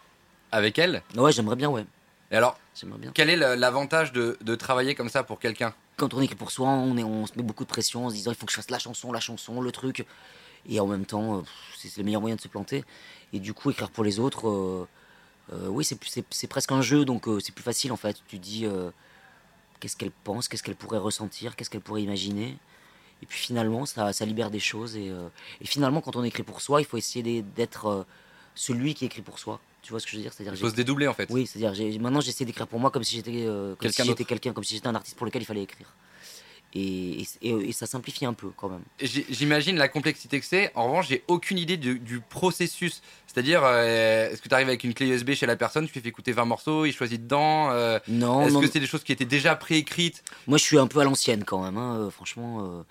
Avec 0.50 0.78
elle? 0.78 1.02
Ouais, 1.16 1.32
j'aimerais 1.32 1.56
bien, 1.56 1.68
ouais. 1.70 1.84
Et 2.30 2.36
alors, 2.36 2.58
J'aimerais 2.74 2.98
bien. 2.98 3.10
quel 3.14 3.28
est 3.28 3.36
l'avantage 3.36 4.12
de, 4.12 4.38
de 4.40 4.54
travailler 4.54 4.94
comme 4.94 5.08
ça 5.10 5.22
pour 5.22 5.38
quelqu'un? 5.38 5.74
Quand 5.96 6.14
on 6.14 6.20
écrit 6.22 6.34
pour 6.36 6.50
soi, 6.50 6.68
on, 6.68 6.96
est, 6.96 7.04
on 7.04 7.26
se 7.26 7.32
met 7.36 7.42
beaucoup 7.42 7.64
de 7.64 7.68
pression 7.68 8.06
en 8.06 8.10
se 8.10 8.14
disant 8.14 8.30
il 8.30 8.36
faut 8.36 8.46
que 8.46 8.52
je 8.52 8.56
fasse 8.56 8.70
la 8.70 8.78
chanson, 8.78 9.12
la 9.12 9.20
chanson, 9.20 9.60
le 9.60 9.70
truc. 9.72 10.06
Et 10.68 10.80
en 10.80 10.86
même 10.86 11.04
temps, 11.04 11.42
c'est 11.76 11.94
le 11.98 12.04
meilleur 12.04 12.20
moyen 12.20 12.36
de 12.36 12.40
se 12.40 12.48
planter. 12.48 12.84
Et 13.32 13.40
du 13.40 13.52
coup, 13.52 13.70
écrire 13.70 13.90
pour 13.90 14.04
les 14.04 14.18
autres, 14.18 14.48
euh, 14.48 14.88
euh, 15.52 15.66
oui, 15.68 15.84
c'est 15.84 16.46
presque 16.46 16.72
un 16.72 16.82
jeu, 16.82 17.04
donc 17.04 17.28
euh, 17.28 17.40
c'est 17.40 17.54
plus 17.54 17.64
facile 17.64 17.92
en 17.92 17.96
fait. 17.96 18.16
Tu 18.28 18.38
dis 18.38 18.64
euh, 18.64 18.90
qu'est-ce 19.80 19.96
qu'elle 19.96 20.12
pense, 20.12 20.48
qu'est-ce 20.48 20.62
qu'elle 20.62 20.76
pourrait 20.76 20.98
ressentir, 20.98 21.56
qu'est-ce 21.56 21.68
qu'elle 21.68 21.80
pourrait 21.82 22.02
imaginer. 22.02 22.56
Et 23.22 23.26
puis 23.26 23.38
finalement, 23.38 23.86
ça, 23.86 24.12
ça 24.12 24.24
libère 24.24 24.50
des 24.50 24.58
choses. 24.60 24.96
Et, 24.96 25.08
euh, 25.10 25.28
et 25.60 25.66
finalement, 25.66 26.00
quand 26.00 26.16
on 26.16 26.24
écrit 26.24 26.42
pour 26.42 26.60
soi, 26.60 26.80
il 26.80 26.84
faut 26.84 26.96
essayer 26.96 27.42
d'être 27.42 27.86
euh, 27.86 28.02
celui 28.54 28.94
qui 28.94 29.04
écrit 29.04 29.22
pour 29.22 29.38
soi. 29.38 29.60
Tu 29.82 29.90
vois 29.90 30.00
ce 30.00 30.06
que 30.06 30.12
je 30.12 30.16
veux 30.16 30.22
dire? 30.22 30.32
C'est-à-dire 30.32 30.54
Il 30.54 30.60
faut 30.60 30.70
se 30.70 30.74
dédoubler 30.74 31.08
en 31.08 31.14
fait. 31.14 31.28
oui, 31.30 31.46
c'est-à-dire 31.46 32.00
maintenant 32.00 32.20
j'essaie 32.20 32.44
d'écrire 32.44 32.66
pour 32.68 32.78
moi 32.78 32.90
comme 32.90 33.02
si 33.04 33.16
j'étais 33.16 33.44
euh, 33.46 33.74
Quelqu'un 33.80 34.04
si 34.04 34.14
quelqu'un, 34.24 34.52
comme 34.52 34.62
si 34.64 34.74
j'étais 34.74 34.86
un 34.86 34.94
artiste 34.94 35.16
pour 35.16 35.26
lequel 35.26 35.42
il 35.42 35.44
fallait 35.44 35.62
écrire. 35.64 35.88
et, 36.74 37.22
et- 37.42 37.72
ça 37.72 37.86
simplifie 37.86 38.24
un 38.24 38.32
peu 38.32 38.50
quand 38.56 38.68
même. 38.68 38.82
J'imagine 39.00 39.76
la 39.76 39.88
complexité 39.88 40.38
que 40.40 40.46
c'est. 40.46 40.70
En 40.76 40.84
revanche, 40.86 41.08
j'ai 41.08 41.22
aucune 41.28 41.58
idée 41.58 41.76
du, 41.76 41.98
du 41.98 42.20
processus. 42.20 43.02
C'est-à-dire, 43.26 43.62
euh, 43.64 44.30
est-ce 44.30 44.40
que 44.40 44.48
tu 44.48 44.54
arrives 44.54 44.68
avec 44.68 44.84
une 44.84 44.94
clé 44.94 45.06
USB 45.08 45.32
chez 45.32 45.46
la 45.46 45.56
personne, 45.56 45.86
tu 45.86 45.94
lui 45.94 46.00
fais 46.00 46.08
écouter 46.08 46.32
20 46.32 46.44
morceaux, 46.44 46.84
il 46.86 46.92
choisit 46.92 47.20
dedans 47.22 47.70
euh, 47.72 47.98
Non, 48.08 48.46
Est-ce 48.46 48.58
que 48.58 48.66
c'est 48.72 48.80
des 48.80 48.86
choses 48.86 49.02
qui 49.04 49.12
étaient 49.12 49.24
déjà 49.24 49.54
préécrites? 49.56 50.22
Moi 50.46 50.58
je 50.58 50.62
suis 50.64 50.78
un 50.78 50.86
peu 50.86 51.00
à 51.00 51.04
l'ancienne 51.04 51.44
quand 51.44 51.62
même. 51.62 51.76
hein, 51.76 52.08
franchement, 52.10 52.64
euh, 52.64 52.82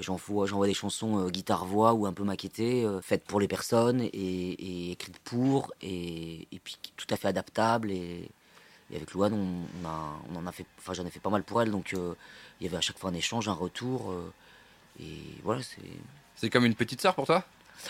j'envoie, 0.00 0.46
j'envoie 0.46 0.66
des 0.66 0.74
chansons 0.74 1.18
euh, 1.26 1.30
guitare-voix 1.30 1.94
ou 1.94 2.06
un 2.06 2.12
peu 2.12 2.24
maquettées, 2.24 2.84
euh, 2.84 3.00
faites 3.00 3.24
pour 3.24 3.40
les 3.40 3.48
personnes 3.48 4.02
et, 4.02 4.08
et 4.12 4.90
écrites 4.92 5.18
pour, 5.20 5.72
et, 5.82 6.46
et 6.52 6.58
puis 6.62 6.76
tout 6.96 7.06
à 7.10 7.16
fait 7.16 7.28
adaptables. 7.28 7.90
Et, 7.90 8.28
et 8.92 8.96
avec 8.96 9.12
Louane, 9.12 9.32
on, 9.32 9.82
on 9.82 9.88
a, 9.88 10.20
on 10.32 10.36
en 10.36 10.46
a 10.46 10.52
fait, 10.52 10.66
enfin 10.78 10.92
j'en 10.94 11.06
ai 11.06 11.10
fait 11.10 11.20
pas 11.20 11.30
mal 11.30 11.42
pour 11.44 11.62
elle, 11.62 11.70
donc 11.70 11.94
euh, 11.94 12.14
il 12.60 12.64
y 12.64 12.68
avait 12.68 12.76
à 12.76 12.80
chaque 12.80 12.98
fois 12.98 13.10
un 13.10 13.14
échange, 13.14 13.48
un 13.48 13.52
retour. 13.54 14.10
euh, 14.10 14.32
et 15.00 15.18
voilà, 15.44 15.62
c'est. 15.62 15.80
C'est 16.36 16.50
comme 16.50 16.64
une 16.64 16.74
petite 16.74 17.00
sœur 17.00 17.14
pour 17.14 17.26
toi? 17.26 17.44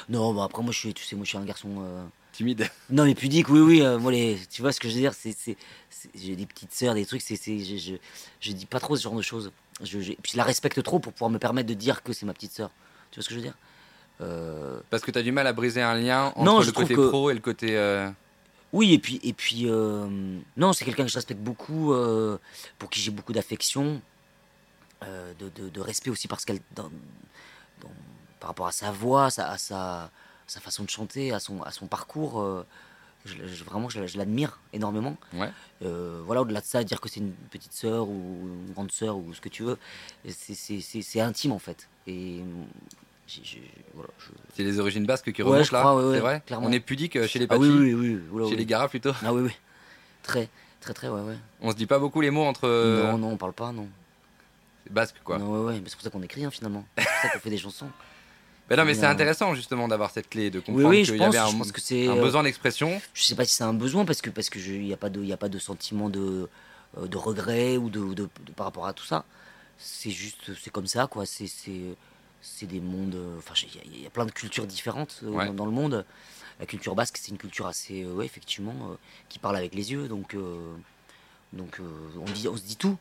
Non, 0.08 0.32
bah 0.34 0.44
après 0.44 0.62
moi 0.62 0.72
je 0.72 0.78
suis, 0.78 0.94
tu 0.94 1.04
sais, 1.04 1.16
moi 1.16 1.24
je 1.24 1.30
suis 1.30 1.38
un 1.38 1.44
garçon. 1.44 1.68
euh, 1.80 2.04
Timide. 2.32 2.68
Non 2.90 3.04
mais 3.04 3.14
pudique, 3.16 3.48
oui, 3.48 3.60
oui. 3.60 3.82
euh, 3.82 3.98
moi, 3.98 4.12
les, 4.12 4.38
tu 4.50 4.62
vois 4.62 4.72
ce 4.72 4.78
que 4.78 4.88
je 4.88 4.94
veux 4.94 5.00
dire 5.00 5.14
c'est, 5.14 5.34
j'ai 6.14 6.36
des 6.36 6.46
petites 6.46 6.72
sœurs, 6.72 6.94
des 6.94 7.06
trucs. 7.06 7.22
C'est, 7.22 7.36
c'est, 7.36 7.58
je, 7.58 7.76
je, 7.76 7.94
je 8.40 8.52
dis 8.52 8.66
pas 8.66 8.78
trop 8.78 8.94
ce 8.96 9.02
genre 9.02 9.14
de 9.16 9.22
choses. 9.22 9.50
Je, 9.82 10.00
je- 10.00 10.12
puis 10.12 10.32
je 10.32 10.36
la 10.36 10.44
respecte 10.44 10.82
trop 10.82 10.98
pour 10.98 11.12
pouvoir 11.12 11.30
me 11.30 11.38
permettre 11.38 11.68
de 11.68 11.74
dire 11.74 12.02
que 12.02 12.12
c'est 12.12 12.26
ma 12.26 12.34
petite 12.34 12.52
sœur. 12.52 12.70
Tu 13.10 13.16
vois 13.18 13.22
ce 13.24 13.28
que 13.28 13.34
je 13.34 13.40
veux 13.40 13.44
dire? 13.44 13.56
Euh, 14.20 14.78
Parce 14.90 15.02
que 15.02 15.10
tu 15.10 15.18
as 15.18 15.22
du 15.22 15.32
mal 15.32 15.46
à 15.46 15.52
briser 15.52 15.80
un 15.82 15.94
lien 15.94 16.26
entre 16.36 16.42
Non, 16.42 16.60
le 16.60 16.72
côté 16.72 16.94
que- 16.94 17.08
pro 17.08 17.30
et 17.30 17.34
le 17.34 17.40
côté. 17.40 17.76
euh, 17.76 18.10
Oui, 18.72 18.92
et 18.92 18.98
puis, 18.98 19.18
et 19.24 19.32
puis 19.32 19.62
euh, 19.68 20.06
non, 20.56 20.72
c'est 20.72 20.84
quelqu'un 20.84 21.04
que 21.04 21.10
je 21.10 21.16
respecte 21.16 21.40
beaucoup, 21.40 21.94
pour 22.78 22.90
qui 22.90 23.00
j'ai 23.00 23.10
beaucoup 23.10 23.32
d'affection, 23.32 24.00
de, 25.02 25.48
de- 25.56 25.68
de 25.70 25.80
respect 25.80 26.10
aussi 26.10 26.28
parce 26.28 26.44
qu'elle, 26.44 26.60
dans- 26.76 26.90
dans- 27.80 27.90
par 28.38 28.48
rapport 28.50 28.66
à 28.66 28.72
sa 28.72 28.90
voix, 28.90 29.26
à 29.26 29.30
sa, 29.30 29.50
à 29.50 29.58
sa, 29.58 30.10
sa 30.46 30.60
façon 30.60 30.84
de 30.84 30.90
chanter, 30.90 31.32
à 31.32 31.40
son, 31.40 31.62
à 31.62 31.70
son 31.70 31.86
parcours, 31.86 32.44
je, 33.24 33.34
je- 33.46 33.64
vraiment, 33.64 33.88
je, 33.88 34.06
je 34.06 34.18
l'admire 34.18 34.58
énormément. 34.72 35.16
Ouais. 35.34 35.50
Euh, 35.82 36.22
voilà, 36.24 36.42
au-delà 36.42 36.60
de 36.60 36.66
ça, 36.66 36.82
dire 36.84 37.00
que 37.00 37.08
c'est 37.08 37.20
une 37.20 37.32
petite 37.50 37.72
sœur 37.72 38.08
ou 38.08 38.48
une 38.66 38.72
grande 38.72 38.92
sœur 38.92 39.16
ou 39.16 39.32
ce 39.34 39.40
que 39.40 39.48
tu 39.48 39.62
veux, 39.62 39.78
c'est- 40.28 40.54
c'est 40.54 40.80
c'est- 40.80 41.02
c'est 41.02 41.20
intime 41.20 41.52
en 41.52 41.58
fait. 41.58 41.88
Et 42.06 42.40
voilà, 43.94 44.08
C'est 44.54 44.64
les 44.64 44.80
origines 44.80 45.06
basques 45.06 45.32
qui 45.32 45.42
Ouais, 45.42 45.48
remontent 45.50 45.68
là 45.72 45.80
crois, 45.80 45.96
ouais, 45.96 46.04
ouais, 46.08 46.14
C'est 46.14 46.20
vrai 46.20 46.42
clairement. 46.46 46.66
On 46.66 46.72
est 46.72 46.80
pudique 46.80 47.16
euh, 47.16 47.26
chez 47.28 47.38
les 47.38 47.44
Ah 47.44 47.48
papis, 47.54 47.62
oui, 47.62 47.94
oui, 47.94 47.94
oui. 47.94 48.20
oula, 48.32 48.48
chez 48.48 48.56
les 48.56 48.66
garas 48.66 48.88
plutôt. 48.88 49.12
Ah 49.22 49.32
oui, 49.32 49.42
oui. 49.42 49.52
Très, 50.22 50.48
très, 50.80 50.92
très, 50.94 51.08
ouais, 51.08 51.20
ouais. 51.20 51.38
On 51.60 51.70
se 51.70 51.76
dit 51.76 51.86
pas 51.86 51.98
beaucoup 51.98 52.20
les 52.20 52.30
mots 52.30 52.44
entre 52.44 52.66
euh, 52.66 53.12
Non, 53.12 53.18
non, 53.18 53.28
on 53.32 53.36
parle 53.36 53.52
pas, 53.52 53.70
non. 53.72 53.88
basques 54.90 55.20
quoi. 55.22 55.38
Non, 55.38 55.52
ouais, 55.66 55.74
ouais, 55.74 55.82
c'est 55.86 55.94
pour 55.94 56.02
ça 56.02 56.10
qu'on 56.10 56.22
écrit 56.22 56.44
hein, 56.44 56.50
finalement. 56.50 56.84
C'est 56.98 57.04
pour 57.04 57.12
ça 57.22 57.28
qu'on 57.30 57.38
fait 57.38 57.50
des 57.50 57.58
chansons. 57.58 57.88
Ben 58.70 58.76
non, 58.76 58.84
mais 58.84 58.92
Mais, 58.92 59.00
c'est 59.00 59.04
euh, 59.06 59.10
intéressant 59.10 59.54
justement 59.54 59.88
d'avoir 59.88 60.10
cette 60.12 60.28
clé, 60.30 60.48
de 60.50 60.58
Oui, 60.60 60.64
comprendre 60.64 60.88
oui, 60.90 61.04
je 61.04 61.12
qu'il 61.12 61.20
y 61.20 61.24
avait 61.24 61.38
un, 61.38 61.48
je 61.48 61.56
pense 61.56 61.72
que 61.72 61.80
c'est. 61.80 62.06
un 62.06 62.16
euh, 62.16 62.22
besoin 62.22 62.44
d'expression. 62.44 63.00
je 63.14 63.22
sais 63.24 63.34
pas 63.34 63.44
si 63.44 63.54
c'est 63.56 63.64
un 63.64 63.74
besoin 63.74 64.04
parce 64.04 64.22
que 64.22 64.30
parce 64.30 64.48
que 64.48 64.58
il 64.60 64.86
y 64.86 64.92
a 64.92 64.96
pas 64.96 65.10
de 65.10 65.22
y 65.24 65.32
a 65.32 65.36
pas 65.36 65.48
de 65.48 65.58
sentiment 65.58 66.08
de 66.08 66.48
euh, 66.98 67.06
de 67.08 67.16
regret 67.16 67.76
ou 67.76 67.90
de, 67.90 68.00
de- 68.14 68.14
de- 68.14 68.52
par 68.54 68.66
rapport 68.66 68.86
à 68.86 68.92
tout 68.92 69.04
ça. 69.04 69.24
C'est 69.76 70.10
juste 70.10 70.52
c'est 70.62 70.70
comme 70.70 70.86
ça 70.86 71.08
quoi. 71.08 71.26
C'est 71.26 71.48
c'est 71.48 71.96
c'est 72.42 72.66
des 72.66 72.80
mondes. 72.80 73.16
Enfin, 73.38 73.54
il 73.62 73.74
y, 73.74 73.78
a- 73.80 73.96
il 73.98 74.02
y 74.02 74.06
a 74.06 74.10
plein 74.10 74.24
de 74.24 74.30
cultures 74.32 74.66
différentes 74.66 75.20
Ouais. 75.24 75.46
dans, 75.46 75.52
dans 75.54 75.66
le 75.66 75.72
monde. 75.72 76.06
La 76.60 76.66
culture 76.66 76.94
basque, 76.94 77.16
c'est 77.18 77.30
une 77.30 77.38
culture 77.38 77.66
assez, 77.66 78.04
ouais, 78.04 78.26
effectivement, 78.26 78.74
euh, 78.90 78.94
qui 79.30 79.38
parle 79.38 79.56
avec 79.56 79.74
les 79.74 79.90
yeux. 79.92 80.06
Donc 80.08 80.34
euh, 80.34 80.58
donc 81.52 81.80
euh, 81.80 81.84
on 82.18 82.30
dit 82.30 82.46
on 82.46 82.56
se 82.56 82.62
dit 82.62 82.76
tout. 82.76 82.96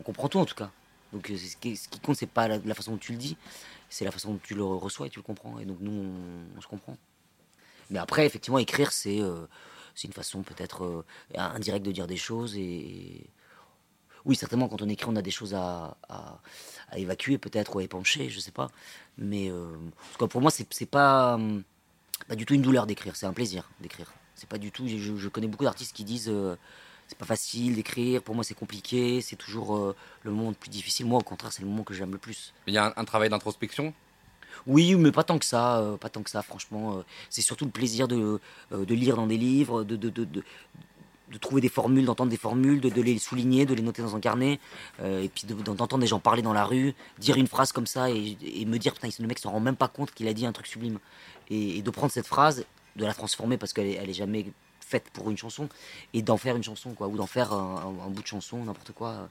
On 0.00 0.02
comprend 0.02 0.28
tout 0.28 0.38
en 0.38 0.44
tout 0.46 0.54
cas. 0.54 0.70
Donc 1.12 1.28
ce, 1.28 1.56
qui, 1.56 1.76
ce 1.76 1.88
qui 1.88 2.00
compte, 2.00 2.16
c'est 2.16 2.26
pas 2.26 2.48
la, 2.48 2.58
la 2.64 2.74
façon 2.74 2.92
dont 2.92 2.96
tu 2.98 3.12
le 3.12 3.18
dis, 3.18 3.36
c'est 3.94 4.04
la 4.04 4.10
façon 4.10 4.32
dont 4.32 4.40
tu 4.42 4.56
le 4.56 4.64
reçois 4.64 5.06
et 5.06 5.10
tu 5.10 5.20
le 5.20 5.22
comprends. 5.22 5.60
Et 5.60 5.64
donc 5.64 5.78
nous, 5.80 5.92
on, 6.56 6.60
se 6.60 6.66
comprend. 6.66 6.96
Mais 7.90 8.00
après, 8.00 8.26
effectivement, 8.26 8.58
écrire, 8.58 8.90
c'est 8.90 9.20
euh, 9.20 9.46
une 10.02 10.12
façon 10.12 10.42
peut-être 10.42 10.84
euh, 10.84 11.04
indirecte 11.36 11.86
de 11.86 11.92
dire 11.92 12.08
des 12.08 12.16
choses. 12.16 12.56
Et 12.56 13.30
oui, 14.24 14.34
certainement, 14.34 14.66
quand 14.66 14.82
on 14.82 14.88
écrit, 14.88 15.06
on 15.08 15.14
a 15.14 15.22
des 15.22 15.30
choses 15.30 15.54
à, 15.54 15.96
à, 16.08 16.40
évacuer, 16.96 17.38
peut-être, 17.38 17.76
ou 17.76 17.78
à 17.78 17.84
épancher, 17.84 18.30
je 18.30 18.40
sais 18.40 18.50
pas. 18.50 18.68
Mais 19.16 19.48
euh, 19.48 19.76
pour 20.18 20.40
moi, 20.40 20.50
c'est 20.50 20.86
pas, 20.86 21.38
pas 22.26 22.34
du 22.34 22.46
tout 22.46 22.54
une 22.54 22.62
douleur 22.62 22.88
d'écrire, 22.88 23.14
c'est 23.14 23.26
un 23.26 23.32
plaisir 23.32 23.70
d'écrire. 23.80 24.12
C'est 24.34 24.48
pas 24.48 24.58
du 24.58 24.72
tout. 24.72 24.88
Je, 24.88 25.16
je 25.16 25.28
connais 25.28 25.46
beaucoup 25.46 25.62
d'artistes 25.62 25.94
qui 25.94 26.02
disent 26.02 26.28
euh, 26.28 26.56
c'est 27.06 27.18
pas 27.18 27.26
facile 27.26 27.74
d'écrire, 27.74 28.22
pour 28.22 28.34
moi, 28.34 28.44
c'est 28.44 28.54
compliqué, 28.54 29.20
c'est 29.20 29.36
toujours 29.36 29.76
euh, 29.76 29.94
le 30.22 30.30
moment 30.30 30.48
le 30.50 30.54
plus 30.54 30.70
difficile. 30.70 31.06
Moi, 31.06 31.18
au 31.18 31.22
contraire, 31.22 31.52
c'est 31.52 31.62
le 31.62 31.68
moment 31.68 31.82
que 31.82 31.94
j'aime 31.94 32.12
le 32.12 32.18
plus. 32.18 32.54
Il 32.66 32.74
y 32.74 32.78
a 32.78 32.86
un, 32.86 32.92
un 32.96 33.04
travail 33.04 33.28
d'introspection? 33.28 33.92
Oui, 34.66 34.94
mais 34.94 35.12
pas 35.12 35.24
tant 35.24 35.38
que 35.38 35.44
ça, 35.44 35.78
euh, 35.80 35.96
pas 35.96 36.08
tant 36.08 36.22
que 36.22 36.30
ça, 36.30 36.42
franchement. 36.42 36.98
euh, 36.98 37.02
c'est 37.28 37.42
surtout 37.42 37.66
le 37.66 37.70
plaisir 37.70 38.08
de, 38.08 38.40
de 38.70 38.94
lire 38.94 39.16
dans 39.16 39.26
des 39.26 39.36
livres, 39.36 39.84
de, 39.84 39.96
de, 39.96 40.08
de, 40.08 40.24
de, 40.24 40.42
trouver 41.40 41.60
des 41.60 41.68
formules, 41.68 42.04
d'entendre 42.04 42.30
des 42.30 42.36
formules, 42.36 42.80
de, 42.80 43.02
les 43.02 43.18
souligner, 43.18 43.66
de 43.66 43.74
les 43.74 43.82
noter 43.82 44.02
dans 44.02 44.14
un 44.14 44.20
carnet, 44.20 44.60
et 45.02 45.28
puis 45.28 45.46
de- 45.48 45.54
d'entendre 45.54 45.98
des 45.98 46.06
gens 46.06 46.20
parler 46.20 46.42
dans 46.42 46.52
la 46.52 46.64
rue, 46.64 46.94
dire 47.18 47.36
une 47.36 47.48
phrase 47.48 47.72
comme 47.72 47.88
ça 47.88 48.08
et, 48.08 48.38
et 48.44 48.64
me 48.64 48.78
dire, 48.78 48.94
putain, 48.94 49.08
le 49.18 49.26
mec 49.26 49.40
se 49.40 49.48
rend 49.48 49.58
même 49.58 49.74
pas 49.74 49.88
compte 49.88 50.12
qu'il 50.12 50.28
a 50.28 50.32
dit 50.32 50.46
un 50.46 50.52
truc 50.52 50.68
sublime. 50.68 51.00
Et, 51.50 51.78
et 51.78 51.82
de 51.82 51.90
prendre 51.90 52.12
cette 52.12 52.28
phrase, 52.28 52.64
de 52.94 53.04
la 53.04 53.12
transformer 53.12 53.58
parce 53.58 53.72
qu'elle 53.72 53.88
est, 53.88 53.94
elle 53.94 54.08
est 54.08 54.14
jamais 54.14 54.46
faite 54.86 55.04
pour 55.12 55.30
une 55.30 55.36
chanson, 55.38 55.68
et 56.12 56.22
d'en 56.22 56.36
faire 56.36 56.56
une 56.56 56.62
chanson, 56.64 56.90
quoi, 56.94 57.08
ou 57.08 57.16
d'en 57.16 57.26
faire 57.26 57.52
un, 57.52 57.76
un- 58.02 58.06
un 58.06 58.10
bout 58.10 58.22
de 58.22 58.26
chanson, 58.26 58.58
n'importe 58.64 58.92
quoi. 58.92 59.28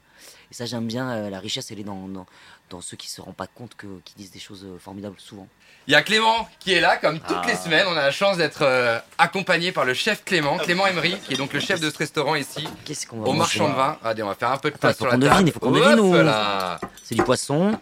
Et 0.50 0.54
ça, 0.54 0.66
j'aime 0.66 0.86
bien, 0.86 1.08
euh, 1.10 1.30
la 1.30 1.38
richesse, 1.38 1.70
elle 1.70 1.80
est 1.80 1.84
dans, 1.84 2.08
dans, 2.08 2.26
dans 2.70 2.80
ceux 2.80 2.96
qui 2.96 3.08
se 3.08 3.20
rendent 3.20 3.36
pas 3.36 3.46
compte 3.46 3.74
que, 3.76 3.86
qui 4.04 4.14
disent 4.16 4.30
des 4.32 4.38
choses 4.40 4.64
euh, 4.64 4.78
formidables 4.78 5.16
souvent. 5.18 5.46
Il 5.86 5.92
y 5.92 5.94
a 5.94 6.02
Clément 6.02 6.48
qui 6.60 6.72
est 6.72 6.80
là, 6.80 6.96
comme 6.96 7.18
toutes 7.20 7.36
Ah. 7.42 7.46
les 7.46 7.56
semaines. 7.56 7.86
On 7.88 7.92
a 7.92 8.02
la 8.02 8.10
chance 8.10 8.36
d'être 8.38 8.62
euh, 8.62 8.98
accompagné 9.18 9.70
par 9.70 9.84
le 9.84 9.92
chef 9.94 10.24
Clément, 10.24 10.56
Clément 10.58 10.86
Emery, 10.86 11.16
qui 11.20 11.34
est 11.34 11.36
donc 11.36 11.52
le 11.52 11.60
chef 11.60 11.78
de 11.80 11.90
ce 11.90 11.98
restaurant 11.98 12.34
ici, 12.34 12.66
Qu'est-ce 12.84 13.06
qu'on 13.06 13.20
va 13.20 13.28
au 13.28 13.32
marchand 13.34 13.68
de 13.68 13.74
vin. 13.74 13.98
Allez, 14.02 14.22
on 14.22 14.28
va 14.28 14.34
faire 14.34 14.50
un 14.50 14.56
peu 14.58 14.70
de 14.70 14.76
place 14.78 14.96
sur 14.96 15.04
la 15.06 15.12
table. 15.12 15.24
devine, 15.24 15.46
il 15.46 15.52
faut 15.52 15.60
qu'on 15.60 15.70
devine. 15.72 16.78
C'est 17.02 17.14
du 17.14 17.22
poisson. 17.22 17.78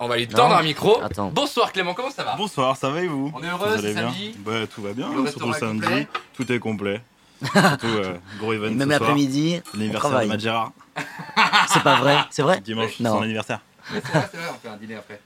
On 0.00 0.08
va 0.08 0.16
lui 0.16 0.26
Non. 0.28 0.36
tendre 0.36 0.54
un 0.56 0.62
micro. 0.62 1.00
Attends. 1.02 1.30
Bonsoir 1.30 1.72
Clément, 1.72 1.94
comment 1.94 2.10
ça 2.10 2.24
va 2.24 2.36
Bonsoir, 2.36 2.76
ça 2.76 2.90
va 2.90 3.02
et 3.02 3.06
vous 3.06 3.30
On 3.34 3.42
est 3.42 3.48
heureux, 3.48 3.68
Vous 3.68 3.72
allez 3.74 3.88
c'est 3.88 3.94
bien 3.94 4.08
samedi 4.10 4.34
Bah, 4.38 4.66
Tout 4.72 4.82
va 4.82 4.92
bien, 4.92 5.08
Le 5.14 5.26
surtout 5.30 5.48
le 5.50 5.56
est 5.56 5.58
samedi. 5.60 5.80
complet 5.86 6.08
Tout 6.34 6.52
est 6.52 6.58
complet. 6.58 7.00
surtout 7.42 7.86
euh, 7.86 8.14
gros 8.38 8.52
event 8.52 8.70
Même 8.70 8.88
l'après-midi, 8.90 9.60
L'anniversaire 9.74 9.92
de 9.92 10.14
travaille. 10.14 10.28
Matt 10.28 10.40
Gérard. 10.40 10.72
C'est 11.68 11.82
pas 11.82 11.96
vrai, 11.96 12.18
c'est 12.30 12.42
vrai 12.42 12.60
Dimanche, 12.60 13.00
Non. 13.00 13.16
son 13.16 13.22
anniversaire. 13.22 13.60
C'est 13.92 14.00
vrai, 14.00 14.28
c'est 14.30 14.36
vrai, 14.36 14.46
on 14.54 14.58
fait 14.58 14.68
un 14.68 14.76
dîner 14.76 14.96
après. 14.96 15.20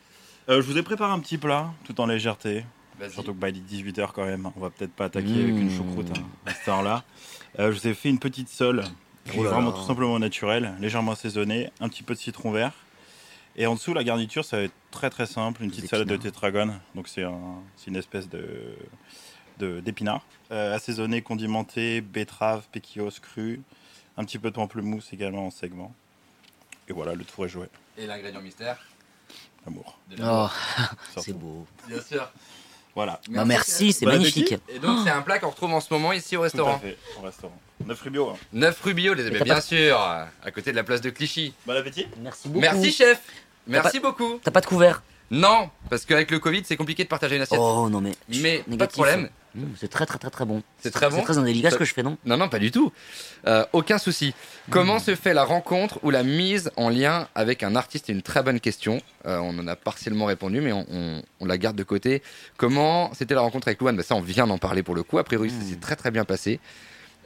Euh, 0.49 0.61
je 0.63 0.67
vous 0.67 0.77
ai 0.79 0.83
préparé 0.83 1.13
un 1.13 1.19
petit 1.21 1.39
plat, 1.39 1.67
tout 1.85 2.01
en 2.01 2.07
légèreté. 2.07 2.65
Vas-y. 3.01 3.11
Surtout 3.13 3.33
que 3.35 3.39
bah, 3.39 3.49
il 3.49 3.57
est 3.57 3.61
18h 3.83 4.09
quand 4.15 4.25
même. 4.25 4.51
On 4.57 4.61
va 4.61 4.71
peut-être 4.71 4.93
pas 4.93 5.07
attaquer 5.07 5.27
Mmh. 5.29 5.41
avec 5.43 5.55
une 5.57 5.71
choucroute 5.77 6.07
hein, 6.17 6.23
à 6.47 6.53
cette 6.55 6.69
heure-là. 6.69 7.03
Euh, 7.59 7.73
je 7.73 7.79
vous 7.81 7.89
ai 7.89 7.95
fait 7.95 8.09
une 8.11 8.19
petite 8.21 8.49
sole, 8.49 8.85
qui 9.25 9.39
Oh 9.39 9.45
est 9.45 9.49
vraiment 9.49 9.73
tout 9.73 9.83
simplement 9.85 10.19
naturelle, 10.19 10.75
légèrement 10.81 11.13
assaisonnée, 11.13 11.71
un 11.81 11.89
petit 11.89 12.03
peu 12.05 12.15
de 12.15 12.19
citron 12.21 12.53
vert. 12.53 12.73
Et 13.57 13.67
en 13.67 13.75
dessous, 13.75 13.95
la 13.95 14.03
garniture, 14.05 14.45
ça 14.45 14.57
va 14.59 14.63
être 14.65 14.75
très 14.91 15.11
très 15.11 15.27
simple. 15.27 15.63
Une 15.63 15.71
petite 15.71 15.89
salade 15.89 16.09
de 16.09 16.17
tétragone. 16.17 16.81
Donc 16.95 17.09
c'est 17.09 17.23
un- 17.23 17.63
c'est 17.77 17.89
une 17.89 17.97
espèce 17.97 18.29
de 18.29 18.75
de- 19.59 19.79
d'épinards. 19.79 20.27
Euh, 20.51 20.75
assaisonné, 20.75 21.23
condimenté, 21.23 22.01
betterave, 22.01 22.65
péquillos 22.73 23.11
cru. 23.23 23.63
Un 24.17 24.25
petit 24.25 24.39
peu 24.41 24.51
de 24.51 24.55
pamplemousse 24.57 25.13
également 25.13 25.47
en 25.47 25.51
segment. 25.53 25.95
Et 26.89 26.93
voilà, 26.93 27.15
le 27.15 27.25
tour 27.25 27.47
est 27.47 27.49
joué. 27.49 27.67
Et 27.97 28.07
l'ingrédient 28.09 28.41
mystère? 28.41 28.85
Amour. 29.67 29.97
de 30.11 30.17
la- 30.17 30.51
Oh, 31.17 31.21
c'est 31.21 31.33
beau. 31.33 31.67
Bien 31.89 32.01
sûr. 32.03 32.29
Voilà. 32.97 33.21
Bah 33.31 33.45
merci, 33.45 33.93
c'est 33.93 34.07
magnifique. 34.07 34.55
Et 34.69 34.79
donc 34.81 34.99
c'est 35.05 35.11
un 35.11 35.23
plat 35.23 35.39
qu'on 35.39 35.51
retrouve 35.51 35.73
en 35.73 35.81
ce 35.81 35.93
moment 35.95 36.13
ici 36.13 36.37
au 36.37 36.41
Tout 36.41 36.43
à 36.43 36.45
restaurant. 36.47 36.79
fait, 36.81 36.99
au 37.19 37.23
restaurant. 37.23 37.59
9 37.87 38.01
rubio. 38.01 38.31
hein. 38.31 38.37
9 38.53 38.81
rue 38.83 38.95
Bio, 38.95 39.15
les 39.15 39.27
amis, 39.27 39.39
bien 39.43 39.55
pas- 39.57 39.61
sûr, 39.61 39.99
à 39.99 40.51
côté 40.55 40.71
de 40.71 40.77
la 40.77 40.85
place 40.85 41.01
de 41.01 41.11
Clichy. 41.11 41.53
Bon 41.67 41.77
appétit 41.77 42.07
Merci 42.23 42.49
beaucoup. 42.49 42.61
Merci 42.61 42.93
chef 42.93 43.21
Merci 43.67 44.01
beaucoup 44.01 44.39
T'as 44.43 44.51
pas 44.51 44.61
de 44.61 44.67
couvert 44.67 45.03
Non, 45.31 45.71
parce 45.91 46.05
qu'avec 46.05 46.31
le 46.31 46.39
Covid, 46.39 46.63
c'est 46.65 46.77
compliqué 46.77 47.05
de 47.05 47.09
partager 47.09 47.37
une 47.37 47.43
assiette. 47.43 47.61
Oh 47.63 47.89
non 47.91 48.01
mais. 48.01 48.13
Mais 48.29 48.59
pas 48.59 48.65
de 48.67 48.71
négatif. 48.71 48.93
problème. 48.95 49.29
Mmh, 49.57 49.63
c'est 49.81 49.89
très 49.89 50.05
très 50.05 50.19
très 50.19 50.31
très 50.31 50.45
bon. 50.45 50.63
C'est 50.81 50.91
très 50.91 51.09
bon 51.09 51.19
C'est 51.19 51.23
très 51.23 51.39
indélicat 51.39 51.69
ce 51.71 51.75
Ça- 51.75 51.79
que 51.79 51.85
je 51.85 51.95
fais, 51.95 52.03
non 52.03 52.19
Non, 52.27 52.37
non, 52.37 52.49
pas 52.49 52.59
du 52.59 52.73
tout. 52.73 52.93
Euh, 53.47 53.65
aucun 53.73 53.99
souci. 53.99 54.35
Comment 54.69 54.99
se 54.99 55.15
fait 55.15 55.33
la 55.33 55.45
rencontre 55.45 56.01
ou 56.03 56.11
la 56.11 56.25
mise 56.25 56.73
en 56.77 56.89
lien 56.89 57.29
avec 57.37 57.63
un 57.63 57.77
artiste? 57.77 58.07
C'est 58.09 58.13
une 58.13 58.21
très 58.23 58.43
bonne 58.43 58.59
question. 58.59 59.01
Euh, 59.27 59.39
on 59.39 59.57
en 59.61 59.69
a 59.69 59.77
partiellement 59.77 60.25
répondu, 60.27 60.61
mais 60.61 60.73
on, 60.73 60.85
on- 60.91 61.23
on 61.41 61.45
la 61.47 61.57
garde 61.57 61.77
de 61.77 61.85
côté. 61.85 62.21
Comment 62.57 63.13
c'était 63.15 63.35
la 63.35 63.43
rencontre 63.43 63.69
avec 63.69 63.81
Louane? 63.81 63.97
Bah, 63.97 64.03
Ça, 64.03 64.17
on 64.17 64.21
vient 64.21 64.47
d'en 64.49 64.59
parler 64.59 64.83
pour 64.83 64.97
le 64.97 65.05
coup. 65.05 65.19
A 65.19 65.25
priori, 65.25 65.51
ça 65.51 65.57
Mm. 65.57 65.69
s'est 65.71 65.77
très 65.81 65.95
très 65.97 66.11
bien 66.11 66.25
passé. 66.25 66.59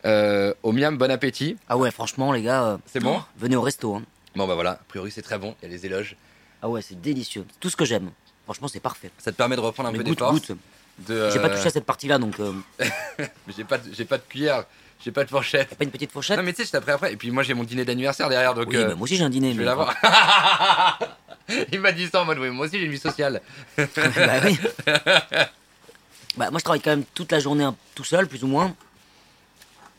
Euh, 0.04 0.54
au 0.62 0.72
miam, 0.72 0.96
bon 0.96 1.10
appétit. 1.10 1.56
Ah 1.68 1.76
ouais, 1.76 1.90
franchement 1.90 2.32
les 2.32 2.42
gars, 2.42 2.62
euh, 2.64 2.76
C'est 2.86 3.00
bon 3.00 3.20
venez 3.38 3.56
au 3.56 3.62
resto. 3.62 3.94
hein. 3.96 4.02
Bon, 4.36 4.46
bah 4.46 4.54
voilà, 4.54 4.72
a 4.72 4.80
priori, 4.88 5.10
c'est 5.10 5.22
très 5.22 5.38
bon. 5.38 5.54
Il 5.62 5.68
y 5.68 5.72
a 5.72 5.74
les 5.76 5.86
éloges. 5.86 6.16
Ah 6.62 6.68
ouais, 6.68 6.82
c'est 6.82 7.00
délicieux. 7.00 7.44
C'est 7.50 7.60
Tout 7.60 7.70
ce 7.70 7.76
que 7.76 7.84
j'aime. 7.84 8.10
Franchement, 8.44 8.68
c'est 8.68 8.80
parfait. 8.80 9.10
Ça 9.18 9.32
te 9.32 9.36
permet 9.36 9.56
de 9.56 9.60
reprendre 9.60 9.88
un 9.88 9.92
Mais 9.92 9.98
peu 9.98 10.04
goûte, 10.04 10.18
d'effort. 10.18 10.32
goûte. 10.32 10.52
de, 11.06 11.30
J'ai 11.30 11.40
pas 11.40 11.50
touché 11.50 11.66
à 11.66 11.70
cette 11.70 11.84
partie-là, 11.84 12.18
donc 12.18 12.38
euh, 12.40 12.52
J'ai 13.56 13.64
pas, 13.64 13.78
de- 13.78 13.92
j'ai 13.92 14.04
pas 14.04 14.18
de 14.18 14.22
cuillère. 14.28 14.64
J'ai 15.04 15.12
pas 15.12 15.24
de 15.24 15.28
fourchette. 15.30 15.68
T'as 15.70 15.76
pas 15.76 15.84
une 15.84 15.90
petite 15.90 16.10
fourchette 16.10 16.36
Non, 16.38 16.42
mais 16.42 16.52
tu 16.52 16.64
sais, 16.64 16.70
je 16.72 16.76
appris 16.76 16.90
après. 16.92 17.12
Et 17.12 17.16
puis 17.16 17.30
moi, 17.30 17.42
j'ai 17.44 17.54
mon 17.54 17.62
dîner 17.64 17.84
d'anniversaire 17.84 18.28
derrière, 18.28 18.54
donc 18.54 18.66
Oui, 18.68 18.76
euh, 18.76 18.88
bah, 18.88 18.94
moi 18.96 19.04
aussi 19.04 19.16
j'ai 19.16 19.22
un 19.24 19.30
dîner. 19.30 19.52
je 19.52 19.58
vais 19.58 19.64
l'avoir. 19.64 19.94
Il 21.72 21.80
m'a 21.80 21.92
dit 21.92 22.06
ça 22.08 22.22
en 22.22 22.24
mode, 22.24 22.38
oui, 22.38 22.50
moi 22.50 22.66
aussi 22.66 22.78
j'ai 22.78 22.84
une 22.84 22.90
vie 22.92 22.98
sociale. 22.98 23.40
bah 23.78 23.84
oui. 24.44 24.58
Bah, 26.36 26.50
moi 26.50 26.58
je 26.58 26.64
travaille 26.64 26.80
quand 26.80 26.90
même 26.90 27.04
toute 27.14 27.32
la 27.32 27.40
journée 27.40 27.64
hein, 27.64 27.74
tout 27.94 28.04
seul, 28.04 28.26
plus 28.28 28.42
ou 28.44 28.46
moins. 28.48 28.74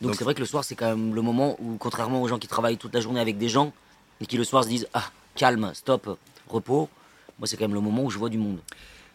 Donc 0.00 0.14
c'est 0.14 0.24
vrai 0.24 0.34
que 0.34 0.40
le 0.40 0.46
soir 0.46 0.64
c'est 0.64 0.74
quand 0.76 0.88
même 0.88 1.14
le 1.14 1.22
moment 1.22 1.56
où, 1.60 1.76
contrairement 1.76 2.22
aux 2.22 2.28
gens 2.28 2.38
qui 2.38 2.48
travaillent 2.48 2.78
toute 2.78 2.94
la 2.94 3.00
journée 3.00 3.20
avec 3.20 3.36
des 3.38 3.48
gens 3.48 3.72
et 4.20 4.26
qui 4.26 4.36
le 4.36 4.44
soir 4.44 4.64
se 4.64 4.68
disent 4.68 4.88
Ah, 4.94 5.10
calme, 5.34 5.70
stop, 5.74 6.18
repos, 6.48 6.88
moi 7.38 7.46
c'est 7.46 7.56
quand 7.56 7.64
même 7.64 7.74
le 7.74 7.80
moment 7.80 8.04
où 8.04 8.10
je 8.10 8.18
vois 8.18 8.28
du 8.30 8.38
monde. 8.38 8.60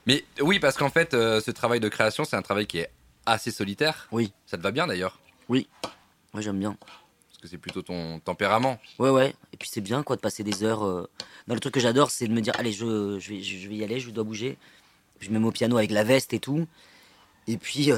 Mais 0.05 0.23
oui, 0.39 0.59
parce 0.59 0.77
qu'en 0.77 0.89
fait, 0.91 1.15
euh, 1.15 1.41
ce 1.41 1.49
travail 1.49 1.79
de 1.79 1.89
création, 1.89 2.23
c'est 2.25 2.35
un 2.35 2.43
travail 2.43 2.67
qui 2.67 2.77
est 2.77 2.91
assez 3.25 3.49
solitaire. 3.49 4.07
Oui, 4.11 4.31
Ça 4.45 4.55
te 4.57 4.61
va 4.61 4.69
bien 4.71 4.85
d'ailleurs, 4.85 5.19
moi 5.49 6.41
j'aime 6.41 6.59
bien. 6.59 6.75
parce 6.81 7.39
que 7.41 7.47
c'est 7.47 7.57
plutôt 7.57 7.81
ton 7.81 8.19
tempérament. 8.19 8.77
Ouais, 8.99 9.09
ouais. 9.09 9.33
Et 9.53 9.57
puis 9.57 9.69
c'est 9.71 9.81
bien 9.81 10.03
quoi 10.03 10.15
de 10.17 10.21
passer 10.21 10.43
des 10.43 10.63
heures. 10.63 10.85
euh, 10.85 11.09
Non, 11.47 11.53
le 11.55 11.59
truc 11.61 11.73
que 11.73 11.79
j'adore 11.79 12.11
c'est 12.11 12.27
de 12.27 12.33
me 12.33 12.41
dire 12.41 12.53
Allez, 12.59 12.71
je, 12.73 13.17
je, 13.19 13.29
vais, 13.33 13.41
je, 13.41 13.57
je 13.57 13.67
vais 13.69 13.75
y 13.75 13.83
aller, 13.83 13.99
je 13.99 14.09
dois 14.11 14.23
bouger. 14.23 14.57
Je 15.21 15.29
me 15.29 15.39
mets 15.39 15.47
au 15.47 15.51
piano 15.51 15.77
avec 15.77 15.91
la 15.91 16.03
veste 16.03 16.33
et 16.33 16.39
tout. 16.39 16.67
Et 17.47 17.57
puis, 17.57 17.91
euh, 17.91 17.97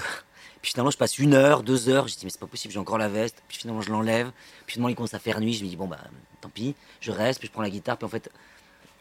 puis 0.62 0.72
finalement 0.72 0.92
je 0.92 0.98
passe 0.98 1.18
une 1.20 1.34
heure, 1.34 1.64
deux 1.64 1.90
heures. 1.90 2.08
Je 2.08 2.16
dis 2.16 2.26
Mais 2.26 2.30
c'est 2.32 2.40
pas 2.40 2.48
possible, 2.48 2.74
j'ai 2.74 2.80
encore 2.80 2.98
la 2.98 3.10
veste. 3.10 3.42
Puis 3.48 3.58
finalement 3.58 3.82
je 3.82 3.90
l'enlève. 3.92 4.32
Puis 4.66 4.74
finalement 4.74 4.90
il 4.90 4.96
commence 4.96 5.14
à 5.14 5.20
faire 5.20 5.40
nuit. 5.40 5.54
Je 5.54 5.64
me 5.64 5.70
dis 5.70 5.76
Bon 5.76 5.88
bah 5.88 6.00
tant 6.42 6.50
pis, 6.50 6.76
je 7.02 7.12
reste. 7.12 7.40
Puis 7.40 7.48
je 7.48 7.54
prends 7.54 7.62
la 7.62 7.70
guitare. 7.70 7.98
Puis 7.98 8.06
en 8.06 8.10
fait, 8.10 8.30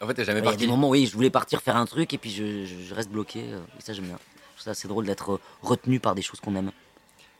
En 0.01 0.07
fait, 0.07 0.13
t'es 0.13 0.25
jamais 0.25 0.39
il 0.39 0.43
y 0.43 0.47
a 0.47 0.51
parti. 0.51 0.65
des 0.65 0.67
moments, 0.71 0.89
oui, 0.89 1.05
je 1.07 1.13
voulais 1.13 1.29
partir 1.29 1.61
faire 1.61 1.75
un 1.75 1.85
truc. 1.85 2.13
Et 2.13 2.17
puis 2.17 2.29
je, 2.31 2.65
je- 2.65 2.83
je 2.83 2.93
reste 2.93 3.09
bloqué. 3.09 3.41
euh, 3.51 3.59
Et 3.79 3.81
ça 3.81 3.93
j'aime 3.93 4.05
bien. 4.05 4.19
Je 4.19 4.61
trouve 4.61 4.63
ça 4.65 4.71
assez 4.71 4.87
drôle 4.87 5.05
d'être 5.05 5.33
euh, 5.33 5.41
retenu 5.61 5.99
par 5.99 6.15
des 6.15 6.21
choses 6.21 6.39
qu'on 6.39 6.55
aime. 6.55 6.71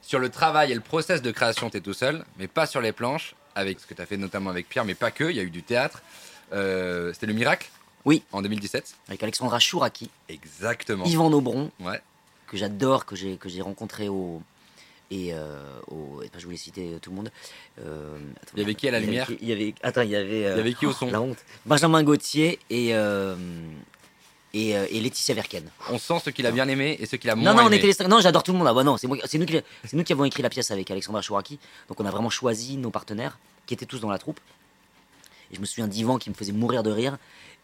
Sur 0.02 0.18
le 0.20 0.28
travail 0.30 0.70
et 0.72 0.74
le 0.74 0.80
process 0.80 1.20
de 1.22 1.30
création, 1.30 1.68
t'es 1.70 1.80
tout 1.80 1.92
seul, 1.92 2.24
mais 2.38 2.46
pas 2.48 2.66
sur 2.66 2.80
les 2.80 2.92
planches, 2.92 3.34
avec 3.54 3.80
ce 3.80 3.86
que 3.86 3.94
t'as 3.94 4.06
fait 4.06 4.16
notamment 4.16 4.50
avec 4.50 4.68
Pierre, 4.68 4.84
mais 4.84 4.94
pas 4.94 5.10
que. 5.10 5.24
Il 5.24 5.36
y 5.36 5.40
a 5.40 5.42
eu 5.42 5.50
du 5.50 5.62
théâtre. 5.62 6.00
Euh, 6.52 7.12
C'était 7.12 7.26
le 7.26 7.34
miracle? 7.34 7.68
Oui. 8.04 8.22
En 8.32 8.40
2017. 8.40 8.94
Avec 9.08 9.22
Alexandra 9.22 9.58
Chouraki, 9.58 10.08
Exactement. 10.28 11.04
Yvan 11.04 11.30
Aubron. 11.32 11.70
Ouais. 11.80 12.00
Que 12.48 12.56
j'adore, 12.56 13.06
que 13.06 13.14
j'ai 13.16 13.36
que 13.36 13.48
j'ai 13.48 13.62
rencontré 13.62 14.08
au 14.08 14.42
et 15.10 15.32
euh, 15.32 15.78
au 15.90 16.22
et 16.22 16.28
pas 16.28 16.38
je 16.38 16.44
voulais 16.44 16.56
citer 16.56 16.98
tout 17.00 17.10
le 17.10 17.16
monde. 17.16 17.30
Euh, 17.80 18.18
attends, 18.42 18.52
Il 18.56 18.60
y 18.60 18.64
avait 18.64 18.74
qui 18.74 18.88
à 18.88 18.90
la 18.90 18.98
il 18.98 19.02
y 19.02 19.06
avait 19.06 19.26
lumière 19.26 19.30
Il 19.40 19.48
y 19.48 19.52
avait 19.52 19.74
attends 19.82 20.02
il 20.02 20.10
y 20.10 20.16
avait 20.16 20.46
euh, 20.46 20.54
Il 20.54 20.58
y 20.58 20.60
avait 20.60 20.74
qui 20.74 20.86
au 20.86 20.92
son 20.92 21.10
la 21.10 21.20
honte 21.20 21.38
Benjamin 21.66 22.02
Gauthier 22.02 22.58
et 22.70 22.92
et, 24.54 24.70
et 24.70 25.00
Laetitia 25.00 25.34
Verken. 25.34 25.64
On 25.90 25.98
sent 25.98 26.20
ce 26.24 26.30
qu'il 26.30 26.46
a 26.46 26.50
bien 26.50 26.66
aimé 26.68 26.96
et 26.98 27.04
ce 27.06 27.16
qu'il 27.16 27.28
a 27.28 27.36
moins 27.36 27.52
Non 27.52 27.56
non 27.58 27.64
on 27.64 27.66
aimé. 27.68 27.76
était 27.76 27.86
les 27.86 27.92
cinq. 27.92 28.08
Non 28.08 28.20
j'adore 28.20 28.42
tout 28.42 28.52
le 28.52 28.58
monde. 28.58 28.66
Ah 28.68 28.74
bah 28.74 28.82
non 28.82 28.96
c'est 28.96 29.06
moi 29.06 29.18
c'est 29.26 29.38
nous 29.38 29.46
qui 29.46 29.60
c'est 29.84 29.94
nous 29.96 30.04
qui 30.04 30.12
avons 30.12 30.24
écrit 30.24 30.42
la 30.42 30.48
pièce 30.48 30.70
avec 30.70 30.90
Alexandra 30.90 31.20
Chouraki. 31.22 31.58
Donc 31.88 32.00
on 32.00 32.06
a 32.06 32.10
vraiment 32.10 32.30
choisi 32.30 32.76
nos 32.78 32.90
partenaires 32.90 33.38
qui 33.66 33.74
étaient 33.74 33.86
tous 33.86 34.00
dans 34.00 34.10
la 34.10 34.18
troupe. 34.18 34.40
Et 35.50 35.56
je 35.56 35.60
me 35.60 35.66
souviens 35.66 35.86
d'Yvan 35.86 36.18
qui 36.18 36.28
me 36.30 36.34
faisait 36.34 36.52
mourir 36.52 36.82
de 36.82 36.90
rire. 36.90 37.18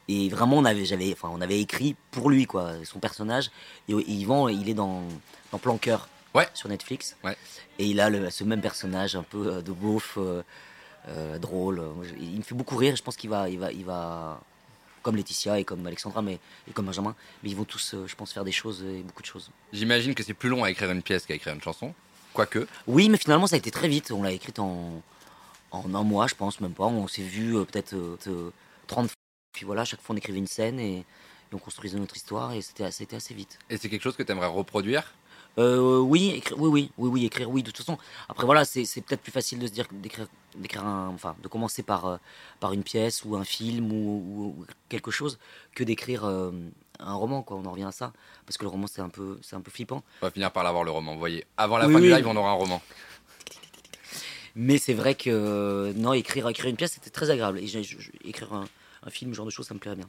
Et 0.08 0.28
vraiment, 0.28 0.58
on 0.58 0.64
avait, 0.64 0.84
j'avais, 0.84 1.12
enfin, 1.12 1.30
on 1.32 1.40
avait 1.40 1.60
écrit 1.60 1.96
pour 2.10 2.28
lui, 2.30 2.46
quoi, 2.46 2.72
son 2.84 2.98
personnage. 2.98 3.50
Et, 3.88 3.92
et 3.92 4.10
Yvan, 4.12 4.48
il 4.48 4.68
est 4.68 4.74
dans, 4.74 5.02
dans 5.52 5.58
Plan 5.58 5.76
Cœur 5.78 6.08
Ouais. 6.34 6.48
sur 6.52 6.68
Netflix. 6.68 7.16
Ouais. 7.24 7.36
Et 7.78 7.86
il 7.86 8.00
a 8.00 8.10
le- 8.10 8.28
ce 8.30 8.42
même 8.44 8.60
personnage, 8.60 9.14
un 9.16 9.22
peu 9.22 9.46
euh, 9.54 9.62
de 9.62 9.72
beauf, 9.72 10.14
euh, 10.18 10.42
euh, 11.08 11.38
drôle. 11.38 11.82
Il 12.20 12.36
me 12.38 12.42
fait 12.42 12.54
beaucoup 12.54 12.76
rire. 12.76 12.96
Je 12.96 13.02
pense 13.02 13.16
qu'il 13.16 13.30
va, 13.30 13.48
il 13.48 13.58
va, 13.58 13.70
il 13.72 13.84
va, 13.84 14.40
comme 15.02 15.16
Laetitia 15.16 15.58
et 15.60 15.64
comme 15.64 15.86
Alexandra, 15.86 16.22
mais 16.22 16.38
et 16.68 16.72
comme 16.72 16.86
Benjamin, 16.86 17.14
mais 17.42 17.50
ils 17.50 17.56
vont 17.56 17.64
tous, 17.64 17.94
je 18.06 18.14
pense, 18.16 18.32
faire 18.32 18.44
des 18.44 18.52
choses 18.52 18.82
et 18.82 19.02
beaucoup 19.02 19.22
de 19.22 19.26
choses. 19.26 19.50
J'imagine 19.72 20.14
que 20.14 20.22
c'est 20.22 20.34
plus 20.34 20.48
long 20.48 20.64
à 20.64 20.70
écrire 20.70 20.90
une 20.90 21.02
pièce 21.02 21.24
qu'à 21.24 21.34
écrire 21.34 21.54
une 21.54 21.62
chanson. 21.62 21.94
Quoique. 22.32 22.66
Oui, 22.88 23.08
mais 23.08 23.16
finalement, 23.18 23.46
ça 23.46 23.54
a 23.54 23.58
été 23.58 23.70
très 23.70 23.86
vite. 23.88 24.10
On 24.10 24.22
l'a 24.22 24.32
écrite 24.32 24.58
en, 24.58 25.02
en 25.70 25.94
un 25.94 26.02
mois, 26.02 26.26
je 26.26 26.34
pense, 26.34 26.60
même 26.60 26.72
pas. 26.74 26.84
On 26.86 27.06
s'est 27.06 27.22
vu 27.22 27.56
euh, 27.56 27.64
peut-être 27.64 27.94
euh, 27.94 28.16
euh, 28.26 28.50
30 28.88 29.06
fois. 29.08 29.14
Puis 29.54 29.64
voilà, 29.64 29.86
chaque 29.86 30.02
fois, 30.02 30.14
on 30.14 30.18
écrivait 30.18 30.38
une 30.38 30.46
scène 30.46 30.78
et, 30.78 30.98
et 30.98 31.54
on 31.54 31.58
construisait 31.58 31.98
notre 31.98 32.16
histoire 32.16 32.52
et 32.52 32.60
c'était 32.60 32.84
assez 32.84 33.34
vite. 33.34 33.58
Et 33.70 33.78
c'est 33.78 33.88
quelque 33.88 34.02
chose 34.02 34.16
que 34.16 34.22
t'aimerais 34.22 34.48
reproduire? 34.48 35.14
Euh, 35.56 36.00
oui, 36.00 36.32
écrire, 36.36 36.60
oui, 36.60 36.68
oui, 36.68 36.90
oui, 36.98 37.10
oui, 37.10 37.24
écrire, 37.26 37.48
oui, 37.50 37.62
de 37.62 37.70
toute 37.70 37.78
façon. 37.78 37.96
Après, 38.28 38.44
voilà, 38.44 38.64
c'est 38.64 38.82
peut-être 39.02 39.20
plus 39.20 39.32
facile 39.32 39.60
de 39.60 39.66
se 39.66 39.72
dire 39.72 39.86
d'écrire, 39.92 40.84
enfin, 40.84 41.36
de 41.42 41.48
commencer 41.48 41.82
par, 41.82 42.06
euh, 42.06 42.16
par 42.58 42.72
une 42.72 42.82
pièce 42.82 43.24
ou 43.24 43.36
un 43.36 43.44
film 43.44 43.92
ou, 43.92 44.66
quelque 44.88 45.12
chose 45.12 45.38
que 45.74 45.84
d'écrire 45.84 46.24
euh, 46.24 46.50
un 46.98 47.14
roman, 47.14 47.42
quoi. 47.42 47.56
On 47.56 47.64
en 47.66 47.70
revient 47.70 47.84
à 47.84 47.92
ça. 47.92 48.12
Parce 48.46 48.58
que 48.58 48.64
le 48.64 48.68
roman, 48.68 48.88
c'est 48.88 49.00
un 49.00 49.08
peu, 49.08 49.38
c'est 49.42 49.54
un 49.54 49.60
peu 49.60 49.70
flippant. 49.70 50.02
On 50.22 50.26
va 50.26 50.32
finir 50.32 50.50
par 50.50 50.64
l'avoir 50.64 50.82
le 50.82 50.90
roman. 50.90 51.12
Vous 51.12 51.20
voyez, 51.20 51.46
avant 51.56 51.78
la 51.78 51.86
Oui, 51.86 51.94
fin 51.94 52.00
du 52.00 52.08
live, 52.08 52.26
on 52.26 52.36
aura 52.36 52.50
un 52.50 52.54
roman. 52.54 52.82
Mais 54.56 54.78
c'est 54.78 54.94
vrai 54.94 55.14
que 55.14 55.92
non, 55.96 56.12
écrire, 56.14 56.48
écrire 56.48 56.70
une 56.70 56.76
pièce, 56.76 56.92
c'était 56.92 57.10
très 57.10 57.30
agréable. 57.30 57.58
Et 57.60 57.64
écrire 58.24 58.52
un, 58.52 58.64
un 59.06 59.10
film, 59.10 59.32
ce 59.32 59.36
genre 59.36 59.46
de 59.46 59.50
choses, 59.50 59.66
ça 59.66 59.74
me 59.74 59.78
plairait 59.78 59.96
bien. 59.96 60.08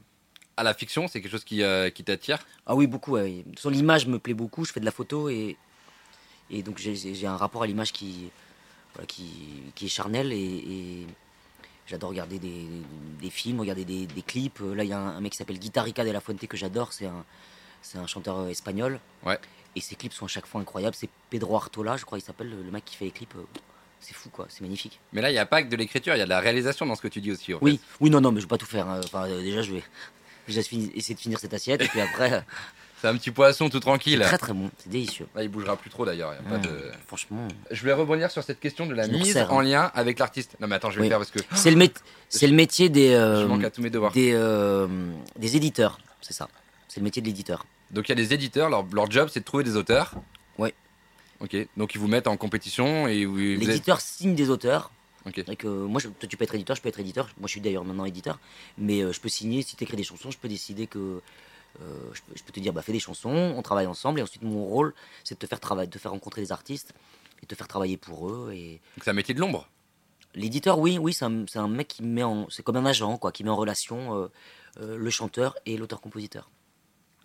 À 0.58 0.64
la 0.64 0.74
fiction, 0.74 1.08
c'est 1.08 1.22
quelque 1.22 1.32
chose 1.32 1.44
qui, 1.44 1.62
euh, 1.64 1.90
qui 1.90 2.04
t'attire? 2.04 2.40
Ah 2.66 2.76
oui, 2.76 2.88
beaucoup. 2.88 3.12
ouais, 3.14 3.24
oui. 3.24 3.38
De 3.40 3.50
toute 3.50 3.56
façon, 3.60 3.70
l'image 3.70 4.08
me 4.08 4.20
plaît 4.20 4.34
beaucoup. 4.34 4.64
Je 4.66 4.72
fais 4.72 4.80
de 4.80 4.86
la 4.86 4.92
photo 4.92 5.28
et, 5.30 5.58
et 6.50 6.64
donc 6.64 6.78
j'ai- 6.78 7.28
un 7.28 7.36
rapport 7.38 7.64
à 7.64 7.68
l'image 7.68 7.92
qui, 7.92 8.30
voilà, 8.94 9.06
qui, 9.06 9.26
qui 9.76 9.86
est 9.86 9.90
charnel 9.90 10.32
et, 10.32 10.38
et 10.38 11.08
j'adore 11.88 12.10
regarder 12.12 12.40
des, 12.40 12.68
des 13.22 13.30
films, 13.30 13.60
regarder 13.60 13.84
des, 13.84 14.06
des 14.08 14.22
clips. 14.22 14.62
Euh, 14.62 14.74
Là, 14.76 14.84
il 14.86 14.90
y 14.90 14.94
a 14.94 15.00
un, 15.00 15.18
un 15.18 15.22
mec 15.22 15.34
qui 15.34 15.38
s'appelle 15.38 15.60
Guitarica 15.60 16.06
de 16.06 16.12
la 16.12 16.22
Fuente 16.22 16.48
que 16.48 16.56
j'adore. 16.58 16.94
C'est 16.94 17.08
un, 17.08 18.08
chanteur 18.08 18.38
euh, 18.40 18.48
espagnol. 18.48 19.00
Ouais. 19.26 19.38
Et 19.76 19.82
ses 19.82 19.96
clips 19.96 20.14
sont 20.14 20.26
à 20.26 20.30
chaque 20.30 20.46
fois 20.46 20.62
incroyables. 20.62 20.96
C'est 20.96 21.10
Pedro 21.30 21.58
Artola, 21.58 21.98
je 21.98 22.06
crois, 22.06 22.18
il 22.18 22.22
s'appelle 22.22 22.50
le, 22.50 22.64
le 22.64 22.72
mec 22.72 22.86
qui 22.86 22.96
fait 22.96 23.06
les 23.06 23.12
clips. 23.12 23.34
C'est 24.00 24.14
fou, 24.14 24.30
quoi. 24.30 24.46
C'est 24.50 24.62
magnifique. 24.62 25.00
Mais 25.14 25.22
là, 25.22 25.30
il 25.30 25.34
n'y 25.34 25.40
a 25.40 25.46
pas 25.46 25.64
que 25.64 25.70
de 25.70 25.76
l'écriture, 25.76 26.14
il 26.16 26.20
y 26.20 26.22
a 26.22 26.26
de 26.26 26.30
la 26.30 26.40
réalisation 26.40 26.86
dans 26.86 26.96
ce 26.96 27.02
que 27.02 27.08
tu 27.08 27.22
dis 27.22 27.32
aussi. 27.32 27.54
en 27.54 27.60
fait. 27.60 27.66
Oui, 27.66 27.80
oui, 28.02 28.10
non, 28.10 28.22
non, 28.22 28.32
mais 28.32 28.40
je 28.40 28.46
vais 28.46 28.50
pas 28.50 28.58
tout 28.58 28.66
faire. 28.68 28.88
hein. 28.88 29.02
Enfin, 29.04 29.26
euh, 29.28 29.42
déjà, 29.42 29.62
je 29.64 29.74
vais, 29.74 29.84
déjà 30.48 30.60
essayer 30.62 31.16
de 31.16 31.20
finir 31.20 31.40
cette 31.40 31.54
assiette 31.54 31.82
et 31.82 31.88
puis 31.88 32.02
après, 32.02 32.34
euh, 32.34 32.40
C'est 33.02 33.08
un 33.08 33.16
petit 33.18 33.32
poisson 33.32 33.68
tout 33.70 33.80
tranquille. 33.80 34.20
très 34.22 34.38
très 34.38 34.54
bon. 34.54 34.70
C'est 34.78 34.90
délicieux. 34.90 35.28
Là, 35.36 35.42
il 35.44 35.50
bougera 35.50 35.76
plus 35.76 35.90
trop 35.90 36.06
d'ailleurs. 36.06 36.34
Mmh, 36.50 36.62
de... 36.62 36.92
Franchement. 37.08 37.48
Je 37.72 37.82
voulais 37.82 37.94
rebondir 37.94 38.30
sur 38.32 38.44
cette 38.44 38.60
question 38.60 38.86
de 38.86 38.94
la 38.94 39.08
mise 39.08 39.38
en 39.38 39.60
hein. 39.60 39.64
lien 39.64 39.92
avec 39.96 40.20
l'artiste. 40.20 40.56
Non, 40.60 40.68
mais 40.68 40.76
attends, 40.76 40.92
je 40.92 40.96
vais 40.98 41.02
Oui. 41.02 41.08
le 41.08 41.12
faire 41.12 41.20
parce 41.20 41.32
que 41.32 41.40
C'est 41.56 41.72
le, 41.72 41.78
mét- 41.78 41.98
c'est 42.30 42.48
le 42.48 42.54
métier 42.56 42.90
des, 42.90 43.10
euh, 43.14 43.42
je 43.42 43.48
manque 43.48 43.64
à 43.64 43.72
tous 43.72 43.82
mes 43.82 43.90
devoirs. 43.90 44.12
des, 44.12 44.32
euh, 44.34 44.88
des 45.38 45.56
éditeurs, 45.56 46.00
c'est 46.22 46.34
ça. 46.34 46.48
C'est 46.88 47.00
le 47.00 47.04
métier 47.06 47.22
de 47.22 47.28
l'éditeur. 47.28 47.66
Donc, 47.92 48.08
il 48.08 48.12
y 48.12 48.14
a 48.14 48.16
des 48.16 48.34
éditeurs, 48.34 48.70
leur, 48.70 48.86
leur 48.94 49.10
job, 49.12 49.30
c'est 49.32 49.42
de 49.42 49.46
trouver 49.46 49.64
des 49.64 49.76
auteurs. 49.76 50.14
Ok, 51.42 51.56
donc 51.78 51.94
ils 51.96 51.98
vous 52.00 52.08
mettent 52.08 52.28
en 52.28 52.38
compétition 52.38 53.08
et 53.08 53.26
vous, 53.26 53.36
L'éditeur 53.38 54.00
signe 54.02 54.36
des 54.36 54.50
auteurs. 54.50 54.92
Ok. 55.26 55.44
Donc, 55.46 55.66
euh, 55.66 55.88
moi, 55.88 56.00
je- 56.00 56.08
toi, 56.10 56.30
tu 56.30 56.38
peux 56.38 56.44
être 56.44 56.54
éditeur, 56.56 56.76
je 56.76 56.82
peux 56.82 56.90
être 56.90 57.00
éditeur. 57.00 57.26
Moi, 57.40 57.48
je 57.48 57.52
suis 57.54 57.62
d'ailleurs 57.62 57.84
maintenant 57.84 58.06
éditeur. 58.06 58.40
Mais 58.78 59.02
euh, 59.02 59.12
je 59.12 59.20
peux 59.20 59.28
signer, 59.30 59.64
si 59.64 59.76
tu 59.76 59.84
écris 59.84 59.98
des 59.98 60.04
chansons, 60.04 60.30
je 60.32 60.38
peux 60.38 60.48
décider 60.48 60.86
que. 60.88 61.20
euh, 61.82 62.00
je, 62.14 62.22
peux, 62.22 62.34
je 62.36 62.44
peux 62.44 62.52
te 62.54 62.60
dire, 62.60 62.72
bah, 62.74 62.82
fais 62.84 62.92
des 62.94 63.00
chansons, 63.00 63.54
on 63.58 63.62
travaille 63.64 63.88
ensemble. 63.88 64.20
Et 64.20 64.24
ensuite, 64.24 64.44
mon 64.44 64.64
rôle, 64.66 64.94
c'est 65.24 65.34
de 65.36 65.40
te 65.40 65.48
faire, 65.48 65.60
travailler, 65.60 65.88
de 65.88 65.92
te 65.94 65.98
faire 65.98 66.12
rencontrer 66.12 66.42
des 66.42 66.52
artistes 66.52 66.94
et 67.40 67.42
de 67.42 67.48
te 67.48 67.56
faire 67.56 67.68
travailler 67.68 67.98
pour 67.98 68.30
eux. 68.30 68.52
Et 68.54 68.80
Donc, 68.96 69.04
c'est 69.04 69.10
un 69.10 69.14
métier 69.14 69.34
de 69.34 69.40
l'ombre. 69.40 69.68
l'éditeur, 70.36 70.78
oui, 70.80 70.98
oui, 71.00 71.12
c'est 71.14 71.26
un, 71.26 71.46
c'est 71.48 71.60
un 71.60 71.68
mec 71.68 71.88
qui 71.88 72.04
met 72.04 72.24
en. 72.24 72.48
C'est 72.50 72.64
comme 72.64 72.78
un 72.78 72.86
agent, 72.86 73.18
quoi, 73.18 73.32
qui 73.32 73.44
met 73.44 73.50
en 73.50 73.56
relation 73.58 74.16
euh, 74.16 74.28
euh, 74.80 74.96
le 74.98 75.10
chanteur 75.10 75.56
et 75.66 75.76
l'auteur-compositeur. 75.76 76.50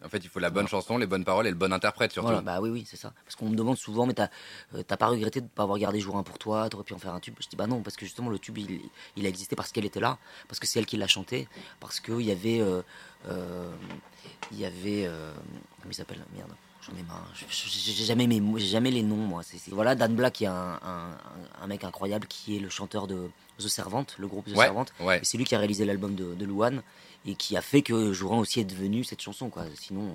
En 0.05 0.09
fait, 0.09 0.19
il 0.19 0.29
faut 0.29 0.39
la 0.41 0.51
bonne 0.51 0.67
chanson, 0.69 0.97
les 0.99 1.07
bonnes 1.07 1.25
paroles 1.25 1.47
et 1.47 1.51
le 1.51 1.57
bon 1.57 1.73
interprète 1.73 2.13
surtout. 2.13 2.29
Voilà, 2.29 2.43
bah 2.43 2.61
oui, 2.61 2.71
oui, 2.71 2.85
c'est 2.89 2.97
ça. 2.97 3.13
Parce 3.25 3.37
qu'on 3.37 3.49
me 3.51 3.55
demande 3.57 3.77
souvent, 3.77 4.07
mais 4.07 4.15
t'as 4.15 4.29
euh, 4.75 4.83
pas 4.83 5.07
regretté 5.07 5.41
de 5.41 5.47
pas 5.47 5.63
avoir 5.65 5.79
gardé 5.79 6.01
jour 6.01 6.17
1 6.17 6.23
pour 6.23 6.39
toi, 6.39 6.69
t'aurais 6.71 6.85
pu 6.85 6.95
en 6.95 6.99
faire 6.99 7.13
un 7.15 7.21
tube? 7.21 7.35
Je 7.41 7.49
dis 7.49 7.57
bah 7.57 7.67
non, 7.67 7.83
parce 7.83 7.97
que 7.97 8.07
justement 8.07 8.31
le 8.31 8.39
tube 8.39 8.59
il, 8.59 8.81
il 9.17 9.27
a 9.27 9.29
existé 9.29 9.57
parce 9.57 9.73
qu'elle 9.73 9.85
était 9.85 10.01
là, 10.01 10.19
parce 10.49 10.59
que 10.59 10.67
c'est 10.67 10.79
elle 10.79 10.87
qui 10.87 10.97
l'a 10.97 11.07
chanté, 11.07 11.49
parce 11.81 12.01
qu'il 12.01 12.23
y 12.23 12.31
avait. 12.31 12.61
euh, 12.61 12.83
euh, 13.29 13.71
il 14.53 14.59
y 14.59 14.65
avait. 14.65 15.07
euh, 15.07 15.33
comment 15.81 15.91
il 15.91 15.95
s'appelle? 15.95 16.25
Merde. 16.35 16.51
J'en 16.83 16.97
ai 16.97 17.03
marre. 17.03 17.31
J'ai 17.51 18.05
jamais, 18.07 18.27
mes 18.27 18.41
jamais 18.59 18.91
les 18.91 19.03
noms, 19.03 19.17
moi. 19.17 19.43
Voilà, 19.71 19.95
Dan 19.95 20.15
Black, 20.15 20.33
qui 20.33 20.45
est 20.45 20.47
un, 20.47 20.79
un- 20.83 21.19
un 21.63 21.67
mec 21.67 21.85
incroyable, 21.85 22.27
qui 22.27 22.57
est 22.57 22.59
le 22.59 22.71
chanteur 22.71 23.07
de 23.07 23.29
The 23.59 23.69
Servant, 23.69 24.07
le 24.19 24.27
groupe 24.27 24.47
The 24.47 24.57
Ouais, 24.57 24.65
Servant. 24.65 24.87
ouais. 25.01 25.21
C'est 25.23 25.37
lui 25.37 25.45
qui 25.45 25.55
a 25.55 25.59
réalisé 25.59 25.85
l'album 25.85 26.15
de, 26.15 26.33
de 26.35 26.45
Louane 26.47 26.83
et 27.27 27.35
qui 27.35 27.57
a 27.57 27.63
fait 27.63 27.83
que 27.83 28.13
Jouran 28.13 28.39
aussi 28.39 28.61
est 28.61 28.65
devenu 28.65 29.05
cette 29.05 29.21
chanson, 29.23 29.49
quoi. 29.51 29.65
Sinon, 29.75 30.03
euh, 30.09 30.13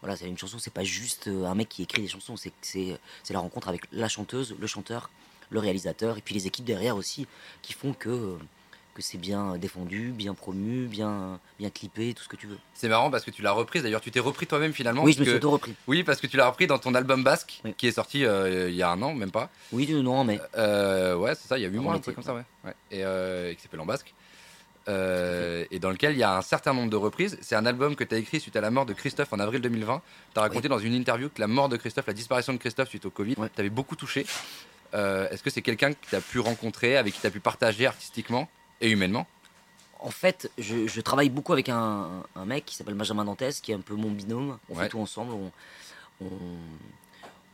voilà, 0.00 0.16
c'est 0.16 0.26
une 0.26 0.38
chanson, 0.38 0.58
c'est 0.58 0.72
pas 0.72 0.84
juste 0.84 1.28
euh, 1.28 1.44
un 1.46 1.54
mec 1.54 1.68
qui 1.68 1.82
écrit 1.82 2.02
des 2.02 2.08
chansons, 2.08 2.36
c'est 2.36 2.52
c'est 2.60 2.98
c'est 3.22 3.32
la 3.34 3.40
rencontre 3.40 3.68
avec 3.68 3.82
la 3.92 4.08
chanteuse, 4.08 4.54
le 4.58 4.66
chanteur, 4.66 5.10
le 5.50 5.58
réalisateur 5.60 6.18
et 6.18 6.20
puis 6.20 6.34
les 6.34 6.46
équipes 6.46 6.64
derrière 6.64 6.96
aussi 6.96 7.26
qui 7.62 7.72
font 7.72 7.92
que 7.92 8.08
euh, 8.10 8.36
que 8.94 9.00
c'est 9.00 9.16
bien 9.16 9.56
défendu, 9.56 10.10
bien 10.10 10.34
promu, 10.34 10.86
bien 10.86 11.40
bien 11.58 11.70
clippé, 11.70 12.12
tout 12.12 12.22
ce 12.24 12.28
que 12.28 12.36
tu 12.36 12.46
veux. 12.46 12.58
C'est 12.74 12.88
marrant 12.88 13.10
parce 13.10 13.24
que 13.24 13.30
tu 13.30 13.40
l'as 13.40 13.52
reprise. 13.52 13.82
D'ailleurs, 13.82 14.02
tu 14.02 14.10
t'es 14.10 14.20
repris 14.20 14.46
toi-même 14.46 14.74
finalement. 14.74 15.02
oui, 15.02 15.14
je 15.14 15.20
me 15.20 15.24
suis 15.24 15.34
auto-repris. 15.36 15.74
Oui, 15.86 16.02
parce 16.02 16.20
que 16.20 16.26
tu 16.26 16.36
l'as 16.36 16.46
repris 16.50 16.66
dans 16.66 16.78
ton 16.78 16.94
album 16.94 17.24
basque 17.24 17.60
Oui. 17.64 17.72
qui 17.78 17.86
est 17.86 17.92
sorti 17.92 18.24
euh, 18.26 18.68
il 18.68 18.76
y 18.76 18.82
a 18.82 18.90
un 18.90 19.00
an, 19.00 19.14
même 19.14 19.30
pas. 19.30 19.48
Oui, 19.72 19.90
non, 19.90 20.24
mais 20.24 20.38
Euh, 20.58 21.16
ouais, 21.16 21.34
c'est 21.36 21.48
ça, 21.48 21.56
il 21.58 21.62
y 21.62 21.64
a 21.64 21.68
8 21.68 21.76
Avant 21.76 21.84
mois, 21.84 21.94
un 21.94 22.00
truc 22.00 22.16
comme 22.16 22.24
ça, 22.24 22.34
ouais. 22.34 22.44
ouais. 22.66 22.74
Et 22.90 23.02
euh, 23.02 23.54
qui 23.54 23.62
s'appelle 23.62 23.80
En 23.80 23.86
Basque. 23.86 24.12
Euh, 24.88 25.64
et 25.70 25.78
dans 25.78 25.90
lequel 25.90 26.12
il 26.14 26.18
y 26.18 26.22
a 26.24 26.36
un 26.36 26.42
certain 26.42 26.74
nombre 26.74 26.90
de 26.90 26.96
reprises. 26.96 27.38
C'est 27.40 27.54
un 27.54 27.66
album 27.66 27.94
que 27.94 28.02
tu 28.02 28.14
as 28.14 28.18
écrit 28.18 28.40
suite 28.40 28.56
à 28.56 28.60
la 28.60 28.70
mort 28.72 28.84
de 28.84 28.92
Christophe 28.92 29.32
en 29.32 29.38
avril 29.38 29.60
2020. 29.60 30.02
Tu 30.34 30.38
as 30.38 30.42
raconté 30.42 30.68
dans 30.68 30.78
une 30.80 30.92
interview 30.94 31.28
que 31.28 31.40
la 31.40 31.46
mort 31.46 31.68
de 31.68 31.76
Christophe, 31.76 32.06
la 32.08 32.12
disparition 32.14 32.52
de 32.52 32.58
Christophe 32.58 32.88
suite 32.88 33.06
au 33.06 33.10
Covid, 33.10 33.34
Ouais. 33.38 33.48
t'avait 33.48 33.70
beaucoup 33.70 33.94
touché. 33.96 34.26
euh, 34.94 35.28
est-ce 35.30 35.42
que 35.42 35.50
c'est 35.50 35.62
quelqu'un 35.62 35.92
que 35.92 35.98
tu 36.10 36.14
as 36.16 36.20
pu 36.20 36.38
rencontrer, 36.40 36.96
avec 36.96 37.14
qui 37.14 37.20
tu 37.20 37.26
as 37.26 37.30
pu 37.30 37.40
partager 37.40 37.86
artistiquement 37.86 38.48
et 38.80 38.90
humainement? 38.90 39.26
En 40.00 40.10
fait, 40.10 40.50
je, 40.58 40.88
je 40.88 41.00
travaille 41.00 41.30
beaucoup 41.30 41.52
avec 41.52 41.68
un, 41.68 42.08
un 42.34 42.44
mec 42.44 42.64
qui 42.66 42.74
s'appelle 42.74 42.94
Benjamin 42.94 43.24
Dantes, 43.24 43.44
qui 43.62 43.70
est 43.70 43.74
un 43.76 43.80
peu 43.80 43.94
mon 43.94 44.10
binôme. 44.10 44.58
On 44.68 44.74
Ouais. 44.74 44.82
fait 44.84 44.88
tout 44.90 44.98
ensemble. 44.98 45.32
On, 45.32 45.52
on, 46.22 46.28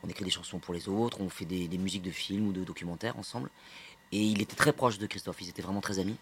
on 0.03 0.09
écrit 0.09 0.25
des 0.25 0.31
chansons 0.31 0.59
pour 0.59 0.73
les 0.75 0.89
autres, 0.89 1.21
on 1.21 1.29
fait 1.29 1.45
des, 1.45 1.69
des 1.69 1.79
musiques 1.79 2.03
de 2.03 2.11
films 2.11 2.49
ou 2.49 2.53
de 2.53 2.65
documentaires 2.65 3.19
ensemble. 3.19 3.51
Et 4.13 4.21
il 4.23 4.41
était 4.41 4.57
très 4.57 4.73
proche 4.73 4.99
de 4.99 5.07
Christophe, 5.07 5.37
ils 5.43 5.49
étaient 5.51 5.61
vraiment 5.63 5.81
très 5.83 5.99
amis. 5.99 6.17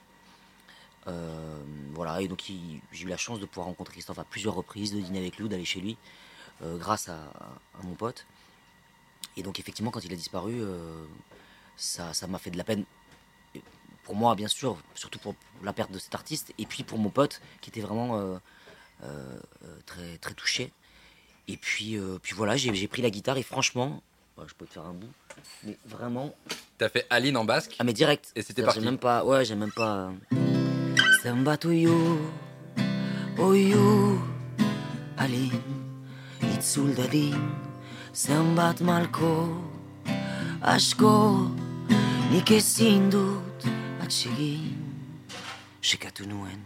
Euh, 1.08 1.62
voilà, 1.94 2.20
et 2.20 2.28
donc 2.28 2.42
j'ai 2.92 3.04
eu 3.04 3.08
la 3.08 3.16
chance 3.16 3.38
de 3.38 3.46
pouvoir 3.46 3.66
rencontrer 3.66 3.92
Christophe 3.92 4.18
à 4.18 4.24
plusieurs 4.24 4.54
reprises, 4.54 4.92
de 4.92 5.00
dîner 5.00 5.20
avec 5.20 5.36
lui, 5.38 5.48
d'aller 5.48 5.64
chez 5.64 5.80
lui, 5.80 5.96
euh, 6.62 6.76
grâce 6.76 7.08
à, 7.08 7.14
à 7.14 7.82
mon 7.84 7.94
pote. 7.94 8.26
Et 9.36 9.42
donc 9.42 9.60
effectivement, 9.60 9.90
quand 9.90 10.04
il 10.04 10.12
a 10.12 10.16
disparu, 10.16 10.54
euh, 10.60 11.04
ça 11.76 12.12
ça 12.12 12.26
m'a 12.26 12.38
fait 12.38 12.50
de 12.50 12.58
la 12.58 12.64
peine. 12.64 12.84
Pour 14.02 14.14
moi, 14.14 14.34
bien 14.34 14.48
sûr, 14.48 14.78
surtout 14.94 15.18
pour 15.18 15.34
la 15.62 15.72
perte 15.72 15.90
de 15.90 15.98
cet 15.98 16.14
artiste, 16.14 16.52
et 16.58 16.66
puis 16.66 16.82
pour 16.84 16.98
mon 16.98 17.10
pote, 17.10 17.40
qui 17.60 17.70
était 17.70 17.80
vraiment 17.80 18.40
très, 19.84 20.16
très 20.18 20.34
touché. 20.34 20.72
Et 21.48 21.56
puis, 21.56 21.98
puis 22.22 22.34
voilà, 22.34 22.56
j'ai 22.56 22.86
pris 22.86 23.02
la 23.02 23.10
guitare, 23.10 23.36
et 23.36 23.42
franchement, 23.42 24.00
je 24.46 24.54
peux 24.54 24.64
te 24.64 24.74
faire 24.74 24.84
un 24.86 24.92
bout, 24.92 25.10
mais 25.64 25.76
vraiment, 25.86 26.32
Tu 26.78 26.84
as 26.84 26.88
fait 26.88 27.06
Aline 27.10 27.36
en 27.36 27.44
basque. 27.44 27.74
ah 27.80 27.84
mais 27.84 27.92
direct. 27.94 28.30
Et 28.36 28.42
c'était 28.42 28.62
parti. 28.62 28.78
J'ai 28.78 28.84
même 28.86 28.98
pas, 28.98 29.24
ouais, 29.24 29.44
j'ai 29.44 29.56
même 29.56 29.72
pas. 29.72 30.12
Samba 31.26 31.56
tuyo, 31.56 32.22
oyu, 33.34 34.14
alin, 35.18 35.58
itzuldadin, 36.54 37.34
zenbat 38.14 38.78
malko, 38.78 39.50
asko, 40.62 41.50
nik 42.30 42.52
ezin 42.54 43.10
dut 43.10 43.66
atsegin, 44.04 44.78
sekatu 45.82 46.30
nuen. 46.30 46.62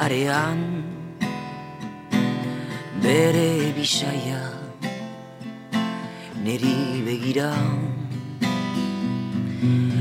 Arean, 0.00 0.64
bere 3.04 3.76
bisaia, 3.76 4.40
neri 6.40 7.04
begira 7.04 7.52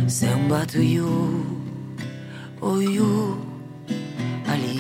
Zenbat 0.07 0.73
oiu, 0.75 1.43
oiu 2.61 3.35
Alin, 4.47 4.79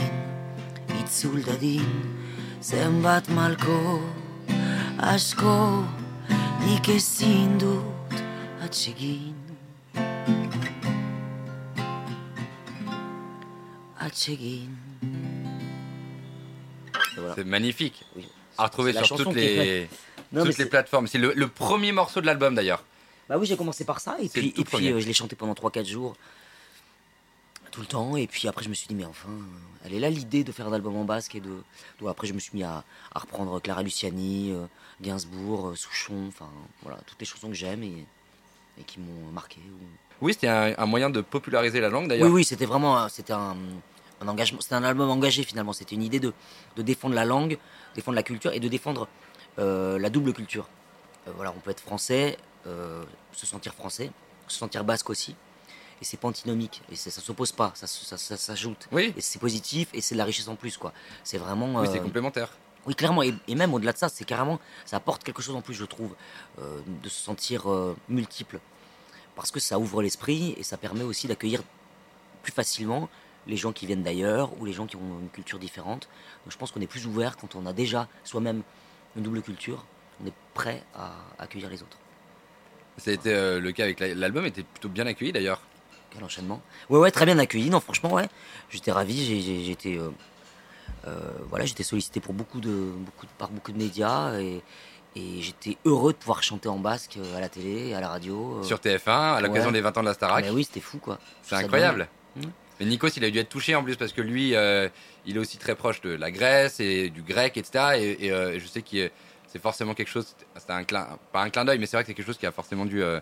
itzul 1.01 1.43
dadin 1.43 1.83
Zenbat 2.63 3.27
malko, 3.35 3.99
asko 5.03 5.83
Nik 6.63 6.87
ezin 6.95 7.57
dut 7.59 8.15
atsegin 8.63 9.35
Atsegin 13.99 14.71
voilà. 17.17 17.33
C'est 17.35 17.43
magnifique. 17.43 18.05
Oui. 18.15 18.27
À 18.57 18.65
retrouver 18.65 18.93
sur 18.93 19.17
toutes 19.17 19.33
les, 19.33 19.89
toutes 20.33 20.57
les 20.57 20.65
plateformes. 20.67 21.07
C'est 21.07 21.17
le, 21.17 21.33
le 21.35 21.47
premier 21.47 21.91
morceau 21.91 22.21
de 22.21 22.27
l'album 22.27 22.53
d'ailleurs. 22.53 22.83
Bah 23.29 23.37
oui, 23.37 23.45
j'ai 23.45 23.57
commencé 23.57 23.83
par 23.85 23.99
ça, 23.99 24.17
et 24.21 24.29
puis, 24.29 24.53
et 24.57 24.91
euh, 24.93 24.99
je 25.01 25.05
l'ai 25.07 25.13
chanté 25.13 25.35
pendant 25.35 25.53
3-4 25.53 25.85
jours, 25.85 26.15
tout 27.71 27.81
le 27.81 27.87
temps, 27.87 28.15
et 28.15 28.25
puis 28.27 28.47
après 28.47 28.63
je 28.63 28.69
me 28.69 28.73
suis 28.73 28.87
dit, 28.87 28.95
mais 28.95 29.05
enfin, 29.05 29.27
elle 29.83 29.93
est 29.93 29.99
là 29.99 30.09
l'idée 30.09 30.43
de 30.43 30.51
faire 30.51 30.67
un 30.67 30.73
album 30.73 30.95
en 30.95 31.03
basque, 31.03 31.35
et 31.35 31.41
de... 31.41 31.49
donc 31.99 32.09
après 32.09 32.25
je 32.27 32.33
me 32.33 32.39
suis 32.39 32.51
mis 32.53 32.63
à, 32.63 32.83
à 33.13 33.19
reprendre 33.19 33.59
Clara 33.61 33.83
Luciani, 33.83 34.51
euh, 34.51 34.65
Gainsbourg, 35.01 35.69
euh, 35.69 35.75
Souchon, 35.75 36.25
enfin 36.29 36.47
voilà, 36.83 36.99
toutes 37.05 37.19
les 37.19 37.25
chansons 37.25 37.49
que 37.49 37.53
j'aime 37.53 37.83
et, 37.83 38.05
et 38.79 38.83
qui 38.83 38.99
m'ont 38.99 39.31
marqué. 39.33 39.59
ou- 39.59 39.85
Oui, 40.25 40.33
c'était 40.33 40.47
un, 40.47 40.73
un 40.77 40.85
moyen 40.85 41.09
de 41.09 41.19
populariser 41.21 41.81
la 41.81 41.89
langue 41.89 42.03
Oui, 42.03 42.09
d'ailleurs. 42.09 42.31
oui, 42.31 42.43
c'était 42.45 42.65
vraiment 42.65 42.97
un- 42.97 43.09
c'était 43.09 43.33
un, 43.33 43.57
un 44.21 44.27
engagement, 44.27 44.61
c'était 44.61 44.75
un 44.75 44.83
album 44.83 45.09
engagé 45.09 45.43
finalement, 45.43 45.73
c'était 45.73 45.95
une 45.95 46.03
idée 46.03 46.21
de, 46.21 46.33
de 46.77 46.81
défendre 46.81 47.13
la 47.15 47.25
langue, 47.25 47.57
défendre 47.95 48.15
la 48.15 48.23
culture 48.23 48.53
et 48.53 48.59
de 48.61 48.67
défendre 48.69 49.07
la 49.57 50.09
double 50.09 50.33
culture. 50.33 50.67
Voilà, 51.35 51.53
on 51.55 51.59
peut 51.59 51.71
être 51.71 51.81
français, 51.81 52.37
se 53.31 53.45
sentir 53.45 53.73
français, 53.73 54.11
se 54.47 54.57
sentir 54.57 54.83
basque 54.83 55.09
aussi, 55.09 55.35
et 56.01 56.05
c'est 56.05 56.17
pas 56.17 56.27
antinomique, 56.27 56.81
et 56.91 56.95
ça 56.95 57.09
s'oppose 57.09 57.51
pas, 57.51 57.71
ça, 57.75 57.85
s- 57.85 58.03
ça, 58.05 58.17
ça 58.17 58.37
s'ajoute. 58.37 58.87
Oui, 58.91 59.13
Et 59.17 59.21
c'est 59.21 59.39
positif, 59.39 59.89
et 59.93 60.01
c'est 60.01 60.15
de 60.15 60.17
la 60.19 60.25
richesse 60.25 60.47
en 60.47 60.55
plus, 60.55 60.77
quoi. 60.77 60.93
C'est 61.23 61.37
vraiment. 61.37 61.79
oui 61.81 61.87
euh, 61.87 61.91
c'est 61.91 61.99
complémentaire. 61.99 62.51
oui, 62.85 62.93
clairement, 62.95 63.23
et, 63.23 63.33
et 63.47 63.55
même 63.55 63.73
au-delà 63.73 63.93
de 63.93 63.97
ça, 63.97 64.07
c'est 64.09 64.25
carrément, 64.25 64.59
ça 64.85 64.97
apporte 64.97 65.23
quelque 65.23 65.41
chose 65.41 65.55
en 65.55 65.61
plus, 65.61 65.73
je 65.73 65.85
trouve, 65.85 66.15
euh, 66.59 66.79
de 67.03 67.09
se 67.09 67.19
sentir 67.21 67.69
euh, 67.71 67.95
multiple. 68.09 68.59
Parce 69.35 69.51
que 69.51 69.59
ça 69.59 69.77
ouvre 69.77 70.01
l'esprit 70.01 70.55
et 70.57 70.63
ça 70.63 70.77
permet 70.77 71.03
aussi 71.03 71.27
d'accueillir 71.27 71.61
plus 72.41 72.51
facilement 72.51 73.07
les 73.45 73.55
gens 73.57 73.71
qui 73.71 73.85
viennent 73.85 74.01
d'ailleurs 74.03 74.59
ou 74.59 74.65
les 74.65 74.73
gens 74.73 74.87
qui 74.87 74.95
ont 74.95 75.19
une 75.21 75.29
culture 75.29 75.59
différente. 75.59 76.09
Donc 76.43 76.51
je 76.51 76.57
pense 76.57 76.71
qu'on 76.71 76.81
est 76.81 76.87
plus 76.87 77.05
ouvert 77.05 77.37
quand 77.37 77.55
on 77.55 77.65
a 77.67 77.73
déjà 77.73 78.07
soi-même 78.23 78.63
une 79.15 79.21
double 79.23 79.41
culture, 79.43 79.85
on 80.23 80.25
est 80.27 80.33
prêt 80.55 80.83
à 80.95 81.11
accueillir 81.39 81.69
les 81.69 81.81
autres. 81.83 81.97
Ça 82.97 83.11
a 83.11 83.13
été 83.13 83.33
euh, 83.33 83.59
le 83.59 83.71
cas 83.71 83.83
avec 83.83 83.99
la- 83.99 84.13
l'album, 84.15 84.45
était 84.45 84.63
plutôt 84.63 84.89
bien 84.89 85.05
accueilli 85.07 85.31
d'ailleurs. 85.31 85.61
Quel 86.11 86.23
enchaînement. 86.23 86.61
Ouais, 86.89 86.99
ouais, 86.99 87.11
très 87.11 87.25
bien 87.25 87.37
accueilli. 87.37 87.69
Non, 87.69 87.79
franchement, 87.79 88.13
ouais. 88.13 88.27
J'étais 88.69 88.91
ravi. 88.91 89.23
j'ai- 89.25 89.41
j'ai- 89.41 89.63
J'étais, 89.63 89.97
euh, 89.97 90.09
euh, 91.07 91.19
voilà, 91.49 91.65
j'étais 91.65 91.83
sollicité 91.83 92.19
pour 92.19 92.33
beaucoup 92.33 92.59
de, 92.59 92.69
beaucoup 92.69 93.25
de- 93.25 93.31
par 93.37 93.49
beaucoup 93.49 93.71
de 93.71 93.77
médias 93.77 94.33
et, 94.39 94.61
et 95.15 95.41
j'étais 95.41 95.77
heureux 95.85 96.13
de 96.13 96.17
pouvoir 96.17 96.43
chanter 96.43 96.69
en 96.69 96.77
basque 96.79 97.17
euh, 97.17 97.37
à 97.37 97.39
la 97.41 97.49
télé, 97.49 97.93
à 97.93 98.01
la 98.01 98.07
radio. 98.09 98.59
euh. 98.59 98.63
Sur 98.63 98.79
TF1, 98.79 99.35
à 99.35 99.41
l'occasion 99.41 99.67
ouais. 99.67 99.73
des 99.73 99.81
20 99.81 99.97
ans 99.97 100.01
de 100.01 100.07
la 100.07 100.13
Starac. 100.13 100.43
Mais 100.45 100.51
oui, 100.51 100.63
c'était 100.63 100.79
fou, 100.79 100.97
quoi. 100.97 101.19
C'est 101.43 101.51
ça 101.55 101.57
incroyable. 101.57 102.07
dingue. 102.35 102.45
Mm. 102.45 102.49
Mais 102.79 102.85
Nikos, 102.85 103.09
il 103.17 103.23
a 103.25 103.29
dû 103.31 103.39
être 103.39 103.49
touché 103.49 103.73
en 103.75 103.83
plus 103.83 103.95
parce 103.95 104.13
que 104.13 104.21
lui, 104.21 104.55
euh, 104.55 104.87
il 105.25 105.35
est 105.35 105.39
aussi 105.39 105.57
très 105.57 105.75
proche 105.75 105.99
de 106.01 106.11
la 106.11 106.29
Grèce 106.31 106.79
et 106.79 107.09
du 107.09 107.23
grec, 107.23 107.57
etc. 107.57 107.95
Et, 107.97 108.27
et, 108.27 108.31
euh, 108.31 108.59
je 108.59 108.67
sais 108.67 108.81
que 108.83 109.09
c'est 109.57 109.61
forcément 109.63 109.95
quelque 109.95 110.09
chose, 110.09 110.35
c'était 110.55 110.71
un 110.73 110.83
clin, 110.83 111.07
pas 111.31 111.41
un 111.41 111.49
clin 111.49 111.65
d'œil, 111.65 111.79
mais 111.79 111.87
c'est 111.87 111.97
vrai 111.97 112.03
que 112.03 112.07
c'est 112.07 112.13
quelque 112.13 112.25
chose 112.27 112.37
qui 112.37 112.45
a 112.45 112.51
forcément 112.51 112.85
dû 112.85 113.01
euh, 113.01 113.19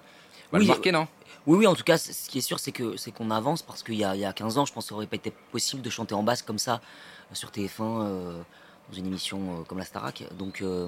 bah, 0.52 0.60
Oui, 0.60 0.68
marquer, 0.68 0.92
non? 0.92 1.08
Oui, 1.48 1.60
oui, 1.60 1.68
en 1.68 1.76
tout 1.76 1.84
cas, 1.84 1.98
ce 1.98 2.30
qui 2.30 2.40
est 2.40 2.42
sûr, 2.42 2.60
c'est 2.60 2.72
que 2.74 2.98
c'est 2.98 3.12
qu'on 3.12 3.32
avance 3.32 3.62
parce 3.62 3.84
qu'il 3.84 3.96
y 3.96 4.04
a, 4.04 4.16
il 4.16 4.20
y 4.22 4.26
a 4.26 4.34
15 4.34 4.58
ans, 4.58 4.66
je 4.66 4.74
pense 4.74 4.86
que 4.86 4.90
ça 4.90 4.96
aurait 4.96 5.08
pas 5.08 5.16
été 5.16 5.32
possible 5.52 5.82
de 5.82 5.90
chanter 5.90 6.14
en 6.14 6.24
basque 6.24 6.46
comme 6.46 6.58
ça 6.60 6.82
euh, 7.32 7.36
sur 7.36 7.52
TF1 7.52 8.02
euh, 8.02 8.42
dans 8.90 8.98
une 8.98 9.06
émission 9.06 9.60
euh, 9.62 9.64
comme 9.64 9.78
la 9.78 9.86
Starac. 9.86 10.24
Donc, 10.38 10.62
euh, 10.62 10.88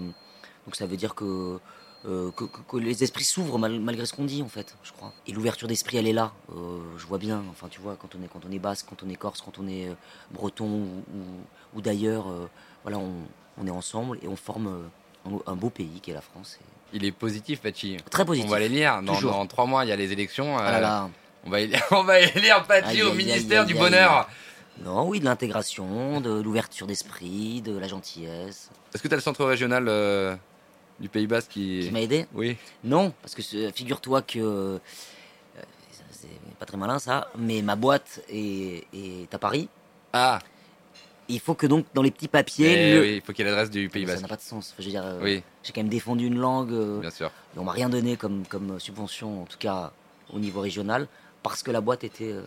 donc 0.65 0.75
ça 0.75 0.85
veut 0.85 0.97
dire 0.97 1.15
que, 1.15 1.59
que, 2.03 2.29
que- 2.31 2.45
que 2.67 2.77
les 2.77 3.03
esprits 3.03 3.23
s'ouvrent 3.23 3.57
mal- 3.57 3.79
malgré 3.79 4.05
ce 4.05 4.13
qu'on 4.13 4.25
dit, 4.25 4.41
en 4.43 4.49
fait, 4.49 4.75
je 4.83 4.91
crois. 4.91 5.13
Et 5.27 5.31
l'ouverture 5.31 5.67
d'esprit, 5.69 5.95
elle 5.97 6.07
est 6.07 6.13
là. 6.13 6.33
Je 6.97 7.05
vois 7.05 7.17
bien, 7.19 7.41
enfin, 7.51 7.67
tu 7.69 7.79
vois, 7.79 7.95
quand 7.95 8.15
on 8.19 8.23
est, 8.23 8.27
quand 8.27 8.41
on 8.47 8.51
est 8.51 8.59
basque, 8.59 8.87
quand 8.89 9.01
on 9.03 9.09
est 9.09 9.15
corse, 9.15 9.41
quand 9.41 9.59
on 9.59 9.67
est 9.67 9.89
breton 10.31 10.65
ou, 10.65 11.03
ou- 11.15 11.77
ou 11.77 11.81
d'ailleurs, 11.81 12.25
voilà, 12.83 12.97
on, 12.97 13.13
on 13.59 13.65
est 13.67 13.71
ensemble 13.71 14.19
et 14.21 14.27
on 14.27 14.35
forme 14.35 14.89
un, 15.45 15.55
beau 15.55 15.69
pays 15.69 15.99
qui 16.01 16.11
est 16.11 16.13
la 16.13 16.21
France. 16.21 16.57
Il 16.93 17.03
est 17.05 17.11
positif, 17.11 17.61
Pachi. 17.61 17.97
Très 18.09 18.25
positif. 18.25 18.47
On 18.49 18.51
va 18.51 18.59
les 18.59 18.69
lire. 18.69 19.01
Dans, 19.01 19.19
dans 19.19 19.45
trois 19.45 19.65
mois, 19.65 19.83
il 19.85 19.89
y 19.89 19.91
a 19.91 19.95
les 19.95 20.11
élections. 20.11 20.57
Ah 20.57 20.71
là 20.71 20.77
euh, 20.77 20.81
là. 20.81 21.09
On 21.45 21.49
va, 21.49 21.59
élire, 21.61 21.83
on 21.91 22.03
va 22.03 22.19
élire 22.19 22.63
Pachi 22.65 23.01
au 23.03 23.13
ministère 23.13 23.61
aïe, 23.61 23.67
du 23.67 23.73
aïe, 23.73 23.79
Bonheur. 23.79 24.29
Non, 24.83 25.07
oui, 25.07 25.19
de 25.19 25.25
l'intégration, 25.25 26.21
de 26.21 26.41
l'ouverture 26.41 26.87
d'esprit, 26.87 27.61
de 27.61 27.77
la 27.77 27.87
gentillesse. 27.87 28.69
Est-ce 28.93 29.01
que 29.01 29.07
tu 29.07 29.13
as 29.13 29.17
le 29.17 29.23
centre 29.23 29.43
régional 29.43 29.85
euh, 29.87 30.35
du 30.99 31.09
Pays 31.09 31.27
Basque 31.27 31.51
qui. 31.51 31.81
Qui 31.83 31.91
m'a 31.91 32.01
aidé? 32.01 32.25
Oui. 32.33 32.57
Non, 32.83 33.11
parce 33.21 33.33
que 33.35 33.41
ce- 33.41 33.71
figure-toi 33.71 34.21
que. 34.21 34.39
euh, 34.39 34.79
c'est 36.11 36.27
pas 36.59 36.65
très 36.65 36.77
malin 36.77 36.99
ça, 36.99 37.27
mais 37.37 37.61
ma 37.61 37.75
boîte 37.75 38.21
est, 38.29 38.85
est 38.93 39.33
à 39.33 39.37
Paris. 39.37 39.67
Ah, 40.13 40.39
Il 41.29 41.39
faut 41.39 41.55
que 41.55 41.67
donc 41.67 41.85
dans 41.93 42.01
les 42.01 42.11
petits 42.11 42.27
papiers. 42.29 42.93
le- 42.95 43.01
oui, 43.01 43.15
il 43.17 43.21
faut 43.21 43.33
qu'il 43.33 43.45
y 43.45 43.47
ait 43.47 43.51
l'adresse 43.51 43.69
du 43.69 43.89
Pays 43.89 44.03
Mais 44.05 44.07
ça 44.07 44.13
Basque. 44.13 44.21
n'a 44.23 44.27
pas 44.29 44.35
de 44.37 44.41
sens. 44.41 44.69
Enfin, 44.73 44.75
je 44.79 44.85
veux 44.85 44.91
dire, 44.91 45.03
euh, 45.05 45.19
Oui, 45.21 45.43
j'ai 45.63 45.73
quand 45.73 45.81
même 45.81 45.89
défendu 45.89 46.25
une 46.27 46.37
langue. 46.39 46.71
euh, 46.71 46.99
bien 47.01 47.09
sûr. 47.11 47.27
et 47.55 47.59
on 47.59 47.63
m'a 47.65 47.73
rien 47.73 47.89
donné 47.89 48.15
comme, 48.15 48.45
comme 48.47 48.79
subvention, 48.79 49.41
en 49.43 49.45
tout 49.45 49.57
cas 49.57 49.91
au 50.33 50.39
niveau 50.39 50.61
régional, 50.61 51.07
parce 51.43 51.63
que 51.63 51.71
la 51.71 51.81
boîte 51.81 52.03
était. 52.03 52.31
euh, 52.31 52.41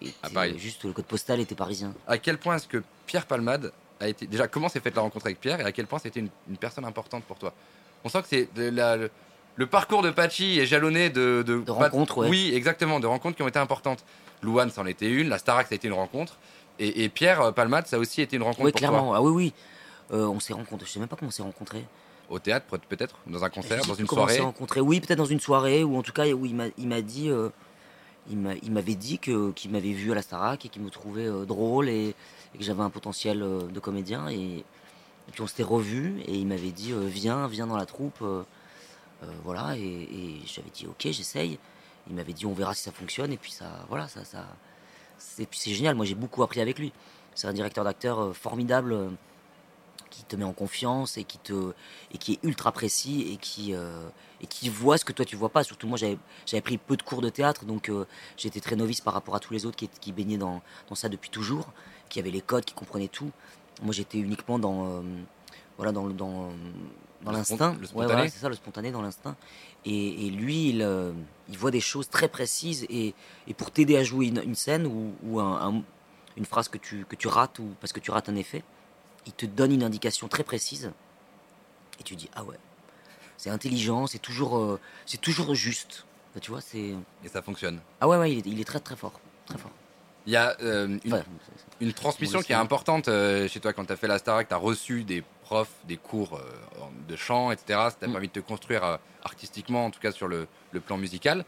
était, 0.00 0.12
À 0.22 0.30
Paris. 0.30 0.54
Juste 0.58 0.84
le 0.84 0.92
code 0.92 1.04
postal 1.06 1.40
était 1.40 1.54
parisien. 1.54 1.94
À 2.06 2.18
quel 2.18 2.38
point 2.38 2.56
est-ce 2.56 2.68
que 2.68 2.82
Pierre 3.06 3.26
Palmade 3.26 3.72
a 4.00 4.08
été. 4.08 4.26
Déjà, 4.26 4.46
comment 4.48 4.68
s'est 4.68 4.80
faite 4.80 4.94
la 4.96 5.02
rencontre 5.02 5.26
avec 5.26 5.40
Pierre 5.40 5.60
et 5.60 5.64
à 5.64 5.72
quel 5.72 5.86
point 5.86 5.98
c'était 5.98 6.20
une, 6.20 6.28
une 6.48 6.56
personne 6.56 6.84
importante 6.84 7.24
pour 7.24 7.38
toi? 7.38 7.52
On 8.04 8.08
sent 8.08 8.22
que 8.22 8.28
c'est 8.28 8.48
la- 8.70 8.96
le, 8.96 9.10
le 9.56 9.66
parcours 9.66 10.02
de 10.02 10.10
Pachi 10.10 10.58
est 10.60 10.66
jalonné 10.66 11.10
de. 11.10 11.42
De, 11.46 11.58
De 11.60 11.70
rencontres, 11.70 12.18
ouais. 12.18 12.28
Oui, 12.28 12.52
exactement, 12.54 13.00
de 13.00 13.06
rencontres 13.06 13.36
qui 13.36 13.42
ont 13.42 13.48
été 13.48 13.58
importantes. 13.58 14.04
Louane, 14.42 14.70
c'en 14.70 14.84
était 14.86 15.08
une, 15.10 15.28
la 15.28 15.38
Starac, 15.38 15.68
ça 15.68 15.72
a 15.72 15.76
été 15.76 15.88
une 15.88 15.94
rencontre. 15.94 16.36
Et, 16.78 17.04
et 17.04 17.08
Pierre 17.08 17.40
euh, 17.40 17.52
Palmade, 17.52 17.86
ça 17.86 17.96
a 17.96 17.98
aussi 17.98 18.20
été 18.22 18.36
une 18.36 18.42
rencontre 18.42 18.64
Oui, 18.64 18.72
pour 18.72 18.78
clairement. 18.78 19.14
Ah 19.14 19.22
oui, 19.22 19.30
oui. 19.30 19.52
Euh, 20.12 20.26
on 20.26 20.40
s'est 20.40 20.52
rencontrés. 20.52 20.86
Je 20.86 20.92
sais 20.92 20.98
même 21.00 21.08
pas 21.08 21.16
comment 21.16 21.28
on 21.28 21.32
s'est 21.32 21.42
rencontrés. 21.42 21.84
Au 22.28 22.38
théâtre, 22.38 22.66
peut- 22.66 22.78
peut-être 22.88 23.16
Dans 23.26 23.44
un 23.44 23.50
concert, 23.50 23.84
dans 23.86 23.94
une 23.94 24.06
comment 24.06 24.22
on 24.22 24.26
s'est 24.28 24.34
soirée 24.34 24.46
rencontrés. 24.46 24.80
Oui, 24.80 25.00
peut-être 25.00 25.18
dans 25.18 25.24
une 25.24 25.40
soirée, 25.40 25.84
ou 25.84 25.96
en 25.96 26.02
tout 26.02 26.12
cas, 26.12 26.26
où 26.32 26.46
il 26.46 26.54
m'a, 26.54 27.00
dit, 27.02 27.28
euh, 27.30 27.48
il, 28.30 28.38
m'a- 28.38 28.54
il 28.62 28.72
m'avait 28.72 28.94
dit 28.94 29.18
qu'il 29.18 29.70
m'avait 29.70 29.92
vu 29.92 30.10
à 30.12 30.14
la 30.14 30.22
Starac 30.22 30.64
et 30.64 30.68
qu'il 30.68 30.82
me 30.82 30.90
trouvait 30.90 31.26
euh, 31.26 31.44
drôle 31.44 31.88
et, 31.88 32.14
et 32.54 32.58
que 32.58 32.64
j'avais 32.64 32.82
un 32.82 32.90
potentiel 32.90 33.38
de 33.40 33.80
comédien. 33.80 34.28
Et, 34.30 34.36
et 35.26 35.32
puis 35.32 35.42
on 35.42 35.46
s'était 35.46 35.62
revus 35.62 36.20
et 36.26 36.34
il 36.34 36.46
m'avait 36.46 36.70
dit, 36.72 36.92
viens, 37.06 37.46
viens 37.46 37.66
dans 37.66 37.76
la 37.76 37.86
troupe. 37.86 38.22
voilà, 39.42 39.76
et, 39.76 39.80
et 39.82 40.40
j'avais 40.46 40.70
dit 40.70 40.86
ok, 40.86 41.10
j'essaye. 41.10 41.58
Il 42.08 42.14
m'avait 42.16 42.34
dit 42.34 42.44
on 42.46 42.52
verra 42.52 42.74
si 42.74 42.82
ça 42.82 42.92
fonctionne, 42.92 43.32
et 43.32 43.38
puis 43.38 43.50
ça, 43.52 43.64
voilà, 43.88 44.08
ça, 44.08 44.24
ça, 44.24 44.44
c'est, 45.50 45.72
génial. 45.72 45.94
Moi, 45.94 46.04
j'ai 46.04 46.14
beaucoup 46.14 46.42
appris 46.42 46.60
avec 46.60 46.78
lui. 46.78 46.92
C'est 47.34 47.46
un 47.46 47.52
directeur 47.52 47.84
d'acteur 47.84 48.20
euh, 48.20 48.32
formidable. 48.32 48.92
euh, 48.92 49.08
qui 50.10 50.22
te 50.22 50.36
met 50.36 50.44
en 50.44 50.52
confiance 50.52 51.18
et 51.18 51.24
qui 51.24 52.32
est 52.32 52.38
ultra 52.44 52.70
précis 52.70 53.32
et 53.32 53.36
qui 53.36 53.74
euh, 53.74 54.08
et 54.40 54.46
qui 54.46 54.68
voit 54.68 54.96
ce 54.96 55.04
que 55.04 55.10
toi 55.12 55.24
tu 55.24 55.34
vois 55.34 55.48
pas 55.48 55.64
surtout 55.64 55.88
moi 55.88 55.98
j'avais 55.98 56.60
pris 56.60 56.78
peu 56.78 56.96
de 56.96 57.02
cours 57.02 57.20
de 57.20 57.30
théâtre 57.30 57.64
donc 57.64 57.90
j'étais 58.36 58.60
très 58.60 58.76
novice 58.76 59.00
par 59.00 59.12
rapport 59.12 59.34
à 59.34 59.40
tous 59.40 59.52
les 59.52 59.66
autres 59.66 59.76
qui, 59.76 60.12
baignaient 60.12 60.36
dans, 60.36 60.62
ça 60.92 61.08
depuis 61.08 61.30
toujours 61.30 61.72
qui 62.08 62.20
avaient 62.20 62.30
les 62.30 62.42
codes 62.42 62.64
qui 62.64 62.74
comprenaient 62.74 63.08
tout 63.08 63.32
moi 63.82 63.92
j'étais 63.92 64.18
uniquement 64.18 64.60
dans 64.60 65.02
voilà 65.78 65.90
dans 65.90 66.52
dans 67.24 67.32
l'instinct 67.32 67.72
le 67.74 67.80
Ouais, 67.80 67.86
spontané. 67.86 68.28
c'est 68.28 68.38
ça 68.38 68.48
le 68.48 68.54
spontané 68.54 68.90
dans 68.92 69.02
l'instinct 69.02 69.36
et, 69.84 70.26
et 70.26 70.30
lui 70.30 70.68
il, 70.70 70.82
euh, 70.82 71.12
il 71.48 71.58
voit 71.58 71.70
des 71.70 71.80
choses 71.80 72.08
très 72.08 72.28
précises 72.28 72.86
et, 72.88 73.14
et 73.48 73.54
pour 73.54 73.70
t'aider 73.70 73.96
à 73.96 74.04
jouer 74.04 74.26
une, 74.26 74.42
une 74.44 74.54
scène 74.54 74.86
ou, 74.86 75.14
ou 75.24 75.40
un- 75.40 75.68
un- 75.74 75.82
une 76.36 76.44
phrase 76.44 76.68
que 76.68 76.78
tu 76.78 77.04
que 77.08 77.16
tu 77.16 77.28
rates 77.28 77.58
ou 77.58 77.74
parce 77.80 77.92
que 77.92 78.00
tu 78.00 78.10
rates 78.10 78.28
un 78.28 78.36
effet 78.36 78.62
il 79.26 79.32
te 79.32 79.46
donne 79.46 79.72
une 79.72 79.82
indication 79.84 80.28
très 80.28 80.44
précise 80.44 80.92
et 81.98 82.02
tu 82.02 82.14
dis 82.16 82.28
ah 82.34 82.44
ouais 82.44 82.56
c'est 83.36 83.50
intelligent 83.50 84.06
c'est 84.06 84.18
toujours 84.20 84.58
euh, 84.58 84.80
c'est 85.06 85.20
toujours 85.20 85.54
juste 85.54 86.04
Enfin, 86.30 86.40
tu 86.40 86.50
vois 86.50 86.60
c'est 86.60 86.94
Et 87.24 87.28
ça 87.32 87.42
fonctionne. 87.42 87.80
ah 88.00 88.08
ouais 88.08 88.16
ouais 88.16 88.32
il 88.32 88.38
est, 88.38 88.46
il 88.46 88.60
est 88.60 88.64
très 88.64 88.80
très 88.80 88.96
fort 88.96 89.20
très 89.46 89.56
fort 89.58 89.70
Il 90.26 90.32
y 90.32 90.36
a 90.36 90.56
euh, 90.62 90.98
une, 91.80 91.92
transmission 91.92 92.40
qui 92.42 92.50
est 92.52 92.56
importante 92.56 93.06
euh, 93.08 93.46
chez 93.46 93.60
toi 93.60 93.72
quand 93.72 93.84
tu 93.84 93.92
as 93.92 93.96
fait 93.96 94.08
la 94.08 94.18
Starac. 94.18 94.48
Tu 94.48 94.54
as 94.54 94.56
reçu 94.56 95.04
des 95.04 95.22
profs, 95.44 95.74
des 95.86 95.96
cours 95.96 96.36
euh, 96.36 96.42
de 97.08 97.16
chant, 97.16 97.50
etc. 97.52 97.64
Ça 97.68 97.90
t'a 98.00 98.06
Mm. 98.08 98.12
permis 98.12 98.28
de 98.28 98.32
te 98.32 98.40
construire 98.40 98.84
euh, 98.84 98.96
artistiquement, 99.24 99.84
en 99.86 99.90
tout 99.90 100.00
cas 100.00 100.12
sur 100.12 100.26
le, 100.28 100.46
le 100.72 100.80
plan 100.80 100.96
musical. 100.96 101.44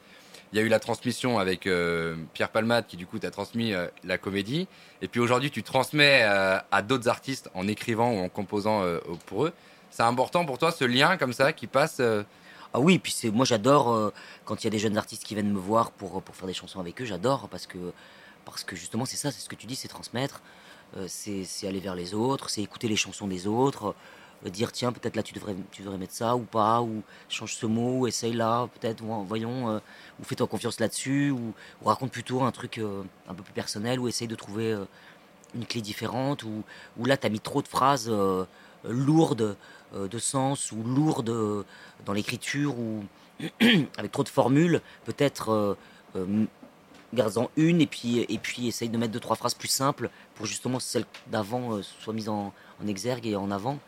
Il 0.52 0.58
y 0.58 0.62
a 0.62 0.64
eu 0.64 0.68
la 0.68 0.78
transmission 0.78 1.38
avec 1.40 1.66
euh, 1.66 2.14
Pierre 2.32 2.50
Palmade 2.50 2.86
qui, 2.86 2.96
du 2.96 3.06
coup, 3.06 3.18
t'a 3.18 3.30
transmis 3.32 3.74
euh, 3.74 3.88
la 4.04 4.16
comédie. 4.16 4.68
Et 5.02 5.08
puis 5.08 5.20
aujourd'hui, 5.20 5.50
tu 5.50 5.62
transmets 5.64 6.20
euh, 6.22 6.58
à 6.70 6.82
d'autres 6.82 7.08
artistes 7.08 7.50
en 7.54 7.66
écrivant 7.66 8.12
ou 8.12 8.18
en 8.18 8.28
composant 8.28 8.82
pour 9.26 9.46
eux. 9.46 9.52
C'est 9.90 10.04
important 10.04 10.44
pour 10.44 10.58
toi 10.58 10.70
ce 10.70 10.84
lien 10.84 11.16
comme 11.16 11.32
ça 11.32 11.52
qui 11.52 11.66
passe. 11.66 12.00
Ah 12.74 12.80
oui, 12.80 12.98
puis 12.98 13.12
c'est 13.12 13.30
moi 13.30 13.46
j'adore 13.46 14.12
quand 14.44 14.62
il 14.62 14.64
y 14.64 14.66
a 14.66 14.70
des 14.70 14.78
jeunes 14.78 14.98
artistes 14.98 15.24
qui 15.24 15.34
viennent 15.34 15.52
me 15.52 15.58
voir 15.58 15.90
pour, 15.92 16.22
pour 16.22 16.34
faire 16.36 16.46
des 16.46 16.52
chansons 16.54 16.80
avec 16.80 17.00
eux, 17.00 17.06
j'adore 17.06 17.48
parce 17.48 17.66
que 17.66 17.78
parce 18.44 18.62
que 18.64 18.76
justement 18.76 19.06
c'est 19.06 19.16
ça, 19.16 19.30
c'est 19.32 19.40
ce 19.40 19.48
que 19.48 19.54
tu 19.54 19.66
dis, 19.66 19.76
c'est 19.76 19.88
transmettre, 19.88 20.42
c'est 21.08 21.44
c'est 21.44 21.68
aller 21.68 21.80
vers 21.80 21.94
les 21.94 22.14
autres, 22.14 22.50
c'est 22.50 22.62
écouter 22.62 22.88
les 22.88 22.96
chansons 22.96 23.26
des 23.26 23.46
autres, 23.46 23.94
euh, 24.44 24.50
dire 24.50 24.72
tiens 24.72 24.92
peut-être 24.92 25.16
là 25.16 25.22
tu 25.22 25.34
devrais 25.34 25.54
tu 25.70 25.82
devrais 25.82 25.98
mettre 25.98 26.14
ça 26.14 26.36
ou 26.36 26.42
pas 26.42 26.82
ou 26.82 27.02
change 27.28 27.54
ce 27.56 27.66
mot, 27.66 28.06
essaye 28.06 28.32
là 28.32 28.68
peut-être 28.80 29.02
voyons 29.02 29.70
euh, 29.70 29.78
ou 30.20 30.24
fais-toi 30.24 30.46
confiance 30.46 30.80
là-dessus 30.80 31.30
ou, 31.30 31.54
raconte 31.84 32.12
plutôt 32.12 32.42
un 32.42 32.52
truc 32.52 32.78
euh, 32.78 33.02
un 33.28 33.34
peu 33.34 33.42
plus 33.42 33.52
personnel 33.52 34.00
ou 34.00 34.08
essaye 34.08 34.28
de 34.28 34.34
trouver 34.34 34.72
euh, 34.72 34.84
une 35.54 35.66
clé 35.66 35.80
différente 35.80 36.42
ou, 36.42 36.62
ou 36.98 37.04
là 37.04 37.16
tu 37.16 37.26
as 37.26 37.30
mis 37.30 37.40
trop 37.40 37.62
de 37.62 37.68
phrases 37.68 38.08
euh, 38.08 38.44
lourdes 38.84 39.56
euh, 39.94 40.08
de 40.08 40.18
sens 40.18 40.72
ou 40.72 40.82
lourdes 40.82 41.30
euh, 41.30 41.64
dans 42.04 42.12
l'écriture 42.12 42.78
ou 42.78 43.04
avec 43.98 44.12
trop 44.12 44.24
de 44.24 44.28
formules, 44.28 44.80
peut-être 45.04 45.50
euh, 45.50 45.74
euh, 46.16 46.44
garde-en 47.16 47.50
une 47.56 47.80
et 47.80 47.86
puis, 47.86 48.20
et 48.28 48.38
puis 48.38 48.68
essaye 48.68 48.88
de 48.88 48.96
mettre 48.98 49.12
deux, 49.12 49.20
trois 49.20 49.34
phrases 49.36 49.54
plus 49.54 49.68
simples 49.68 50.10
pour 50.36 50.46
justement 50.46 50.78
que 50.78 50.84
celle 50.84 51.04
d'avant 51.26 51.74
euh, 51.76 51.82
soit 51.82 52.12
mise 52.14 52.28
en, 52.28 52.52
en 52.82 52.86
exergue 52.86 53.26
et 53.26 53.34
en 53.34 53.50
avant. 53.50 53.78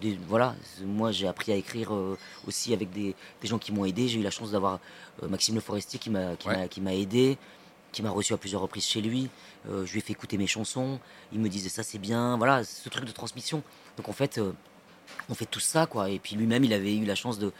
Des- 0.00 0.18
voilà, 0.28 0.54
moi 0.84 1.12
j'ai 1.12 1.26
appris 1.28 1.52
à 1.52 1.54
écrire 1.56 1.94
euh, 1.94 2.18
aussi 2.46 2.72
avec 2.74 2.90
des, 2.90 3.14
des 3.40 3.48
gens 3.48 3.58
qui 3.58 3.72
m'ont 3.72 3.84
aidé. 3.84 4.08
J'ai 4.08 4.20
eu 4.20 4.22
la 4.22 4.30
chance 4.30 4.50
d'avoir 4.52 4.80
euh, 5.22 5.28
Maxime 5.28 5.54
Le 5.54 5.60
Forestier 5.60 5.98
qui 5.98 6.10
m'a 6.10 6.36
qui 6.36 6.48
Ouais. 6.48 6.68
m'a- 6.80 6.94
aidé, 6.94 7.36
qui 7.92 8.02
m'a 8.02 8.10
reçu 8.10 8.32
à 8.32 8.38
plusieurs 8.38 8.62
reprises 8.62 8.84
chez 8.86 9.00
lui. 9.02 9.28
Euh, 9.68 9.84
je 9.86 9.92
lui 9.92 9.98
ai 9.98 10.02
fait 10.02 10.12
écouter 10.12 10.38
mes 10.38 10.46
chansons. 10.46 10.98
Il 11.32 11.40
me 11.40 11.48
disait 11.48 11.68
ça 11.68 11.82
c'est 11.82 11.98
bien. 11.98 12.36
Voilà, 12.38 12.64
ce 12.64 12.88
truc 12.88 13.04
de 13.04 13.12
transmission. 13.12 13.62
Donc 13.98 14.08
en 14.08 14.12
fait, 14.14 14.38
on 15.28 15.34
fait 15.34 15.46
tout 15.46 15.60
ça 15.60 15.86
quoi. 15.86 16.10
Et 16.10 16.18
puis 16.18 16.34
lui-même, 16.36 16.64
il 16.64 16.72
avait 16.72 16.94
eu 16.96 17.04
la 17.04 17.14
chance 17.14 17.38
de 17.38 17.52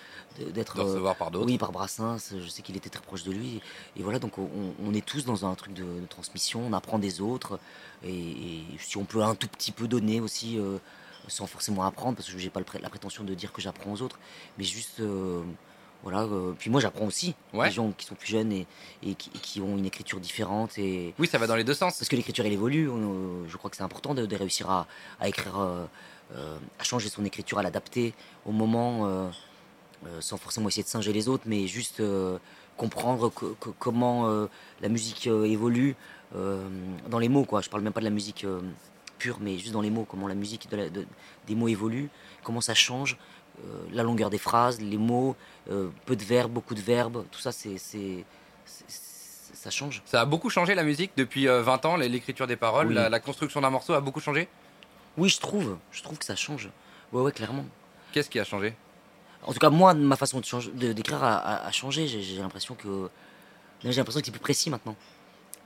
d'être 0.55 0.76
de 0.76 0.80
euh, 0.80 0.84
recevoir 0.84 1.16
par 1.16 1.30
d'autres. 1.30 1.46
oui, 1.46 1.59
par 1.59 1.72
Brassens, 1.72 2.32
je 2.42 2.48
sais 2.48 2.62
qu'il 2.62 2.76
était 2.76 2.88
très 2.90 3.03
proche 3.03 3.22
de 3.24 3.32
lui. 3.32 3.61
Et 3.96 4.03
voilà, 4.03 4.18
donc 4.18 4.38
on, 4.38 4.48
on 4.82 4.94
est 4.94 5.05
tous 5.05 5.24
dans 5.24 5.44
un 5.44 5.55
truc 5.55 5.74
de, 5.74 5.82
de 5.84 6.07
transmission, 6.09 6.62
on 6.66 6.72
apprend 6.72 6.98
des 6.98 7.20
autres. 7.20 7.59
Et, 8.05 8.11
et 8.11 8.64
si 8.78 8.96
on 8.96 9.05
peut 9.05 9.22
un 9.22 9.34
tout 9.34 9.48
petit 9.48 9.72
peu 9.72 9.86
donner 9.88 10.20
aussi, 10.20 10.59
euh, 10.59 10.78
sans 11.28 11.46
forcément 11.46 11.84
apprendre, 11.84 12.16
parce 12.16 12.30
que 12.30 12.38
j'ai 12.38 12.50
pas 12.50 12.61
le 12.61 12.66
la 12.80 12.88
prétention 12.88 13.24
de 13.24 13.34
dire 13.34 13.53
que 13.53 13.61
j'apprends 13.62 13.92
aux 13.92 14.03
autres, 14.03 14.18
mais 14.59 14.64
juste, 14.64 15.00
euh, 15.00 15.42
voilà. 16.03 16.22
euh, 16.22 16.53
puis 16.59 16.68
moi 16.70 16.80
j'apprends 16.80 17.05
aussi, 17.07 17.34
Ouais. 17.53 17.68
des 17.68 17.74
gens 17.74 17.92
qui 17.92 18.07
sont 18.07 18.14
plus 18.16 18.28
jeunes 18.28 18.50
et, 18.53 18.66
et 19.05 19.14
qui, 19.14 19.30
et 19.34 19.38
qui 19.38 19.61
ont 19.61 19.76
une 19.76 19.84
écriture 19.86 20.18
différente. 20.18 20.78
Et, 20.78 21.14
Oui, 21.18 21.28
ça 21.28 21.38
va 21.38 21.46
dans 21.46 21.55
les 21.57 21.62
deux 21.64 21.74
sens. 21.74 21.98
parce 21.98 22.09
que 22.09 22.16
l'écriture 22.16 22.44
elle 22.46 22.53
évolue, 22.55 22.88
je 23.48 23.57
crois 23.59 23.70
que 23.70 23.76
c'est 23.76 23.82
important 23.84 24.14
de, 24.14 24.24
de 24.26 24.36
réussir 24.36 24.68
à, 24.70 24.86
à 25.20 25.28
écrire, 25.28 25.61
à 26.78 26.85
changer 26.85 27.09
son 27.09 27.24
écriture, 27.24 27.59
à 27.59 27.62
l'adapter 27.62 28.14
au 28.47 28.53
moment, 28.53 29.07
euh, 29.07 29.28
euh, 30.07 30.20
sans 30.20 30.37
forcément 30.37 30.68
essayer 30.68 30.83
de 30.83 30.89
singer 30.89 31.12
les 31.12 31.28
autres, 31.28 31.45
mais 31.47 31.66
juste 31.66 32.01
euh, 32.01 32.39
comprendre 32.76 33.28
co- 33.28 33.57
co- 33.61 33.74
comment 33.78 34.28
euh, 34.28 34.47
la 34.80 34.89
musique 34.89 35.26
euh, 35.26 35.45
évolue 35.45 35.95
euh, 36.35 36.66
dans 37.09 37.18
les 37.18 37.28
mots. 37.28 37.45
Quoi. 37.45 37.61
Je 37.61 37.68
parle 37.70 37.83
même 37.83 37.93
pas 37.93 38.01
de 38.01 38.07
la 38.07 38.11
musique 38.11 38.45
euh, 38.45 38.61
pure, 39.18 39.39
mais 39.41 39.59
juste 39.59 39.72
dans 39.72 39.83
les 39.83 39.91
mots, 39.91 40.05
comment 40.09 40.26
la 40.26 40.35
musique 40.35 40.68
de 40.70 40.76
la- 40.76 40.89
de- 40.91 41.07
des 41.47 41.55
mots 41.55 41.68
évolue, 41.68 42.09
comment 42.43 42.61
ça 42.61 42.74
change, 42.74 43.16
euh, 43.64 43.83
la 43.93 44.03
longueur 44.03 44.30
des 44.30 44.39
phrases, 44.39 44.80
les 44.80 44.97
mots, 44.99 45.37
euh, 45.70 45.89
peu 46.07 46.16
de 46.16 46.24
verbes, 46.24 46.51
beaucoup 46.53 46.74
de 46.74 46.80
verbes, 46.80 47.24
tout 47.30 47.41
ça, 47.41 47.53
c'est, 47.53 47.76
ça 48.66 49.70
change. 49.70 50.03
Ça 50.07 50.22
a 50.22 50.24
beaucoup 50.24 50.51
changé 50.51 50.74
la 50.74 50.83
musique 50.83 51.12
depuis 51.16 51.47
euh, 51.47 51.62
20 51.62 51.85
ans, 51.85 51.97
l'écriture 51.97 52.47
des 52.47 52.57
paroles, 52.57 52.89
Oui. 52.89 52.95
la, 52.95 53.09
la 53.09 53.20
construction 53.20 53.61
d'un 53.61 53.70
morceau 53.70 53.93
a 53.93 54.01
beaucoup 54.01 54.20
changé? 54.20 54.49
Oui, 55.16 55.28
je 55.28 55.38
trouve. 55.40 55.78
Je 55.90 56.02
trouve 56.02 56.18
que 56.18 56.24
ça 56.24 56.36
change. 56.36 56.70
Ouais, 57.12 57.22
ouais, 57.22 57.32
clairement. 57.32 57.64
Qu'est-ce 58.12 58.30
qui 58.30 58.38
a 58.40 58.44
changé? 58.44 58.74
En 59.44 59.52
tout 59.52 59.58
cas, 59.58 59.70
moi, 59.70 59.92
ma 59.94 60.16
façon 60.16 60.40
de 60.40 60.92
d'écrire 60.92 61.22
a, 61.22 61.36
a- 61.36 61.66
a 61.66 61.72
changé. 61.72 62.06
J'ai 62.06 62.38
l'impression 62.40 62.74
que 62.74 63.08
j'ai 63.82 63.90
l'impression 63.92 64.20
que 64.20 64.26
c'est 64.26 64.30
plus 64.32 64.40
précis 64.40 64.70
maintenant. 64.70 64.94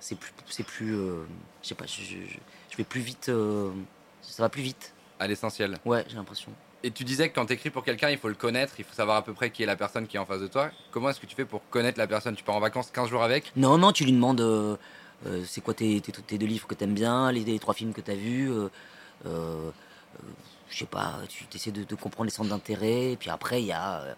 C'est 0.01 0.19
plus, 0.19 0.33
c'est 0.49 0.63
plus, 0.65 0.95
euh, 0.95 1.25
je 1.63 1.69
sais 1.69 1.75
pas, 1.75 1.87
je, 1.87 2.01
je- 2.03 2.27
je- 2.27 2.39
je 2.71 2.77
vais 2.77 2.85
plus 2.85 3.01
vite. 3.01 3.29
euh, 3.29 3.71
ça 4.23 4.43
va 4.43 4.49
plus 4.49 4.63
vite. 4.63 4.93
à 5.19 5.27
l'essentiel 5.27 5.79
Ouais, 5.87 6.05
j'ai 6.09 6.17
l'impression. 6.17 6.53
Et 6.83 6.91
tu 6.91 7.03
disais 7.05 7.31
que 7.31 7.35
quand 7.35 7.47
tu 7.47 7.55
écris 7.55 7.71
pour 7.71 7.83
quelqu'un, 7.85 8.11
il 8.11 8.19
faut 8.19 8.29
le 8.29 8.35
connaître, 8.35 8.75
il 8.79 8.85
faut 8.85 8.93
savoir 8.95 9.17
à 9.17 9.23
peu 9.23 9.33
près 9.33 9.51
qui 9.51 9.63
est 9.63 9.67
la 9.67 9.77
personne 9.77 10.07
qui 10.07 10.17
est 10.17 10.21
en 10.21 10.27
face 10.27 10.41
de 10.41 10.47
toi. 10.47 10.71
Comment 10.91 11.09
est-ce 11.11 11.21
que 11.21 11.27
tu 11.27 11.35
fais 11.35 11.47
pour 11.47 11.63
connaître 11.71 11.99
la 11.99 12.07
personne? 12.07 12.37
Tu 12.37 12.45
pars 12.45 12.55
en 12.57 12.61
vacances 12.61 12.91
15 12.93 13.09
jours 13.09 13.23
avec? 13.23 13.51
Non, 13.57 13.79
non, 13.79 13.93
tu 13.93 14.05
lui 14.05 14.13
demandes 14.13 14.41
euh, 14.43 14.77
euh, 15.27 15.43
c'est 15.47 15.63
quoi 15.63 15.73
tes, 15.75 16.01
tes, 16.03 16.13
tes 16.13 16.37
deux 16.39 16.47
livres 16.47 16.67
que 16.67 16.75
t'aimes 16.75 16.95
bien, 16.95 17.33
les, 17.33 17.45
les 17.45 17.59
trois 17.59 17.73
films 17.75 17.93
que 17.95 18.03
t'as 18.03 18.15
vus. 18.15 18.51
Euh, 19.25 19.29
euh, 19.71 20.23
je 20.69 20.79
sais 20.79 20.87
pas, 20.87 21.21
tu 21.29 21.45
essaies 21.55 21.71
de, 21.71 21.85
de 21.85 21.95
comprendre 21.95 22.25
les 22.25 22.31
centres 22.31 22.51
d'intérêt. 22.51 23.13
Et 23.13 23.17
puis 23.17 23.31
après, 23.31 23.63
il 23.63 23.67
y 23.67 23.73
a 23.73 24.01
euh, 24.01 24.15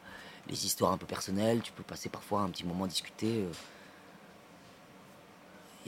les 0.48 0.66
histoires 0.66 0.92
un 0.92 0.98
peu 0.98 1.06
personnelles. 1.06 1.60
Tu 1.62 1.72
peux 1.72 1.82
passer 1.82 2.08
parfois 2.08 2.40
un 2.42 2.48
petit 2.50 2.64
moment 2.66 2.84
à 2.84 2.88
discuter. 2.88 3.44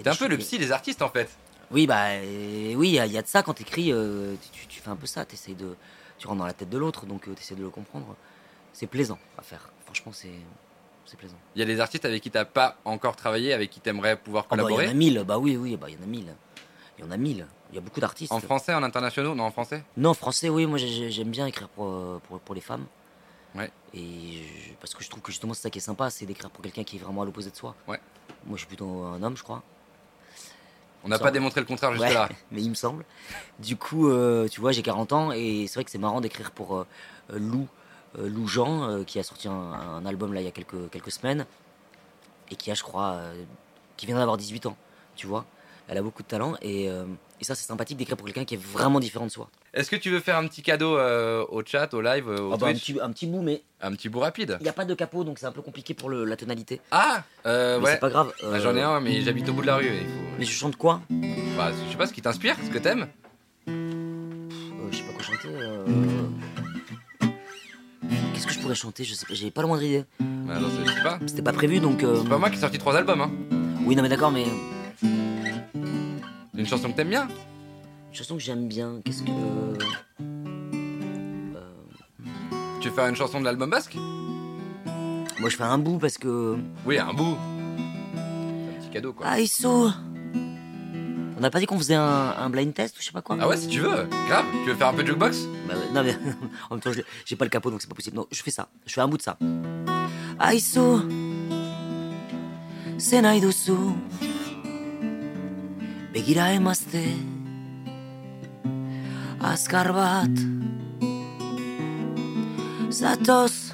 T'es 0.02 0.08
un 0.08 0.14
peu 0.14 0.28
le 0.28 0.38
psy 0.38 0.58
des 0.58 0.72
artistes 0.72 1.02
en 1.02 1.08
fait. 1.10 1.28
Oui, 1.70 1.86
bah 1.86 2.06
euh, 2.08 2.74
oui, 2.74 2.88
il 2.88 2.94
y, 2.94 2.98
a- 2.98 3.06
il 3.06 3.12
y 3.12 3.18
a 3.18 3.22
de 3.22 3.26
ça 3.28 3.42
quand 3.42 3.54
t'écris. 3.54 3.92
tu, 4.52 4.66
tu 4.66 4.80
fais 4.80 4.88
un 4.90 4.96
peu 4.96 5.06
ça. 5.06 5.24
T'essayes 5.24 5.54
de, 5.54 5.76
tu 6.18 6.26
rentres 6.26 6.38
dans 6.38 6.46
la 6.46 6.52
tête 6.52 6.70
de 6.70 6.78
l'autre, 6.78 7.06
donc 7.06 7.24
tu 7.24 7.32
essaies 7.32 7.54
de 7.54 7.62
le 7.62 7.70
comprendre. 7.70 8.16
C'est 8.72 8.86
plaisant 8.86 9.18
à 9.38 9.42
faire. 9.42 9.68
Franchement, 9.84 10.12
c'est, 10.12 10.30
c'est 11.04 11.16
plaisant. 11.18 11.36
Il 11.54 11.58
y 11.58 11.62
a 11.62 11.66
des 11.66 11.80
artistes 11.80 12.04
avec 12.04 12.22
qui 12.22 12.30
t'as 12.30 12.44
pas 12.44 12.78
encore 12.84 13.14
travaillé, 13.16 13.52
avec 13.52 13.68
qui 13.70 13.80
t'aimerais 13.80 14.16
pouvoir 14.16 14.46
Ah 14.50 14.56
bah, 14.56 14.56
il 14.56 14.60
y 14.60 14.66
collaborer. 14.66 14.86
en 14.86 14.90
a 14.90 14.94
mille. 14.94 15.24
Bah 15.26 15.38
oui, 15.38 15.56
oui, 15.56 15.76
bah 15.76 15.88
il 15.90 15.96
y 15.96 15.98
en 15.98 16.02
a 16.02 16.06
mille. 16.06 16.34
Il 16.98 17.04
y 17.04 17.06
en 17.06 17.10
a 17.10 17.16
mille. 17.16 17.46
Il 17.70 17.76
y 17.76 17.78
a 17.78 17.80
beaucoup 17.80 18.00
d'artistes. 18.00 18.32
en 18.32 18.40
français, 18.40 18.74
en 18.74 18.82
internationaux 18.82 19.34
Non, 19.34 19.44
en 19.44 19.50
français? 19.50 19.84
Non, 19.96 20.12
français, 20.14 20.48
oui, 20.48 20.66
moi 20.66 20.76
j'ai- 20.78 20.88
j'ai- 20.88 21.10
j'aime 21.10 21.30
bien 21.30 21.46
écrire 21.46 21.68
pour, 21.68 22.20
pour, 22.22 22.40
pour 22.40 22.54
les 22.54 22.60
femmes. 22.60 22.84
Ouais. 23.54 23.70
Et 23.94 24.42
je- 24.42 24.72
parce 24.80 24.94
que 24.94 25.02
je 25.04 25.08
trouve 25.10 25.22
que 25.22 25.30
justement 25.32 25.54
c'est 25.54 25.62
ça 25.62 25.70
qui 25.70 25.78
est 25.78 25.82
sympa, 25.82 26.10
c'est 26.10 26.26
d'écrire 26.26 26.50
pour 26.50 26.62
quelqu'un 26.62 26.84
qui 26.84 26.96
est 26.96 27.00
vraiment 27.00 27.22
à 27.22 27.24
l'opposé 27.24 27.50
de 27.50 27.56
soi. 27.56 27.74
Ouais. 27.88 28.00
Moi 28.46 28.56
je 28.56 28.60
suis 28.60 28.66
plutôt 28.68 29.02
un 29.04 29.22
homme, 29.22 29.36
je 29.36 29.42
crois. 29.42 29.62
On 31.02 31.08
n'a 31.08 31.18
pas 31.18 31.30
démontré 31.30 31.60
le 31.60 31.66
contraire 31.66 31.90
Ouais, 31.92 31.98
jusque-là. 31.98 32.28
mais 32.50 32.60
il 32.62 32.68
me 32.68 32.74
semble. 32.74 33.04
Du 33.58 33.76
coup, 33.76 34.08
euh, 34.10 34.48
tu 34.48 34.60
vois, 34.60 34.72
j'ai 34.72 34.82
40 34.82 35.12
ans 35.12 35.32
et 35.32 35.66
c'est 35.66 35.74
vrai 35.74 35.84
que 35.84 35.90
c'est 35.90 35.98
marrant 35.98 36.20
d'écrire 36.20 36.50
pour 36.50 36.76
euh, 36.76 36.86
Lou, 37.32 37.66
euh, 38.18 38.28
Lou 38.28 38.46
Jean, 38.46 39.02
qui 39.04 39.18
a 39.18 39.22
sorti 39.22 39.48
un, 39.48 39.52
un 39.52 40.04
album 40.04 40.34
là 40.34 40.40
il 40.42 40.44
y 40.44 40.48
a 40.48 40.52
quelques, 40.52 40.90
quelques 40.90 41.10
semaines 41.10 41.46
et 42.50 42.56
qui 42.56 42.70
a, 42.70 42.74
je 42.74 42.82
crois, 42.82 43.20
qui 43.96 44.06
vient 44.06 44.16
d'avoir 44.18 44.36
18 44.36 44.66
ans, 44.66 44.76
tu 45.16 45.26
vois. 45.26 45.44
Elle 45.88 45.96
a 45.98 46.02
beaucoup 46.02 46.22
de 46.22 46.28
talent 46.28 46.54
et, 46.62 46.90
et 47.40 47.44
ça 47.44 47.54
c'est 47.54 47.66
sympathique 47.66 47.96
d'écrire 47.96 48.16
pour 48.16 48.26
quelqu'un 48.26 48.44
qui 48.44 48.54
est 48.54 48.62
vraiment 48.62 49.00
différent 49.00 49.24
de 49.26 49.30
soi. 49.30 49.48
Est-ce 49.72 49.90
que 49.90 49.96
tu 49.96 50.10
veux 50.10 50.20
faire 50.20 50.36
un 50.36 50.46
petit 50.46 50.62
cadeau 50.62 50.96
euh, 50.98 51.44
au 51.48 51.64
chat, 51.64 51.92
au 51.94 52.00
live, 52.00 52.28
euh, 52.28 52.40
au 52.40 52.52
Ah 52.52 52.56
bah, 52.56 52.66
un, 52.68 52.72
petit, 52.74 52.98
un 53.00 53.10
petit 53.10 53.26
bout, 53.26 53.42
mais 53.42 53.62
Un 53.80 53.92
petit 53.92 54.08
bout 54.08 54.18
rapide 54.20 54.56
il 54.60 54.64
n'y 54.64 54.68
a 54.68 54.72
pas 54.74 54.84
de 54.84 54.94
capot 54.94 55.24
donc 55.24 55.38
c'est 55.38 55.46
un 55.46 55.52
peu 55.52 55.62
compliqué 55.62 55.94
pour 55.94 56.10
le- 56.10 56.24
la 56.24 56.36
tonalité. 56.36 56.80
Ah 56.90 57.22
euh, 57.46 57.78
mais 57.78 57.84
Ouais. 57.86 57.90
c'est 57.92 58.00
pas 58.00 58.10
grave. 58.10 58.32
Bah, 58.42 58.60
J'en 58.60 58.76
ai 58.76 58.82
un, 58.82 59.00
mais 59.00 59.20
j'habite 59.22 59.48
au 59.48 59.52
bout 59.54 59.62
de 59.62 59.66
la 59.68 59.76
rue. 59.76 59.86
Il 59.86 60.06
faut... 60.06 60.20
Mais 60.38 60.44
je 60.44 60.52
chante 60.52 60.76
quoi? 60.76 61.00
Bah, 61.56 61.70
je 61.86 61.90
sais 61.92 61.96
pas 61.98 62.06
ce 62.06 62.12
qui 62.12 62.20
t'inspire, 62.22 62.56
ce 62.64 62.70
que 62.70 62.78
t'aimes. 62.78 63.08
Je 63.66 64.96
sais 64.96 65.02
pas 65.04 65.12
quoi 65.12 65.22
chanter. 65.22 65.48
qu'est-ce 68.34 68.46
que 68.46 68.52
je 68.52 68.58
pourrais 68.60 68.74
chanter? 68.74 69.04
Je 69.04 69.14
sais 69.14 69.26
pas, 69.26 69.34
j'avais 69.34 69.50
pas 69.50 69.62
le 69.62 69.68
moindre 69.68 69.82
idée. 69.84 70.04
Bah, 70.20 70.58
non, 70.60 70.68
je 70.84 70.90
sais 70.92 71.02
pas. 71.02 71.18
C'était 71.26 71.42
pas 71.42 71.52
prévu 71.52 71.80
donc. 71.80 72.02
euh, 72.02 72.20
C'est 72.22 72.28
pas 72.28 72.38
moi 72.38 72.50
qui 72.50 72.56
ai 72.56 72.60
sorti 72.60 72.78
trois 72.78 72.96
albums, 72.96 73.20
hein. 73.20 73.30
Oui, 73.84 73.94
non, 73.96 74.02
mais 74.02 74.08
d'accord, 74.08 74.30
mais. 74.30 74.44
Une 76.60 76.66
chanson 76.66 76.90
que 76.90 76.96
t'aimes 76.96 77.08
bien 77.08 77.26
Une 78.10 78.14
chanson 78.14 78.34
que 78.36 78.42
j'aime 78.42 78.68
bien, 78.68 79.00
qu'est-ce 79.02 79.22
que. 79.22 79.30
Tu 82.82 82.88
veux 82.90 82.94
faire 82.94 83.06
une 83.06 83.16
chanson 83.16 83.40
de 83.40 83.46
l'album 83.46 83.70
basque 83.70 83.96
Moi, 85.38 85.48
je 85.48 85.56
fais 85.56 85.62
un 85.62 85.78
bout 85.78 85.96
parce 85.96 86.18
que. 86.18 86.58
Oui, 86.84 86.98
un 86.98 87.14
bout. 87.14 87.38
Un 88.14 88.78
petit 88.78 88.90
cadeau, 88.90 89.14
quoi. 89.14 89.24
Ah, 89.26 89.40
Isso 89.40 89.90
On 90.34 91.40
n'a 91.40 91.48
pas 91.48 91.60
dit 91.60 91.64
qu'on 91.64 91.78
faisait 91.78 91.94
un, 91.94 92.34
un 92.38 92.50
blind 92.50 92.74
test 92.74 92.94
ou 92.98 93.00
je 93.00 93.06
sais 93.06 93.12
pas 93.12 93.22
quoi 93.22 93.38
Ah 93.40 93.48
ouais, 93.48 93.56
si 93.56 93.66
tu 93.66 93.80
veux, 93.80 94.06
grave. 94.28 94.44
Tu 94.64 94.68
veux 94.68 94.76
faire 94.76 94.88
un 94.88 94.92
peu 94.92 95.02
de 95.02 95.08
jukebox 95.08 95.38
Bah 95.66 95.72
ouais, 95.76 95.94
non 95.94 96.02
mais 96.04 96.14
en 96.68 96.74
même 96.74 96.82
temps 96.82 96.90
j'ai 97.24 97.36
pas 97.36 97.46
le 97.46 97.50
capot 97.50 97.70
donc 97.70 97.80
c'est 97.80 97.88
pas 97.88 97.94
possible. 97.94 98.16
Non, 98.16 98.26
je 98.30 98.42
fais 98.42 98.50
ça. 98.50 98.68
Je 98.84 98.92
fais 98.92 99.00
un 99.00 99.08
bout 99.08 99.16
de 99.16 99.22
ça. 99.22 99.38
Aizu 100.38 101.08
Ze 102.98 103.14
nahi 103.22 103.40
duzu 103.40 103.72
Begira 106.14 106.50
emazte 106.50 107.04
Azkar 109.40 109.94
bat 109.94 110.36
Zatoz 112.90 113.72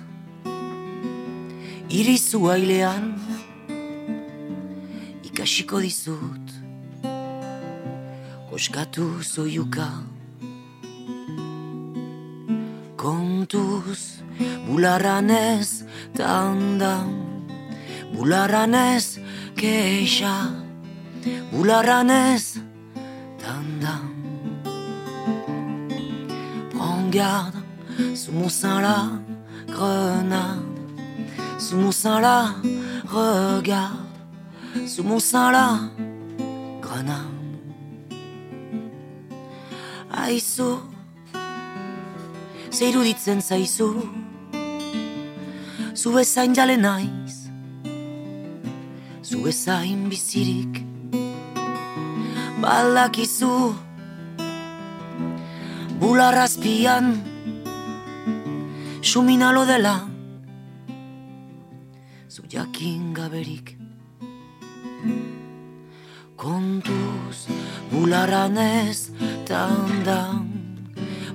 Irizu 1.89 2.51
ailean. 2.53 3.15
Ikasiko 5.25 5.81
dizut 5.81 6.53
Koskatu 8.51 9.07
zoiuka. 9.23 9.89
Kontuz, 12.97 14.21
bularranez, 14.69 15.85
tandan, 16.17 17.11
bularranez, 18.13 19.19
keixa, 19.57 20.66
bularranez, 21.53 22.59
tandan. 23.39 24.05
Prends 26.71 27.09
garde, 27.11 27.57
sous 28.15 28.33
mon 28.33 28.49
sein 28.49 28.81
la 28.81 29.09
grenade, 29.67 30.61
sous 31.59 31.77
mon 31.77 31.93
sein 31.93 32.21
la 32.21 32.55
regarde, 33.09 33.97
sous 34.87 35.03
mon 35.03 35.19
sein 35.19 35.53
la 35.53 35.79
grenade. 36.81 37.37
Aizu, 40.11 40.81
Ze 42.77 42.89
iruditzen 42.89 43.41
zaizu 43.41 43.89
Zu 45.95 46.13
bezain 46.13 46.55
jale 46.55 46.77
naiz 46.77 47.49
Zu 49.23 49.43
bezain 49.43 50.11
Balakizu 52.57 53.75
Bularrazpian 56.01 57.21
Suminalo 59.03 59.69
dela 59.69 60.09
Zu 62.29 62.43
jakin 62.49 63.13
gaberik 63.13 63.77
Kontuz 66.37 67.49
Bularranez 67.93 69.13
Tandan 69.45 70.49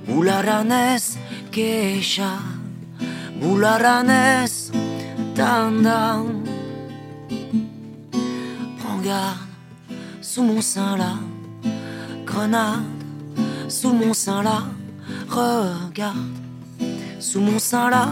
Bularranez 0.06 1.18
Kexa 1.50 2.38
Bularranez 3.38 4.70
Tandan 5.34 6.42
Prends 9.02 9.04
garde 9.04 9.51
Sous 10.34 10.42
mon 10.42 10.62
sein 10.62 10.96
là. 10.96 11.16
Grenade 12.24 12.84
Sous 13.68 13.92
mon 13.92 14.14
sein 14.14 14.42
là. 14.42 14.62
Regarde. 15.28 16.16
Sous 17.20 17.38
mon 17.42 17.58
sein 17.58 17.90
là. 17.90 18.08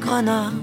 Grenade. 0.00 0.54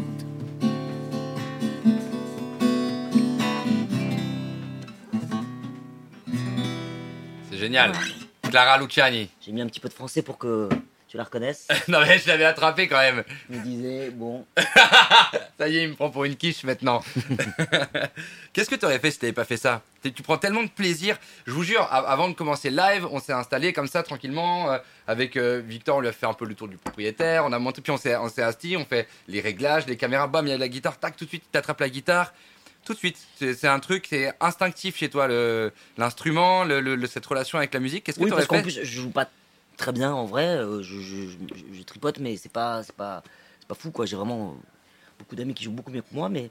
C'est 7.51 7.57
génial. 7.57 7.91
Clara 8.49 8.79
Luciani. 8.79 9.29
J'ai 9.41 9.51
mis 9.51 9.61
un 9.61 9.67
petit 9.67 9.79
peu 9.79 9.89
de 9.89 9.93
français 9.93 10.23
pour 10.23 10.39
que 10.39 10.69
tu 11.11 11.17
la 11.17 11.23
reconnaisses. 11.25 11.67
non 11.89 11.99
mais 12.01 12.17
je 12.19 12.27
l'avais 12.27 12.45
attrapé 12.45 12.87
quand 12.87 12.97
même. 12.97 13.23
Je 13.49 13.57
me 13.57 13.61
disais, 13.63 14.09
bon, 14.11 14.45
Ça 15.59 15.67
y 15.67 15.77
est, 15.77 15.83
il 15.83 15.89
me 15.89 15.95
prend 15.95 16.09
pour 16.09 16.23
une 16.25 16.35
quiche 16.37 16.63
maintenant. 16.63 17.03
Qu'est-ce 18.53 18.69
que 18.69 18.75
tu 18.75 18.85
aurais 18.85 18.99
fait 18.99 19.11
si 19.11 19.19
t'avais 19.19 19.33
pas 19.33 19.45
fait 19.45 19.57
ça? 19.57 19.81
Tu 20.03 20.23
prends 20.23 20.37
tellement 20.37 20.63
de 20.63 20.69
plaisir. 20.69 21.17
Je 21.45 21.51
vous 21.51 21.63
jure, 21.63 21.87
avant 21.91 22.27
de 22.29 22.33
commencer 22.33 22.69
live, 22.69 23.05
on 23.11 23.19
s'est 23.19 23.33
installé 23.33 23.71
comme 23.73 23.87
ça 23.87 24.03
tranquillement. 24.03 24.71
euh, 24.71 24.77
avec 25.07 25.35
euh, 25.37 25.61
Victor, 25.65 25.97
on 25.97 25.99
lui 26.01 26.07
a 26.07 26.11
fait 26.13 26.25
un 26.25 26.33
peu 26.33 26.45
le 26.45 26.55
tour 26.55 26.67
du 26.67 26.77
propriétaire. 26.77 27.45
On 27.45 27.51
a 27.53 27.59
monté, 27.59 27.81
puis 27.81 27.91
on 27.91 27.97
s'est 27.97 28.13
assis, 28.13 28.75
on 28.77 28.85
fait 28.85 29.07
les 29.27 29.41
réglages, 29.41 29.85
les 29.87 29.97
caméras. 29.97 30.27
Bam, 30.27 30.47
il 30.47 30.51
y 30.51 30.53
a 30.53 30.57
la 30.57 30.67
guitare. 30.69 30.97
Tac, 30.97 31.15
tout 31.17 31.25
de 31.25 31.29
suite, 31.29 31.43
tu 31.51 31.57
attrapes 31.57 31.79
la 31.81 31.89
guitare. 31.89 32.33
Tout 32.85 32.93
de 32.93 32.97
suite. 32.97 33.17
C'est 33.37 33.67
un 33.67 33.79
truc, 33.79 34.07
c'est 34.09 34.33
instinctif 34.39 34.97
chez 34.97 35.09
toi, 35.09 35.27
l'instrument, 35.97 36.63
le, 36.63 36.79
le- 36.81 36.95
le- 36.95 37.07
cette 37.07 37.25
relation 37.25 37.57
avec 37.59 37.73
la 37.73 37.79
musique. 37.79 38.03
Qu'est-ce 38.05 38.17
que 38.17 38.23
Oui, 38.23 38.29
tu 38.31 38.35
parce 38.35 38.47
aurais 38.49 38.57
fait? 38.59 38.63
plus, 38.63 38.79
je 38.83 39.01
joue 39.01 39.11
pas 39.11 39.29
très 39.77 39.91
bien 39.91 40.13
en 40.13 40.25
vrai. 40.25 40.45
euh, 40.57 40.81
Je, 40.81 41.83
tripote, 41.83 42.19
mais 42.19 42.37
c'est 42.37 42.51
pas, 42.51 42.83
c'est 42.83 42.95
pas, 42.95 43.23
c'est 43.59 43.67
pas 43.67 43.75
fou 43.75 43.91
quoi. 43.91 44.05
J'ai 44.05 44.15
vraiment 44.15 44.51
euh, 44.51 44.55
beaucoup 45.19 45.35
d'amis 45.35 45.53
qui 45.53 45.63
jouent 45.63 45.71
beaucoup 45.71 45.91
mieux 45.91 46.01
que 46.01 46.13
moi, 46.13 46.29
mais 46.29 46.49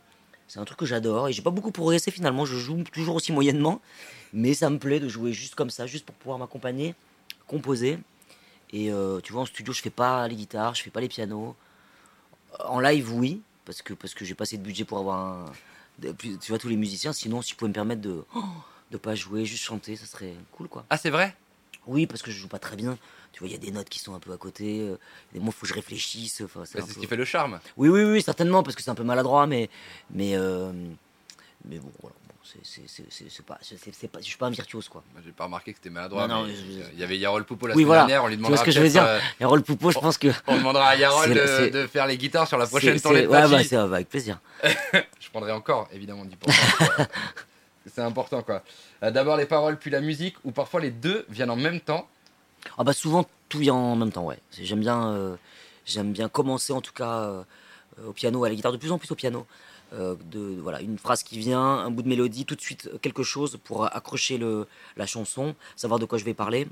c'est 0.49 0.59
un 0.59 0.65
truc 0.65 0.79
que 0.79 0.87
j'adore 0.87 1.29
et 1.29 1.33
j'ai 1.33 1.43
pas 1.43 1.51
beaucoup 1.51 1.71
progressé 1.71 2.11
finalement. 2.11 2.45
Je 2.45 2.57
joue 2.57 2.83
toujours 2.93 3.15
aussi 3.17 3.33
moyennement, 3.33 3.81
mais 4.33 4.55
ça 4.55 4.69
me 4.71 4.79
plaît 4.79 5.01
de 5.01 5.09
jouer 5.09 5.33
juste 5.33 5.55
comme 5.55 5.71
ça, 5.71 5.87
juste 5.87 6.05
pour 6.07 6.15
pouvoir 6.17 6.39
m'accompagner, 6.39 6.95
composer. 7.47 7.99
Et 8.73 8.93
euh, 8.93 9.21
tu 9.21 9.33
vois, 9.33 9.43
en 9.43 9.47
studio, 9.47 9.73
je 9.73 9.81
fais 9.83 9.91
pas 9.91 10.27
les 10.29 10.37
guitares, 10.37 10.75
je 10.75 10.83
fais 10.83 10.91
pas 10.91 11.01
les 11.01 11.09
pianos. 11.09 11.57
En 12.65 12.81
live, 12.81 13.13
oui, 13.15 13.43
parce 13.65 13.83
que 13.83 13.95
parce 13.95 14.15
que 14.15 14.25
j'ai 14.25 14.35
pas 14.35 14.43
assez 14.43 14.59
de 14.59 14.63
budget 14.63 14.85
pour 14.85 14.99
avoir 14.99 15.53
Tu 16.01 16.37
vois 16.49 16.59
tous 16.59 16.69
les 16.69 16.77
musiciens. 16.77 17.13
Sinon, 17.13 17.43
si 17.43 17.53
je 17.53 17.57
pouvais 17.57 17.69
me 17.69 17.75
permettre 17.75 18.01
de 18.01 18.25
oh, 18.35 18.43
de 18.91 18.97
pas 18.97 19.15
jouer, 19.15 19.45
juste 19.45 19.63
chanter, 19.63 19.97
ça 19.97 20.07
serait 20.07 20.35
cool 20.53 20.69
quoi. 20.69 20.85
Ah, 20.91 20.97
c'est 20.97 21.11
vrai? 21.11 21.35
Oui, 21.91 22.07
parce 22.07 22.23
que 22.23 22.31
je 22.31 22.39
joue 22.39 22.47
pas 22.47 22.61
très 22.61 22.77
bien. 22.77 22.97
Tu 23.33 23.41
vois, 23.41 23.49
il 23.49 23.53
y 23.53 23.57
a 23.57 23.59
des 23.59 23.73
notes 23.73 23.89
qui 23.89 23.99
sont 23.99 24.15
un 24.15 24.21
peu 24.21 24.33
à 24.33 24.37
côté. 24.37 24.81
euh, 24.81 24.97
Des 25.35 25.41
mots, 25.41 25.51
faut 25.51 25.63
que 25.63 25.67
je 25.67 25.75
réfléchisse. 25.75 26.41
Enfin, 26.45 26.63
c'est 26.65 26.79
Bah, 26.79 26.85
C'est 26.87 26.95
ce 26.95 26.99
qui 27.01 27.07
fait 27.07 27.17
le 27.17 27.25
charme. 27.25 27.59
Oui, 27.77 27.89
oui, 27.89 28.05
oui, 28.05 28.23
certainement, 28.23 28.63
parce 28.63 28.77
que 28.77 28.83
c'est 28.83 28.91
un 28.91 28.95
peu 28.95 29.03
maladroit, 29.03 29.47
mais, 29.49 29.69
mais, 30.13 30.37
euh, 30.37 30.71
mais 31.65 31.79
bon, 31.79 31.91
voilà. 32.01 32.15
Bon, 32.29 32.35
c'est, 32.65 33.43
pas, 33.45 33.59
je 34.21 34.25
suis 34.25 34.37
pas 34.37 34.47
un 34.47 34.51
virtuose, 34.51 34.89
quoi. 34.89 35.03
Moi, 35.13 35.23
J'ai 35.25 35.33
pas 35.33 35.45
remarqué 35.45 35.73
que 35.73 35.79
c'était 35.79 35.91
maladroit. 35.91 36.29
Non, 36.29 36.43
non, 36.43 36.47
mais 36.47 36.55
je- 36.55 36.93
Il 36.93 36.99
y 36.99 37.03
avait 37.03 37.19
Yarol 37.19 37.45
Poupo 37.45 37.67
la 37.67 37.75
Oui, 37.75 37.83
semaine 37.83 37.87
voilà. 37.87 38.01
dernière. 38.07 38.25
On 38.25 38.29
lui 38.29 38.37
Tu 38.37 38.41
vois 38.41 38.49
demandera 38.51 38.65
ce 38.65 38.67
que 38.67 38.71
je 38.73 38.81
veux 38.81 38.89
dire? 38.89 39.05
euh, 39.05 39.21
Rôle 39.43 39.63
Poupeau, 39.63 39.91
je 39.91 39.99
pense 39.99 40.17
que. 40.17 40.29
On 40.47 40.57
demandera 40.59 40.91
à 40.91 40.97
Yarol 40.97 41.29
de, 41.35 41.87
faire 41.89 42.07
les 42.07 42.17
guitares 42.19 42.47
sur 42.47 42.57
la 42.59 42.67
prochaine 42.67 43.01
tournée 43.01 43.23
de 43.23 43.29
ouais, 43.29 43.49
bah, 43.49 43.65
c'est 43.65 43.77
avec 43.77 44.09
plaisir. 44.09 44.39
Je 45.21 45.29
prendrai 45.31 45.51
encore, 45.53 45.89
évidemment, 45.93 46.25
10%. 46.25 47.07
c'est 47.87 48.03
important, 48.03 48.43
quoi. 48.43 48.63
Euh, 49.03 49.11
D'abord 49.11 49.37
les 49.37 49.47
paroles, 49.47 49.79
puis 49.79 49.91
la 49.91 50.01
musique, 50.01 50.37
ou 50.45 50.51
parfois 50.53 50.81
les 50.81 50.91
deux 50.91 51.25
viennent 51.29 51.51
en 51.51 51.57
même 51.57 51.81
temps. 51.81 52.09
Ah 52.79 52.85
bah 52.85 52.93
souvent 52.93 53.27
tout 53.49 53.59
vient 53.59 53.75
en 53.75 53.97
même 53.97 54.13
temps, 54.13 54.25
ouais. 54.25 54.39
J'aime 54.53 54.81
bien, 54.81 55.13
euh, 55.13 55.37
j'aime 55.85 56.13
bien 56.13 56.29
commencer 56.29 56.73
en 56.73 56.81
tout 56.81 56.93
cas 56.93 57.21
euh, 57.21 57.43
au 58.07 58.13
piano, 58.13 58.45
à 58.45 58.49
la 58.49 58.55
guitare, 58.55 58.73
de 58.73 58.77
plus 58.77 58.93
en 58.93 58.99
plus 58.99 59.11
au 59.11 59.15
piano. 59.15 59.47
Euh, 59.93 60.15
de, 60.31 60.61
voilà, 60.61 60.81
une 60.81 60.99
phrase 60.99 61.25
qui 61.25 61.39
vient, 61.39 61.61
un 61.61 61.91
bout 61.91 62.03
de 62.03 62.09
mélodie, 62.09 62.45
tout 62.45 62.55
de 62.55 62.61
suite 62.61 62.89
quelque 63.03 63.25
chose 63.25 63.59
pour 63.65 63.85
accrocher 63.85 64.39
le, 64.39 64.69
la 64.97 65.07
chanson, 65.07 65.57
savoir 65.75 65.99
de 65.99 66.05
quoi 66.05 66.17
je 66.17 66.25
vais 66.25 66.35
parler. 66.35 66.69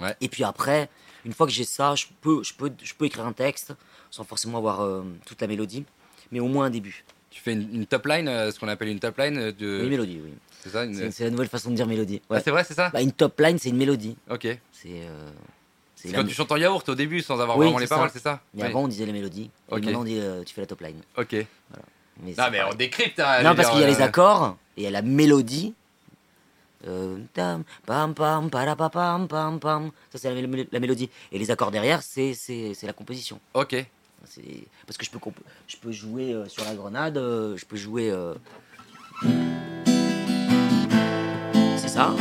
Ouais. 0.00 0.16
Et 0.20 0.28
puis 0.28 0.42
après, 0.42 0.88
une 1.24 1.32
fois 1.32 1.46
que 1.46 1.52
j'ai 1.52 1.64
ça, 1.64 1.94
je 1.94 2.06
peux, 2.20 2.42
je, 2.42 2.52
peux, 2.54 2.72
je 2.82 2.92
peux 2.94 3.04
écrire 3.04 3.24
un 3.24 3.32
texte 3.32 3.72
sans 4.10 4.24
forcément 4.24 4.58
avoir 4.58 5.04
toute 5.24 5.40
la 5.40 5.46
mélodie, 5.46 5.84
mais 6.32 6.40
au 6.40 6.48
moins 6.48 6.66
un 6.66 6.70
début. 6.70 7.04
Tu 7.34 7.40
fais 7.40 7.52
une, 7.54 7.68
une 7.74 7.86
top 7.86 8.06
line, 8.06 8.28
euh, 8.28 8.52
ce 8.52 8.60
qu'on 8.60 8.68
appelle 8.68 8.86
une 8.88 9.00
top 9.00 9.18
line 9.18 9.36
euh, 9.36 9.50
de. 9.52 9.80
Une 9.82 9.88
mélodie, 9.88 10.20
oui. 10.22 10.32
c'est 10.62 10.68
ça 10.70 10.84
une- 10.84 11.10
C'est, 11.10 11.24
la 11.24 11.30
nouvelle 11.30 11.48
façon 11.48 11.68
de 11.70 11.74
dire 11.74 11.84
mélodie. 11.88 12.22
Ah, 12.30 12.38
c'est 12.38 12.52
vrai, 12.52 12.62
c'est 12.62 12.74
ça 12.74 12.90
Bah, 12.90 13.02
une 13.02 13.10
top 13.10 13.40
line, 13.40 13.58
c'est 13.58 13.70
une 13.70 13.76
mélodie. 13.76 14.16
Ok. 14.30 14.42
C'est, 14.70 14.86
euh, 14.86 15.30
c'est 15.96 16.12
quand 16.12 16.24
tu 16.24 16.32
chantes 16.32 16.52
en 16.52 16.56
yaourt 16.56 16.88
au 16.88 16.94
début 16.94 17.22
sans 17.22 17.40
avoir 17.40 17.58
Oui, 17.58 17.64
vraiment 17.66 17.80
les 17.80 17.88
ça. 17.88 17.96
paroles, 17.96 18.10
c'est 18.12 18.22
ça 18.22 18.40
Mais 18.54 18.62
Oui. 18.62 18.68
avant, 18.68 18.84
on 18.84 18.88
disait 18.88 19.04
la 19.04 19.12
mélodie. 19.12 19.50
Et 19.68 19.74
maintenant, 19.74 20.02
on 20.02 20.04
dit 20.04 20.20
euh, 20.20 20.44
tu 20.44 20.54
fais 20.54 20.60
la 20.60 20.68
top 20.68 20.80
line. 20.82 21.00
Ok. 21.18 21.32
Mais 22.22 22.34
Non, 22.38 22.44
mais 22.52 22.60
on 22.70 22.74
décrypte. 22.74 23.18
hein, 23.18 23.42
Non, 23.42 23.56
parce 23.56 23.68
qu'il 23.70 23.80
y 23.80 23.84
a 23.84 23.88
les 23.88 24.00
accords 24.00 24.56
et 24.76 24.82
il 24.82 24.84
y 24.84 24.86
a 24.86 24.90
la 24.92 25.02
mélodie. 25.02 25.74
Euh, 26.86 27.18
tam, 27.32 27.64
pam, 27.84 28.14
pam, 28.14 28.48
parapapam, 28.48 29.26
pam, 29.26 29.58
pam. 29.58 29.90
Ça, 30.12 30.18
c'est 30.18 30.32
la, 30.32 30.40
la 30.70 30.78
mélodie. 30.80 31.10
Et 31.32 31.38
les 31.40 31.50
accords 31.50 31.72
derrière, 31.72 32.00
c'est 32.02 32.32
la 32.84 32.92
composition. 32.92 33.40
Ok. 33.54 33.84
C'est- 34.26 34.66
Parce 34.86 34.96
que 34.96 35.04
je 35.04 35.10
peux, 35.10 35.18
comp- 35.18 35.40
je 35.68 35.76
peux 35.76 35.92
jouer 35.92 36.32
euh, 36.32 36.46
sur 36.48 36.64
la 36.64 36.74
grenade, 36.74 37.16
euh, 37.18 37.56
je 37.56 37.64
peux 37.64 37.76
jouer. 37.76 38.10
euh, 38.10 38.34
C'est 41.78 41.88
ça. 41.88 42.14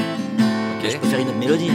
Et 0.83 0.89
je 0.89 0.95
Ok. 0.95 1.01
peux 1.01 1.07
faire 1.07 1.19
une 1.19 1.29
autre 1.29 1.37
mélodie. 1.37 1.71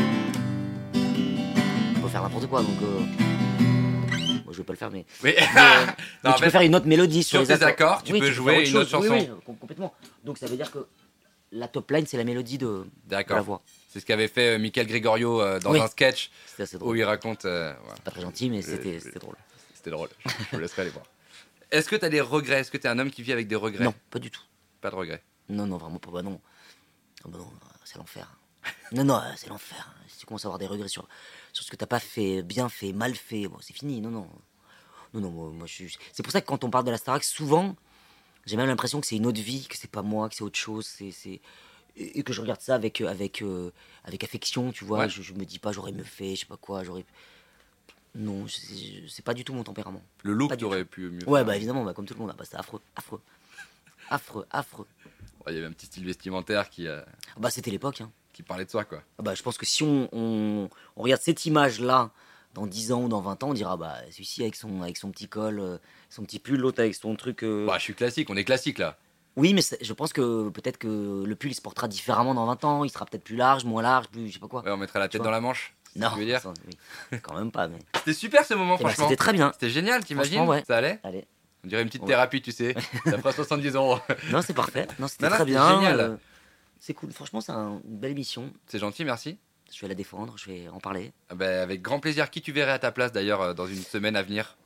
Je 0.95 2.01
peux 2.01 2.09
faire 2.09 2.23
n'importe 2.23 2.47
quoi, 2.47 2.63
donc. 2.63 2.81
moi, 2.81 4.53
je 4.53 4.59
vais 4.59 4.65
pas 4.65 4.73
le 4.73 4.79
faire, 4.79 4.91
mais, 4.91 5.05
Oui. 5.25 5.35
mais, 5.55 5.87
Non, 5.87 5.93
mais 6.25 6.31
en 6.31 6.33
tu 6.35 6.39
fait, 6.41 6.45
peux 6.47 6.51
faire 6.51 6.61
une 6.63 6.75
autre 6.75 6.87
mélodie 6.87 7.23
sur, 7.23 7.41
sur 7.45 7.53
les 7.53 7.59
tes 7.59 7.65
accords, 7.65 8.03
tu 8.03 8.13
Oui, 8.13 8.21
peux 8.21 8.31
jouer 8.31 8.69
une 8.69 8.77
autre. 8.77 8.99
Oui, 8.99 9.09
chanson. 9.09 9.15
oui, 9.15 9.29
com- 9.45 9.57
complètement. 9.57 9.95
Donc 10.25 10.39
ça 10.39 10.47
veut 10.47 10.57
dire 10.57 10.71
que 10.71 10.87
la 11.53 11.69
top 11.69 11.91
line, 11.91 12.05
c'est 12.07 12.19
la 12.19 12.25
mélodie 12.25 12.59
de, 12.59 12.85
de 13.09 13.17
la 13.17 13.41
voix. 13.41 13.63
C'est 13.91 14.01
ce 14.01 14.07
qu'avait 14.07 14.29
fait 14.29 14.59
Michael 14.59 14.87
Gregorio 14.87 15.43
dans 15.61 15.73
Oui. 15.73 15.81
un 15.81 15.87
sketch 15.87 16.31
où 16.81 16.95
il 16.95 17.05
raconte. 17.05 17.47
euh, 17.47 17.73
voilà. 17.85 17.99
Pas 18.05 18.11
très 18.11 18.21
gentil, 18.21 18.51
mais 18.51 18.61
c'était 18.61 19.01
drôle. 19.19 19.35
C'était 19.89 19.97
drôle. 19.97 20.09
Je, 20.27 20.31
je 20.31 20.57
vous 20.57 20.61
laisserai 20.61 20.83
aller 20.83 20.91
voir. 20.91 21.07
Est-ce 21.71 21.89
que 21.89 21.97
tu 21.97 22.05
as 22.05 22.09
des 22.09 22.21
regrets? 22.21 22.61
Est-ce 22.61 22.71
que 22.71 22.77
tu 22.79 22.87
es 22.87 22.91
un 22.91 22.99
homme 22.99 23.11
qui 23.11 23.23
vit 23.23 23.33
avec 23.33 23.49
des 23.49 23.57
regrets? 23.57 23.85
Non, 23.85 23.95
pas 24.11 24.19
du 24.19 24.31
tout. 24.31 24.43
Pas 24.81 24.91
de 24.91 24.97
regrets? 24.97 25.23
Non, 25.49 25.67
non, 25.67 25.77
vraiment 25.77 25.99
pas. 25.99 26.11
Bah 26.11 26.23
non. 26.23 26.41
Ah 27.25 27.29
bah 27.29 27.39
non, 27.39 27.51
c'est 27.85 27.99
l'enfer. 27.99 28.39
Non, 28.93 29.05
non, 29.05 29.21
c'est 29.37 29.49
l'enfer. 29.49 29.95
Si 30.09 30.19
tu 30.19 30.27
commences 30.27 30.45
à 30.45 30.49
avoir 30.49 30.59
des 30.59 30.67
regrets 30.67 30.89
sur, 30.89 31.07
sur 31.53 31.65
ce 31.65 31.71
que 31.71 31.77
t'as 31.77 31.87
pas 31.87 32.01
fait, 32.01 32.43
bien 32.43 32.69
fait, 32.69 32.93
mal 32.93 33.15
fait, 33.15 33.47
bon, 33.49 33.59
c'est 33.61 33.75
fini. 33.75 34.01
Non, 34.01 34.11
non. 34.11 34.29
Non, 35.15 35.21
non, 35.21 35.31
moi, 35.31 35.51
moi, 35.51 35.67
je 35.67 35.73
suis. 35.73 35.99
C'est 36.13 36.23
pour 36.23 36.33
ça 36.33 36.41
que 36.41 36.47
quand 36.47 36.65
on 36.65 36.71
parle 36.71 36.85
de 36.85 36.91
la 36.91 36.99
Starac, 36.99 37.23
souvent, 37.25 37.77
j'ai 38.47 38.57
même 38.57 38.67
l'impression 38.67 39.01
que 39.01 39.07
c'est 39.07 39.17
une 39.17 39.27
autre 39.27 39.41
vie, 39.41 39.67
que 39.69 39.77
c'est 39.77 39.91
pas 39.91 40.03
moi, 40.03 40.29
que 40.29 40.35
c'est 40.35 40.43
autre 40.43 40.59
chose. 40.59 40.87
C'est, 40.87 41.11
c'est... 41.11 41.41
Et 41.97 42.23
que 42.23 42.33
je 42.33 42.41
regarde 42.41 42.61
ça 42.61 42.75
avec, 42.75 43.01
euh, 43.01 43.09
avec, 43.09 43.43
euh, 43.43 43.73
avec 44.05 44.23
affection, 44.25 44.71
tu 44.73 44.85
vois. 44.85 45.01
Ouais. 45.01 45.09
Je, 45.09 45.23
je 45.23 45.33
me 45.35 45.45
dis 45.45 45.59
pas, 45.59 45.73
j'aurais 45.73 45.93
mieux 45.93 46.05
fait, 46.05 46.35
je 46.35 46.41
sais 46.41 46.47
pas 46.47 46.57
quoi, 46.57 46.85
j'aurais. 46.85 47.05
Non, 48.15 48.47
c'est, 48.49 49.23
pas 49.25 49.35
du 49.35 49.45
tout 49.45 49.53
mon 49.55 49.63
tempérament. 49.65 50.03
Le 50.25 50.33
look, 50.33 50.49
Pas 50.51 50.57
du 50.57 50.61
tu 50.61 50.65
aurais 50.67 50.85
pu 50.85 51.11
mieux 51.11 51.29
Ouais, 51.29 51.41
faire. 51.41 51.47
bah 51.47 51.57
évidemment, 51.57 51.85
bah, 51.85 51.93
comme 51.95 52.07
tout 52.07 52.15
le 52.15 52.21
monde. 52.21 52.31
Ah, 52.33 52.37
bah, 52.39 52.45
c'est 52.49 52.57
affreux, 52.57 52.81
affreux. 52.97 53.21
Affreux, 54.11 54.47
affreux. 54.51 54.87
Ouais, 55.47 55.53
Il 55.53 55.55
y 55.57 55.59
avait 55.59 55.67
un 55.67 55.73
petit 55.73 55.87
style 55.87 56.05
vestimentaire 56.07 56.71
qui, 56.71 56.87
euh, 56.87 57.03
Ah 57.37 57.41
Bah, 57.41 57.51
c'était 57.51 57.71
l'époque, 57.71 58.01
hein. 58.01 58.11
qui 58.33 58.43
parlait 58.43 58.65
de 58.65 58.71
soi, 58.71 58.85
quoi. 58.85 59.03
Ah 59.19 59.23
bah, 59.23 59.35
je 59.35 59.43
pense 59.43 59.59
que 59.59 59.67
si 59.67 59.83
on, 59.83 60.09
on- 60.13 60.69
on 60.97 61.03
regarde 61.03 61.21
cette 61.21 61.45
image-là 61.45 62.11
dans 62.55 62.67
10 62.67 62.91
ans 62.93 63.03
ou 63.05 63.09
dans 63.09 63.21
20 63.21 63.43
ans, 63.43 63.51
on 63.51 63.55
dira 63.55 63.77
bah 63.77 63.97
celui-ci 64.11 64.43
avec 64.43 64.57
son, 64.57 64.81
avec 64.83 64.97
son 64.97 65.11
petit 65.11 65.29
col, 65.29 65.61
euh, 65.61 65.77
son 66.09 66.25
petit 66.25 66.39
pull, 66.39 66.59
l'autre 66.59 66.81
avec 66.81 66.95
son 66.95 67.15
truc. 67.17 67.45
euh, 67.45 67.67
Bah, 67.67 67.75
je 67.77 67.83
suis 67.83 67.95
classique, 67.95 68.31
on 68.31 68.37
est 68.37 68.45
classique 68.45 68.79
là. 68.79 68.97
Oui, 69.37 69.53
mais 69.55 69.61
je 69.81 69.93
pense 69.93 70.13
que 70.13 70.49
peut-être 70.49 70.79
que 70.79 71.23
le 71.25 71.35
pull 71.37 71.51
il 71.51 71.55
se 71.55 71.61
portera 71.61 71.87
différemment 71.87 72.35
dans 72.35 72.47
20 72.47 72.65
ans, 72.65 72.83
il 72.85 72.91
sera 72.91 73.05
peut-être 73.07 73.23
plus 73.23 73.37
large, 73.37 73.65
moins 73.65 73.83
large, 73.83 74.09
plus 74.09 74.27
je 74.29 74.33
sais 74.33 74.39
pas 74.41 74.49
quoi. 74.49 74.63
Ouais, 74.65 74.71
on 74.73 74.77
mettrait 74.79 74.99
la 74.99 75.09
tête 75.09 75.23
dans 75.23 75.31
la 75.31 75.41
manche. 75.41 75.75
Non, 75.99 76.11
tu 76.13 76.19
veux 76.21 76.25
dire 76.27 76.41
oui. 76.67 77.19
quand 77.23 77.35
même 77.37 77.51
pas, 77.53 77.69
mais. 77.69 77.79
C'était 77.97 78.13
super 78.15 78.45
ce 78.45 78.55
moment, 78.55 78.77
Eh 78.79 78.83
ben, 78.83 78.89
franchement. 78.91 79.05
C'était 79.09 79.17
très 79.17 79.33
bien. 79.33 79.51
C'était 79.53 79.71
génial, 79.71 80.05
t'imagines 80.05 80.43
ouais. 80.43 80.65
Ça 80.67 80.77
allait 80.79 81.01
Allez, 81.03 81.27
On 81.65 81.69
dirait 81.69 81.83
une 81.83 81.89
petite 81.89 82.03
Ouais. 82.03 82.09
thérapie, 82.09 82.41
tu 82.43 82.53
sais. 82.53 82.75
Ça 83.05 83.19
fera 83.19 83.33
70 83.33 83.75
euros. 83.75 83.99
non, 84.31 84.43
c'est 84.43 84.55
parfait. 84.55 84.87
Non, 84.99 85.09
c'était 85.09 85.29
très 85.29 85.45
bien. 85.45 85.69
génial. 85.81 86.01
euh, 86.01 86.17
c'est 86.81 86.95
cool. 86.95 87.13
Franchement, 87.13 87.41
c'est 87.41 87.53
un- 87.53 87.81
une 87.85 87.99
belle 87.99 88.13
émission. 88.13 88.53
C'est 88.67 88.79
gentil, 88.79 89.05
merci. 89.05 89.39
Je 89.73 89.81
vais 89.83 89.89
la 89.89 89.95
défendre, 89.95 90.35
je 90.39 90.47
vais 90.51 90.69
en 90.69 90.81
parler. 90.81 91.13
Ah 91.29 91.35
bah, 91.35 91.63
avec 91.63 91.83
grand 91.83 92.01
plaisir. 92.01 92.31
Qui 92.31 92.41
tu 92.41 92.53
verrais 92.53 92.73
à 92.73 92.79
ta 92.79 92.91
place 92.93 93.13
d'ailleurs 93.13 93.43
euh, 93.43 93.53
dans 93.55 93.67
une 93.67 93.83
semaine 93.83 94.17
à 94.17 94.23
venir? 94.23 94.57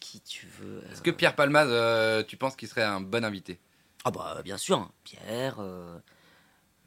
Qui 0.00 0.20
tu 0.22 0.46
veux 0.60 0.82
Est-ce 0.90 1.02
que 1.02 1.10
Pierre 1.10 1.34
Palmade, 1.36 1.68
euh, 1.68 2.22
tu 2.22 2.36
penses 2.36 2.56
qu'il 2.56 2.68
serait 2.68 2.82
un 2.82 3.00
bon 3.00 3.24
invité? 3.24 3.60
Ah 4.04 4.10
bah 4.10 4.40
bien 4.42 4.56
sûr, 4.56 4.78
hein. 4.78 4.90
Pierre. 5.04 5.56
euh, 5.60 5.98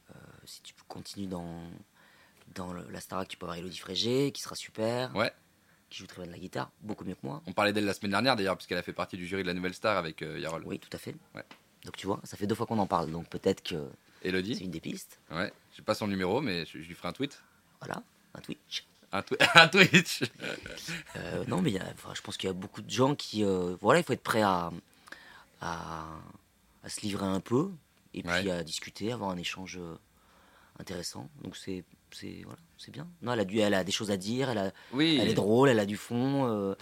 euh, 0.10 0.14
si 0.46 0.62
tu 0.64 0.74
continues 0.88 1.28
dans 1.28 1.60
dans 2.56 2.74
le- 2.74 2.86
la 2.90 3.00
Starac, 3.00 3.28
tu 3.28 3.38
peux 3.38 3.46
avoir 3.46 3.58
Elodie 3.58 3.78
Frégé, 3.80 4.32
qui 4.32 4.42
sera 4.42 4.56
super, 4.56 5.16
Ouais. 5.16 5.32
qui 5.90 6.00
joue 6.00 6.08
très 6.08 6.18
bien 6.18 6.28
de 6.28 6.32
la 6.32 6.40
guitare, 6.40 6.72
beaucoup 6.82 7.04
mieux 7.06 7.16
que 7.16 7.26
moi. 7.26 7.42
On 7.48 7.54
parlait 7.54 7.74
d'elle 7.74 7.86
la 7.86 7.94
semaine 7.94 8.12
dernière 8.12 8.36
d'ailleurs, 8.36 8.56
puisqu'elle 8.58 8.78
a 8.78 8.84
fait 8.84 8.94
partie 8.94 9.18
du 9.18 9.26
jury 9.28 9.44
de 9.44 9.48
la 9.48 9.54
Nouvelle 9.54 9.74
Star 9.74 9.98
avec 9.98 10.22
euh, 10.22 10.40
Yarol. 10.40 10.64
Oui, 10.66 10.80
tout 10.80 10.90
à 10.94 10.98
fait. 10.98 11.16
Ouais. 11.36 11.44
Donc 11.86 11.96
tu 11.98 12.08
vois, 12.08 12.20
ça 12.24 12.38
fait 12.38 12.48
deux 12.48 12.56
fois 12.56 12.66
qu'on 12.66 12.80
en 12.80 12.88
parle, 12.88 13.12
donc 13.12 13.28
peut-être 13.30 13.62
que 13.64 13.90
c'est 14.22 14.30
Elodie 14.30 14.54
une 14.64 14.72
des 14.72 14.80
pistes. 14.80 15.20
Ouais. 15.32 15.52
J'ai 15.76 15.82
pas 15.84 15.96
son 15.96 16.08
numéro, 16.08 16.40
mais 16.42 16.66
je, 16.66 16.80
je 16.82 16.88
lui 16.88 16.96
ferai 16.96 17.10
un 17.10 17.14
tweet. 17.14 17.42
Voilà, 17.82 18.02
un 18.34 18.40
Twitch. 18.42 18.86
Un, 19.12 19.22
twi- 19.22 19.38
un 19.56 19.68
Twitch 19.68 20.24
Euh, 21.18 21.44
non, 21.48 21.62
mais 21.62 21.72
il 21.72 21.76
y 21.76 21.80
a- 21.80 21.92
enfin, 21.94 22.14
je 22.16 22.22
pense 22.22 22.38
qu'il 22.38 22.48
y 22.48 22.50
a 22.50 22.54
beaucoup 22.54 22.82
de 22.82 22.90
gens 22.90 23.14
qui, 23.16 23.44
euh, 23.44 23.76
voilà, 23.82 24.00
il 24.00 24.04
faut 24.04 24.14
être 24.14 24.24
prêt 24.24 24.42
à, 24.42 24.72
à 25.62 26.06
à 26.86 26.90
se 26.90 27.00
livrer 27.02 27.26
un 27.26 27.40
peu 27.40 27.70
et 28.14 28.24
puis 28.24 28.32
Ouais. 28.32 28.52
à 28.52 28.64
discuter, 28.64 29.12
avoir 29.14 29.30
un 29.30 29.38
échange 29.38 29.80
intéressant. 30.80 31.30
Donc 31.44 31.56
c'est 31.56 31.84
c'est 32.14 32.42
voilà, 32.44 32.60
c'est 32.78 32.92
bien. 32.92 33.08
Non, 33.22 33.34
elle 33.34 33.40
a 33.42 33.46
du, 33.46 33.60
elle 33.60 33.74
a 33.74 33.84
des 33.84 33.92
choses 33.92 34.12
à 34.12 34.18
dire, 34.18 34.50
elle 34.50 34.58
a 34.58 34.72
Oui. 34.92 35.18
Elle 35.22 35.30
est 35.30 35.34
drôle, 35.34 35.70
elle 35.70 35.80
a 35.80 35.86
du 35.86 35.98
fond, 35.98 36.48
euh, 36.48 36.76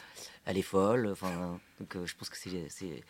elle 0.46 0.58
est 0.58 0.62
folle. 0.64 1.10
Enfin, 1.12 1.60
donc 1.80 1.96
euh, 1.96 2.06
je 2.06 2.16
pense 2.16 2.30
que 2.30 2.38
c'est 2.38 3.04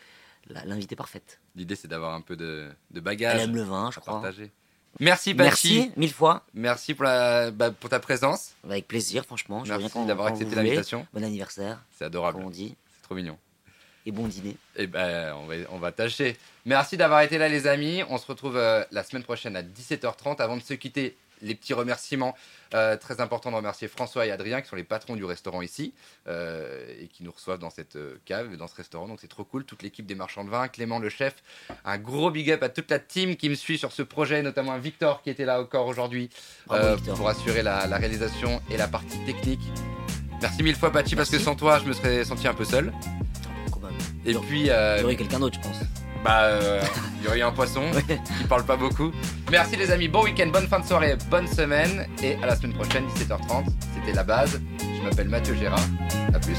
l'invitée 0.48 0.96
parfaite. 0.96 1.40
L'idée, 1.56 1.76
c'est 1.76 1.88
d'avoir 1.88 2.14
un 2.14 2.22
peu 2.22 2.36
de, 2.36 2.70
de 2.92 2.98
Elle 2.98 3.02
bagage 3.02 3.42
aime 3.42 3.56
le 3.56 3.64
vin, 3.64 3.92
je 3.92 4.00
crois. 4.00 4.14
partager. 4.22 4.52
Merci, 5.00 5.34
Pachi. 5.34 5.76
Merci 5.80 5.92
mille 5.96 6.12
fois, 6.12 6.46
Merci 6.54 6.94
pour, 6.96 7.06
la, 7.06 7.50
bah, 7.52 7.72
pour 7.72 7.90
ta 7.90 8.00
présence. 8.02 8.56
avec 8.66 8.88
plaisir, 8.90 9.24
franchement. 9.24 9.64
Je 9.64 9.74
Merci 9.74 10.06
d'avoir 10.06 10.28
accepté 10.28 10.54
l'invitation. 10.56 11.08
Bon 11.14 11.24
anniversaire, 11.24 11.82
C'est 11.92 12.00
comme 12.00 12.08
adorable. 12.08 12.42
on 12.44 12.50
dit, 12.50 12.76
C'est 12.96 13.02
trop 13.04 13.16
mignon. 13.16 13.38
et 14.06 14.12
bon 14.12 14.28
dîner. 14.28 14.58
Et 14.76 14.88
ben, 14.88 15.34
on 15.36 15.46
va, 15.46 15.56
on 15.70 15.78
va 15.80 15.94
tâcher. 15.94 16.36
Merci 16.66 16.98
d'avoir 16.98 17.22
été 17.22 17.38
là, 17.38 17.48
les 17.48 17.68
amis. 17.68 18.04
On 18.10 18.18
se 18.18 18.26
retrouve 18.28 18.58
euh, 18.58 18.84
la 18.92 19.04
semaine 19.06 19.24
prochaine 19.24 19.56
à 19.56 19.64
17h30. 19.64 20.42
Avant 20.42 20.58
de 20.58 20.62
se 20.62 20.74
quitter, 20.74 21.16
les 21.42 21.56
petits 21.56 21.74
remerciements. 21.74 22.36
Euh, 22.74 22.96
très 22.96 23.20
important 23.20 23.52
de 23.52 23.58
remercier 23.58 23.88
François 23.90 24.26
et 24.26 24.32
Adrien, 24.32 24.62
qui 24.62 24.70
sont 24.70 24.76
les 24.78 24.84
patrons 24.86 25.16
du 25.18 25.26
restaurant 25.26 25.62
ici, 25.62 25.94
euh, 26.28 26.86
et 27.02 27.08
qui 27.08 27.24
nous 27.24 27.32
reçoivent 27.32 27.60
dans 27.60 27.70
cette 27.70 27.98
euh, 27.98 28.16
cave 28.26 28.54
et 28.54 28.58
dans 28.58 28.68
ce 28.68 28.76
restaurant. 28.76 29.08
Donc 29.10 29.20
c'est 29.20 29.28
trop 29.28 29.44
cool. 29.44 29.66
Toute 29.66 29.84
l'équipe 29.84 30.06
des 30.06 30.16
marchands 30.16 30.46
de 30.46 30.50
vin, 30.50 30.68
Clément 30.70 31.00
le 31.00 31.10
chef. 31.10 31.36
Un 31.84 31.98
gros 31.98 32.32
big 32.32 32.50
up 32.52 32.64
à 32.64 32.70
toute 32.70 32.90
la 32.90 33.00
team 33.00 33.36
qui 33.36 33.50
me 33.50 33.56
suit 33.56 33.78
sur 33.78 33.92
ce 33.92 34.02
projet, 34.04 34.42
notamment 34.42 34.72
à 34.72 34.78
Victor 34.78 35.22
qui 35.22 35.30
était 35.30 35.46
là 35.46 35.60
encore 35.62 35.88
aujourd'hui 35.88 36.30
euh, 36.72 36.96
pour 37.16 37.28
assurer 37.28 37.62
la, 37.62 37.88
la 37.88 37.98
réalisation 37.98 38.62
et 38.70 38.78
la 38.78 38.88
partie 38.88 39.20
technique. 39.26 39.62
Merci 40.42 40.64
mille 40.64 40.76
fois, 40.76 40.92
Pachi, 40.92 41.16
parce 41.16 41.30
que 41.30 41.38
sans 41.40 41.56
toi, 41.56 41.78
je 41.80 41.86
me 41.86 41.94
serais 41.94 42.24
senti 42.24 42.48
un 42.48 42.54
peu 42.54 42.66
seul. 42.66 42.94
Et 44.26 44.34
Non. 44.34 44.42
puis, 44.42 44.62
Il 44.62 44.66
y 44.68 45.04
aurait 45.04 45.16
quelqu'un 45.16 45.40
d'autre, 45.40 45.58
je 45.62 45.68
pense. 45.68 45.78
Bah, 46.24 46.44
euh, 46.44 46.82
il 47.20 47.26
y 47.26 47.28
aurait 47.28 47.42
un 47.42 47.52
poisson 47.52 47.84
qui 48.08 48.44
parle 48.48 48.64
pas 48.66 48.78
beaucoup. 48.78 49.12
Merci 49.52 49.76
les 49.76 49.92
amis, 49.92 50.08
bon 50.08 50.24
week-end, 50.24 50.48
bonne 50.52 50.68
fin 50.68 50.80
de 50.80 50.86
soirée, 50.86 51.18
bonne 51.30 51.48
semaine 51.48 52.08
et 52.24 52.36
à 52.42 52.48
la 52.48 52.56
semaine 52.56 52.74
prochaine, 52.74 53.06
17h30. 53.08 53.66
C'était 53.96 54.16
la 54.16 54.24
base. 54.24 54.60
Je 54.80 55.02
m'appelle 55.04 55.30
Mathieu 55.30 55.56
Gérard. 55.56 55.80
À 56.34 56.40
plus. 56.40 56.58